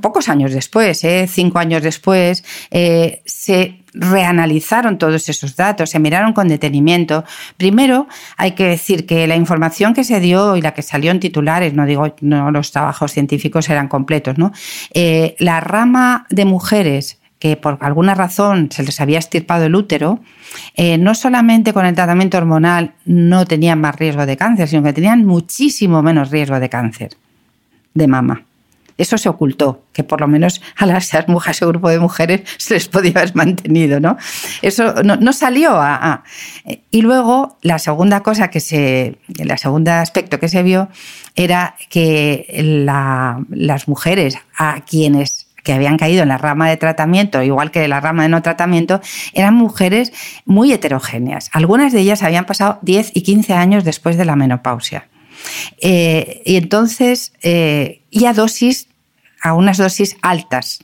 [0.00, 6.32] pocos años después, eh, cinco años después, eh, se reanalizaron todos esos datos, se miraron
[6.32, 7.24] con detenimiento.
[7.56, 11.20] Primero, hay que decir que la información que se dio y la que salió en
[11.20, 14.52] titulares, no digo, no los trabajos científicos eran completos, ¿no?
[15.38, 20.20] la rama de mujeres que por alguna razón se les había estirpado el útero,
[20.76, 25.24] no solamente con el tratamiento hormonal no tenían más riesgo de cáncer, sino que tenían
[25.24, 27.10] muchísimo menos riesgo de cáncer
[27.94, 28.44] de mama.
[28.96, 32.74] Eso se ocultó, que por lo menos a las mujeres, ese grupo de mujeres se
[32.74, 34.16] les podía haber mantenido, ¿no?
[34.62, 36.22] Eso no, salió a,
[36.90, 39.18] Y luego, la segunda cosa que se.
[39.38, 40.88] El segundo aspecto que se vio
[41.34, 42.46] era que
[43.50, 47.90] las mujeres a quienes que habían caído en la rama de tratamiento, igual que en
[47.90, 49.00] la rama de no tratamiento,
[49.32, 50.12] eran mujeres
[50.44, 51.48] muy heterogéneas.
[51.52, 55.08] Algunas de ellas habían pasado 10 y 15 años después de la menopausia.
[55.80, 58.88] Eh, y entonces, eh, y a dosis,
[59.42, 60.80] a unas dosis altas.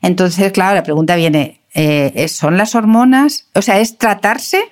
[0.00, 3.46] Entonces, claro, la pregunta viene, eh, ¿son las hormonas?
[3.54, 4.62] O sea, ¿es tratarse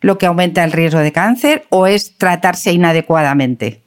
[0.00, 3.85] lo que aumenta el riesgo de cáncer o es tratarse inadecuadamente?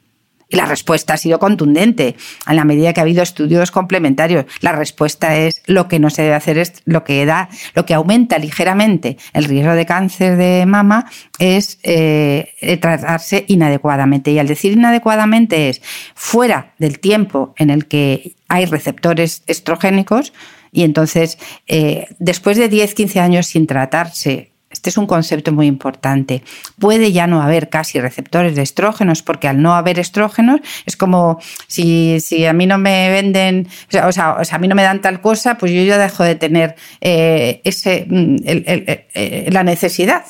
[0.50, 2.16] Y la respuesta ha sido contundente.
[2.44, 6.22] A la medida que ha habido estudios complementarios, la respuesta es lo que no se
[6.22, 10.66] debe hacer es lo que da, lo que aumenta ligeramente el riesgo de cáncer de
[10.66, 14.32] mama es eh, tratarse inadecuadamente.
[14.32, 15.80] Y al decir inadecuadamente es
[16.14, 20.32] fuera del tiempo en el que hay receptores estrogénicos
[20.72, 26.42] y entonces eh, después de 10-15 años sin tratarse este es un concepto muy importante.
[26.78, 31.40] Puede ya no haber casi receptores de estrógenos, porque al no haber estrógenos es como
[31.66, 34.82] si, si a mí no me venden, o sea, o sea, a mí no me
[34.82, 38.36] dan tal cosa, pues yo ya dejo de tener eh, ese, mm,
[39.52, 40.24] la necesidad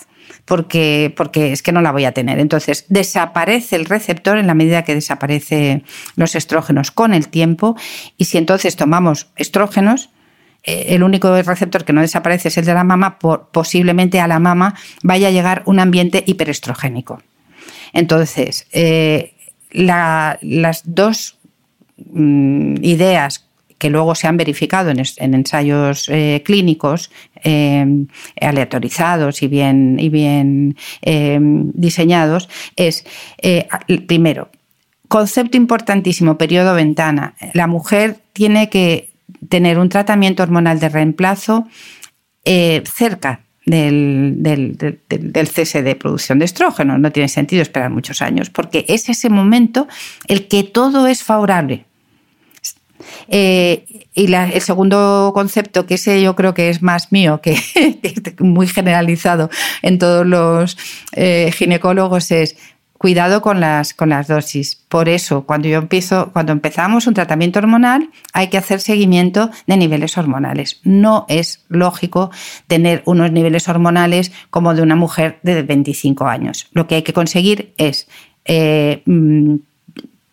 [0.47, 2.39] porque, porque es que no la voy a tener.
[2.41, 5.85] Entonces, desaparece el receptor en la medida que desaparecen
[6.17, 7.77] los estrógenos con el tiempo
[8.17, 10.20] y si entonces tomamos estrógenos, eh,
[10.63, 14.75] el único receptor que no desaparece es el de la mama, posiblemente a la mama
[15.03, 17.23] vaya a llegar un ambiente hiperestrogénico.
[17.93, 19.35] Entonces, eh,
[19.71, 21.39] las dos
[21.97, 23.47] mm, ideas
[23.79, 25.01] que luego se han verificado en,
[25.35, 27.11] ensayos eh, clínicos
[28.39, 30.77] aleatorizados y bien, y bien
[31.73, 33.07] diseñados, es,
[34.07, 34.51] primero,
[35.11, 37.35] concepto importantísimo, periodo ventana.
[37.53, 39.10] La mujer tiene que
[39.49, 41.67] tener un tratamiento hormonal de reemplazo
[42.45, 46.99] eh, cerca del, cese de producción de estrógeno.
[46.99, 49.89] No tiene sentido esperar muchos años, porque es ese momento
[50.27, 51.85] el que todo es favorable.
[53.29, 53.85] Eh,
[54.15, 57.57] y el segundo concepto, que ese yo creo que es más mío, que,
[58.39, 59.51] muy generalizado
[59.83, 60.77] en todos los
[61.13, 62.57] eh, ginecólogos, es
[63.01, 64.77] cuidado con las, con las dosis.
[64.77, 69.79] Por eso, cuando yo empiezo, cuando empezamos un tratamiento hormonal, hay que hacer seguimiento de
[69.79, 70.81] niveles hormonales.
[70.85, 72.31] No es lógico
[72.67, 76.69] tener unos niveles hormonales como de una mujer de 25 años.
[76.73, 78.07] Lo que hay que conseguir es
[78.45, 79.55] eh, mm,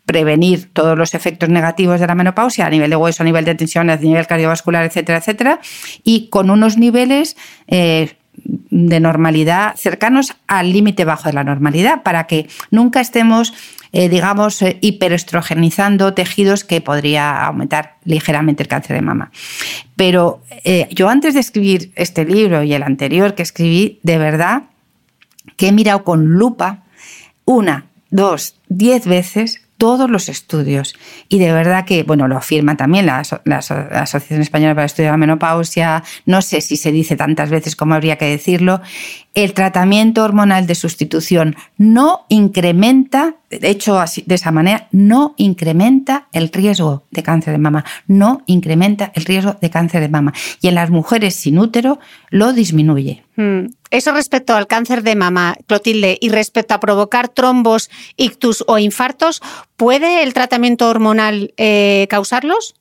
[0.06, 3.56] prevenir todos los efectos negativos de la menopausia a nivel de hueso, a nivel de
[3.56, 5.62] tensión, a nivel cardiovascular, etcétera, etcétera,
[6.04, 7.38] y con unos niveles
[7.68, 8.18] eh,
[8.70, 13.54] de normalidad cercanos al límite bajo de la normalidad para que nunca estemos
[13.94, 19.32] eh, digamos, eh, hiperestrogenizando tejidos que podría aumentar ligeramente el cáncer de mama.
[19.96, 24.64] Pero eh, yo antes de escribir este libro y el anterior que escribí, de verdad
[25.56, 26.84] que he mirado con lupa
[27.46, 30.96] una, dos, diez veces todos los estudios.
[31.30, 35.12] Y de verdad que, bueno, lo afirma también la, Asociación Española para el Estudio de
[35.12, 38.82] la Menopausia, no sé si se dice tantas veces como habría que decirlo,
[39.38, 46.28] el tratamiento hormonal de sustitución no incrementa, de hecho así, de esa manera, no incrementa
[46.32, 50.34] el riesgo de cáncer de mama, no incrementa el riesgo de cáncer de mama.
[50.60, 52.00] Y en las mujeres sin útero
[52.32, 53.26] lo disminuye.
[53.36, 53.68] Mm.
[53.92, 59.44] Eso respecto al cáncer de mama, Clotilde, y respecto a provocar trombos, ictus o infartos,
[59.76, 62.74] ¿puede el tratamiento hormonal eh, causarlos?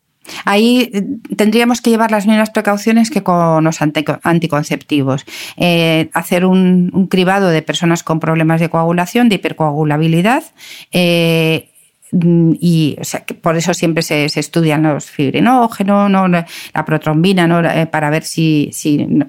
[0.44, 1.02] Ahí eh,
[1.36, 5.24] tendríamos que llevar las mismas precauciones que con los anticonceptivos.
[5.56, 10.44] Eh, hacer un, cribado de personas con problemas de coagulación, de hipercoagulabilidad.
[10.92, 11.70] Eh,
[12.12, 12.96] y
[13.42, 16.30] por eso siempre se, estudian los fibrinógenos,
[16.72, 18.70] la protrombina, para ver si,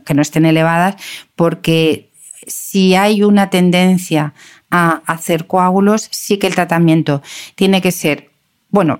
[0.05, 0.95] que no estén elevadas,
[1.35, 2.09] porque
[2.45, 4.33] si hay una tendencia
[4.69, 7.21] a hacer coágulos, sí que el tratamiento
[7.55, 8.29] tiene que ser,
[8.69, 8.99] bueno,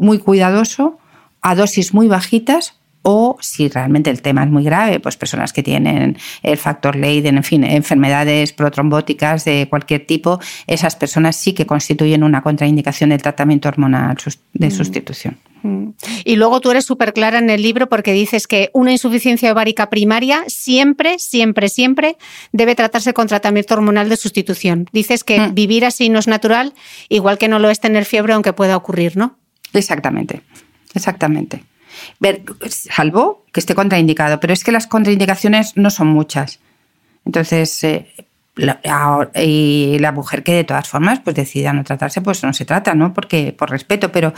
[0.00, 0.99] muy cuidadoso,
[1.42, 5.62] a dosis muy bajitas o si realmente el tema es muy grave, pues personas que
[5.62, 11.66] tienen el factor Leiden, en fin, enfermedades protrombóticas de cualquier tipo, esas personas sí que
[11.66, 14.16] constituyen una contraindicación del tratamiento hormonal
[14.52, 14.70] de mm.
[14.70, 15.38] sustitución.
[15.62, 15.88] Mm.
[16.24, 19.88] Y luego tú eres súper clara en el libro porque dices que una insuficiencia ovárica
[19.88, 22.16] primaria siempre, siempre, siempre
[22.52, 24.88] debe tratarse con tratamiento hormonal de sustitución.
[24.92, 25.54] Dices que mm.
[25.54, 26.74] vivir así no es natural,
[27.08, 29.38] igual que no lo es tener fiebre, aunque pueda ocurrir, ¿no?
[29.72, 30.42] Exactamente.
[30.94, 31.64] Exactamente.
[32.68, 36.60] Salvo que esté contraindicado, pero es que las contraindicaciones no son muchas.
[37.24, 38.06] Entonces, eh,
[38.56, 43.12] la mujer que de todas formas pues decida no tratarse, pues no se trata, ¿no?
[43.14, 44.32] Porque por respeto, pero,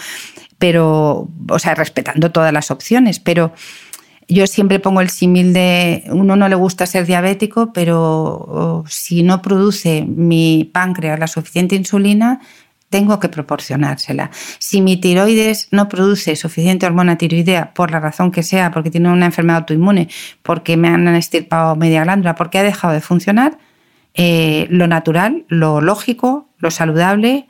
[0.59, 3.53] pero, o sea, respetando todas las opciones, pero
[4.29, 9.43] yo siempre pongo el símil de uno no le gusta ser diabético, pero si no
[9.43, 12.41] produce mi páncreas la suficiente insulina,
[12.93, 14.31] tengo que proporcionársela.
[14.59, 19.11] Si mi tiroides no produce suficiente hormona tiroidea, por la razón que sea, porque tiene
[19.11, 20.09] una enfermedad autoinmune,
[20.43, 23.59] porque me han estirpado media glándula, porque ha dejado de funcionar,
[24.15, 27.47] eh, lo natural, lo lógico, lo saludable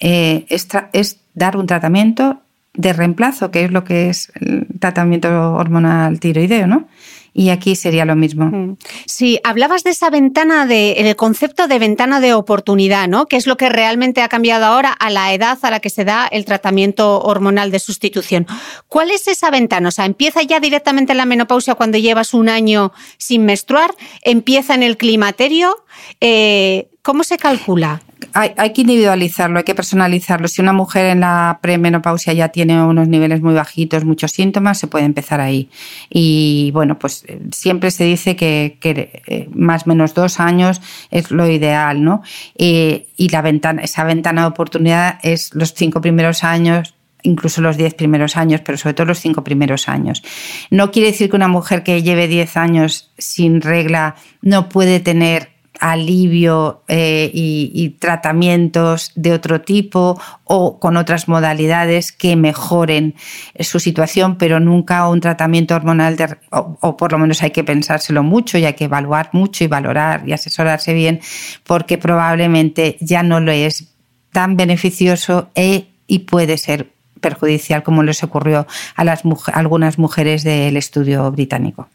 [0.00, 2.40] eh, es, es dar un tratamiento
[2.74, 6.88] de reemplazo, que es lo que es el tratamiento hormonal tiroideo, ¿no?
[7.32, 8.46] Y aquí sería lo mismo.
[8.46, 8.76] Mm.
[9.06, 13.26] Sí, hablabas de esa ventana, de, el concepto de ventana de oportunidad, ¿no?
[13.26, 16.04] Que es lo que realmente ha cambiado ahora a la edad a la que se
[16.04, 18.46] da el tratamiento hormonal de sustitución.
[18.88, 19.88] ¿Cuál es esa ventana?
[19.88, 23.94] O sea, ¿empieza ya directamente en la menopausia cuando llevas un año sin menstruar?
[24.22, 25.84] ¿Empieza en el climaterio?
[26.20, 28.02] Eh, ¿Cómo se calcula?
[28.34, 30.48] Hay, que individualizarlo, hay que personalizarlo.
[30.48, 34.86] Si una mujer en la premenopausia ya tiene unos niveles muy bajitos, muchos síntomas, se
[34.86, 35.68] puede empezar ahí.
[36.08, 40.80] Y bueno, pues eh, siempre se dice que, eh, más o menos dos años
[41.10, 42.22] es lo ideal, ¿no?
[42.56, 47.92] Y, la ventana, esa ventana de oportunidad es los cinco primeros años incluso los diez
[47.92, 50.22] primeros años, pero sobre todo los cinco primeros años.
[50.70, 55.49] No quiere decir que una mujer que lleve diez años sin regla no puede tener
[55.80, 63.14] alivio eh, y, tratamientos de otro tipo o con otras modalidades que mejoren
[63.58, 66.16] su situación, pero nunca un tratamiento hormonal,
[66.50, 70.22] o, por lo menos hay que pensárselo mucho y hay que evaluar mucho y valorar
[70.26, 71.20] y asesorarse bien,
[71.64, 73.94] porque probablemente ya no lo es
[74.32, 78.66] tan beneficioso e, y puede ser perjudicial como les ocurrió
[78.96, 81.88] a, las, a algunas mujeres del estudio británico.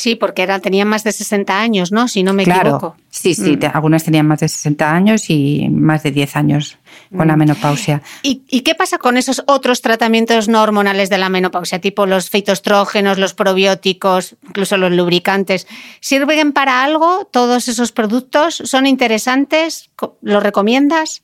[0.00, 2.08] Sí, porque era, tenían más de 60 años, ¿no?
[2.08, 2.96] Si no me equivoco.
[3.10, 3.66] Sí, sí, mm.
[3.74, 6.78] algunas tenían más de 60 años y más de 10 años
[7.14, 7.38] con la mm.
[7.38, 8.00] menopausia.
[8.22, 13.18] ¿Y, qué pasa con esos otros tratamientos no hormonales de la menopausia, tipo los fitoestrógenos,
[13.18, 15.66] los probióticos, incluso los lubricantes?
[16.00, 18.54] ¿Sirven para algo todos esos productos?
[18.64, 19.90] ¿Son interesantes?
[20.22, 21.22] ¿Los recomiendas?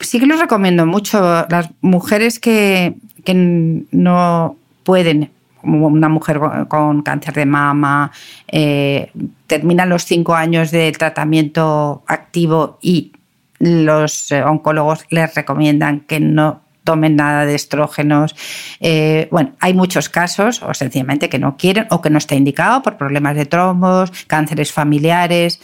[0.00, 1.46] Sí que los recomiendo mucho.
[1.48, 2.94] Las mujeres que,
[3.24, 5.30] que no pueden
[5.62, 8.10] una mujer con cáncer de mama,
[8.48, 9.10] eh,
[9.46, 13.12] terminan los cinco años de tratamiento activo y
[13.58, 18.34] los eh, oncólogos les recomiendan que no tomen nada de estrógenos.
[18.80, 22.82] Eh, bueno, hay muchos casos, o sencillamente que no quieren, o que no está indicado
[22.82, 25.60] por problemas de trombos, cánceres familiares.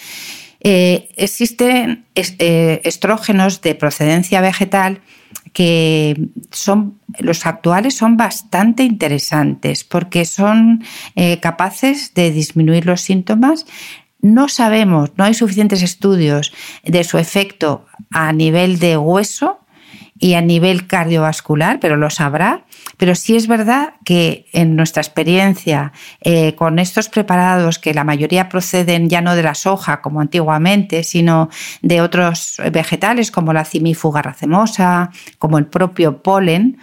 [0.61, 5.01] existen estrógenos de procedencia vegetal
[5.59, 10.85] que son los actuales son bastante interesantes porque son
[11.17, 13.67] eh, capaces de disminuir los síntomas.
[14.21, 16.53] No sabemos, no hay suficientes estudios
[16.85, 19.59] de su efecto a nivel de hueso
[20.19, 22.65] y a nivel cardiovascular, pero lo sabrá.
[22.97, 28.49] Pero sí es verdad que en nuestra experiencia eh, con estos preparados, que la mayoría
[28.49, 31.49] proceden ya no de la soja como antiguamente, sino
[31.83, 36.79] de otros vegetales como la cimífuga racemosa, como el propio polen,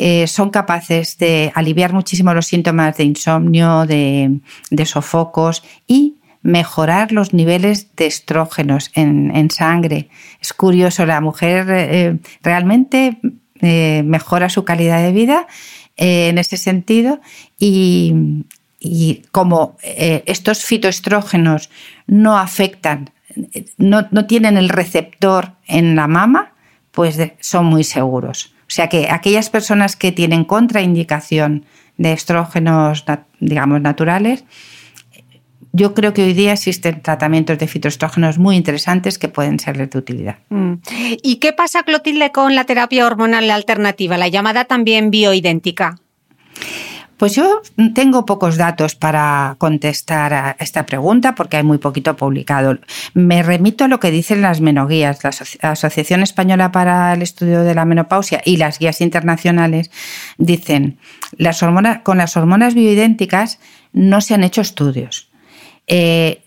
[0.00, 4.40] eh, son capaces de aliviar muchísimo los síntomas de insomnio, de,
[4.84, 10.08] sofocos y mejorar los niveles de estrógenos en, sangre.
[10.40, 13.18] Es curioso, la mujer eh, realmente
[13.60, 15.46] eh, mejora su calidad de vida
[15.96, 17.20] eh, en ese sentido
[17.58, 18.14] y,
[19.30, 21.68] como eh, estos fitoestrógenos
[22.06, 23.10] no afectan,
[23.76, 26.52] no, tienen el receptor en la mama,
[26.92, 28.54] pues son muy seguros.
[28.62, 31.66] O sea que aquellas personas que tienen contraindicación
[31.96, 33.04] de estrógenos,
[33.40, 34.44] digamos, naturales,
[35.72, 39.98] yo creo que hoy día existen tratamientos de fitoestrógenos muy interesantes que pueden ser de
[39.98, 40.38] utilidad.
[40.48, 40.74] Mm.
[41.22, 45.96] ¿Y qué pasa, Clotilde, con la terapia hormonal alternativa, la llamada también bioidéntica?
[47.18, 47.62] Pues yo
[47.96, 52.78] tengo pocos datos para contestar a esta pregunta porque hay muy poquito publicado.
[53.12, 57.74] Me remito a lo que dicen las menoguías, la Asociación Española para el Estudio de
[57.74, 59.90] la Menopausia y las guías internacionales
[60.38, 60.98] dicen,
[61.36, 63.58] las hormonas, con las hormonas bioidénticas
[63.92, 65.27] no se han hecho estudios.
[65.88, 66.42] Eh,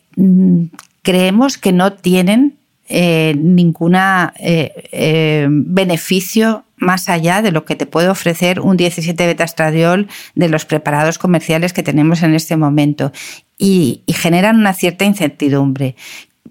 [1.02, 2.58] creemos que no tienen
[2.88, 10.08] eh, ningún eh, beneficio más allá de lo que te puede ofrecer un 17 beta-estradiol
[10.36, 13.12] de los preparados comerciales que tenemos en este momento
[13.58, 15.96] y, generan una cierta incertidumbre.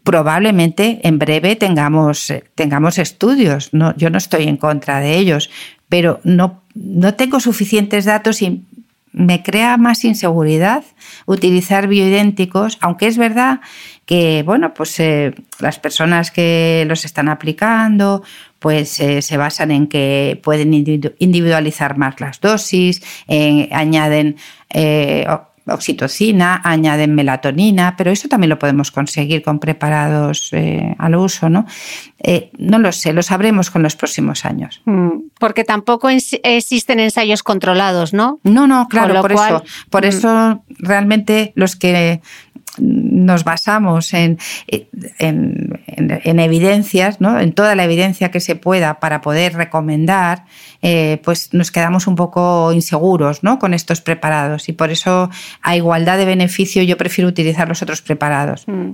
[0.04, 5.50] Probablemente en breve tengamos, tengamos estudios, no, yo no estoy en contra de ellos,
[5.88, 8.64] pero no, no tengo suficientes datos y
[9.12, 10.84] me crea más inseguridad
[11.26, 13.60] utilizar bioidénticos, aunque es verdad
[14.06, 18.22] que, bueno, pues eh, las personas que los están aplicando,
[18.58, 23.02] pues eh, se basan en que pueden individualizar más las dosis,
[23.70, 24.36] añaden
[24.72, 25.26] eh,
[25.70, 31.66] oxitocina, añaden melatonina, pero eso también lo podemos conseguir con preparados eh, al uso, ¿no?
[32.22, 34.82] Eh, no lo sé, lo sabremos con los próximos años.
[34.84, 38.40] Mm, porque tampoco existen ensayos controlados, ¿no?
[38.44, 39.64] No, no, claro, por eso.
[39.88, 40.08] Por mm.
[40.08, 42.20] eso realmente los que
[42.78, 44.38] nos basamos en,
[45.18, 47.38] en, evidencias, ¿no?
[47.38, 50.44] en toda la evidencia que se pueda para poder recomendar,
[50.82, 53.58] eh, pues nos quedamos un poco inseguros ¿no?
[53.58, 55.30] con estos preparados y por eso
[55.62, 58.64] a igualdad de beneficio yo prefiero utilizar los otros preparados.
[58.66, 58.92] Mm.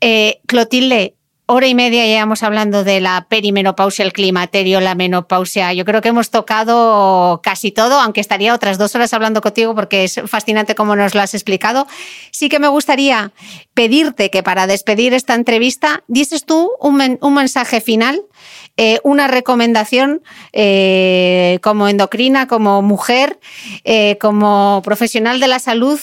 [0.00, 1.14] Eh, Clotilde,
[1.50, 5.72] hora y media llevamos hablando de la perimenopausia, el climaterio, la menopausia.
[5.72, 10.04] Yo creo que hemos tocado casi todo, aunque estaría otras dos horas hablando contigo porque
[10.04, 11.86] es fascinante como nos lo has explicado.
[12.32, 13.32] Sí que me gustaría
[13.72, 16.98] pedirte que para despedir esta entrevista dices tú un,
[17.32, 18.20] mensaje final,
[18.76, 20.20] eh, una recomendación
[20.52, 23.40] eh, como endocrina, como mujer,
[23.84, 25.98] eh, como profesional de la salud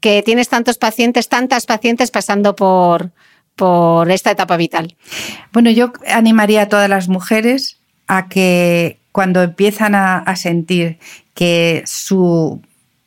[0.00, 3.10] que tienes tantos pacientes, tantas pacientes pasando por
[3.56, 4.96] por esta etapa vital?
[5.52, 10.98] Bueno, yo animaría a todas las mujeres a que cuando empiezan a, sentir
[11.34, 12.60] que su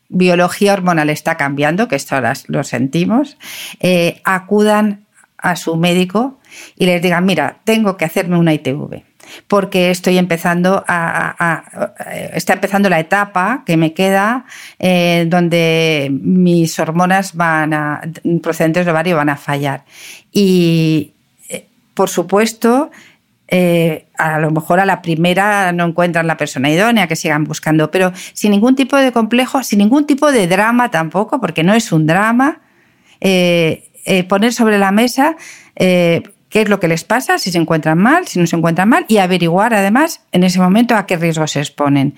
[0.09, 3.37] biología hormonal está cambiando, que esto ahora lo sentimos,
[3.79, 5.05] eh, acudan
[5.37, 6.39] a su médico
[6.75, 9.08] y les digan, mira, tengo que hacerme una ITV
[9.47, 11.63] porque estoy empezando a,
[12.33, 14.45] está empezando la etapa que me queda
[14.79, 18.01] eh, donde mis hormonas van a,
[18.41, 19.85] procedentes de ovario van a fallar.
[20.31, 21.13] Y
[21.49, 22.91] eh, por supuesto,
[23.47, 27.89] eh, a lo mejor a la primera no encuentran la persona idónea, que sigan buscando,
[27.91, 31.91] pero sin ningún tipo de complejo, sin ningún tipo de drama tampoco, porque no es
[31.91, 32.61] un drama,
[33.19, 35.35] poner sobre la mesa
[36.49, 39.05] qué es lo que les pasa, si se encuentran mal, si no se encuentran mal,
[39.07, 42.15] y averiguar además en ese momento a qué riesgos se exponen.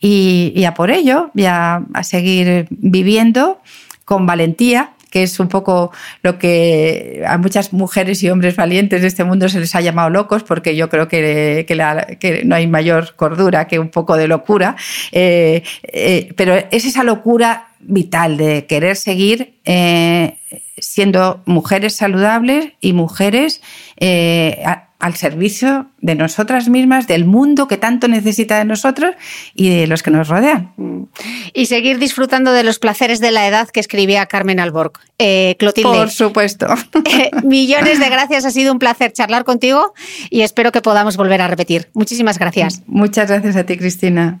[0.00, 3.62] Y, a por ello, ya a seguir viviendo
[4.04, 5.92] con valentía, que es un poco
[6.22, 10.10] lo que a muchas mujeres y hombres valientes de este mundo se les ha llamado
[10.10, 14.76] locos, porque yo creo que, no hay mayor cordura que un poco de locura,
[15.10, 20.38] eh, eh, pero es esa locura vital de querer seguir eh,
[20.78, 23.62] siendo mujeres saludables y mujeres
[23.96, 24.62] eh,
[24.98, 29.14] al servicio de nosotras mismas, del mundo que tanto necesita de nosotros
[29.54, 30.72] y de los que nos rodean.
[31.52, 34.92] Y seguir disfrutando de los placeres de la edad que escribía Carmen Alborg.
[35.18, 35.90] Eh, Clotilde.
[35.90, 36.68] Por supuesto.
[37.44, 39.92] millones de gracias, ha sido un placer charlar contigo
[40.30, 41.90] y espero que podamos volver a repetir.
[41.92, 42.82] Muchísimas gracias.
[42.86, 44.40] Muchas gracias a ti, Cristina.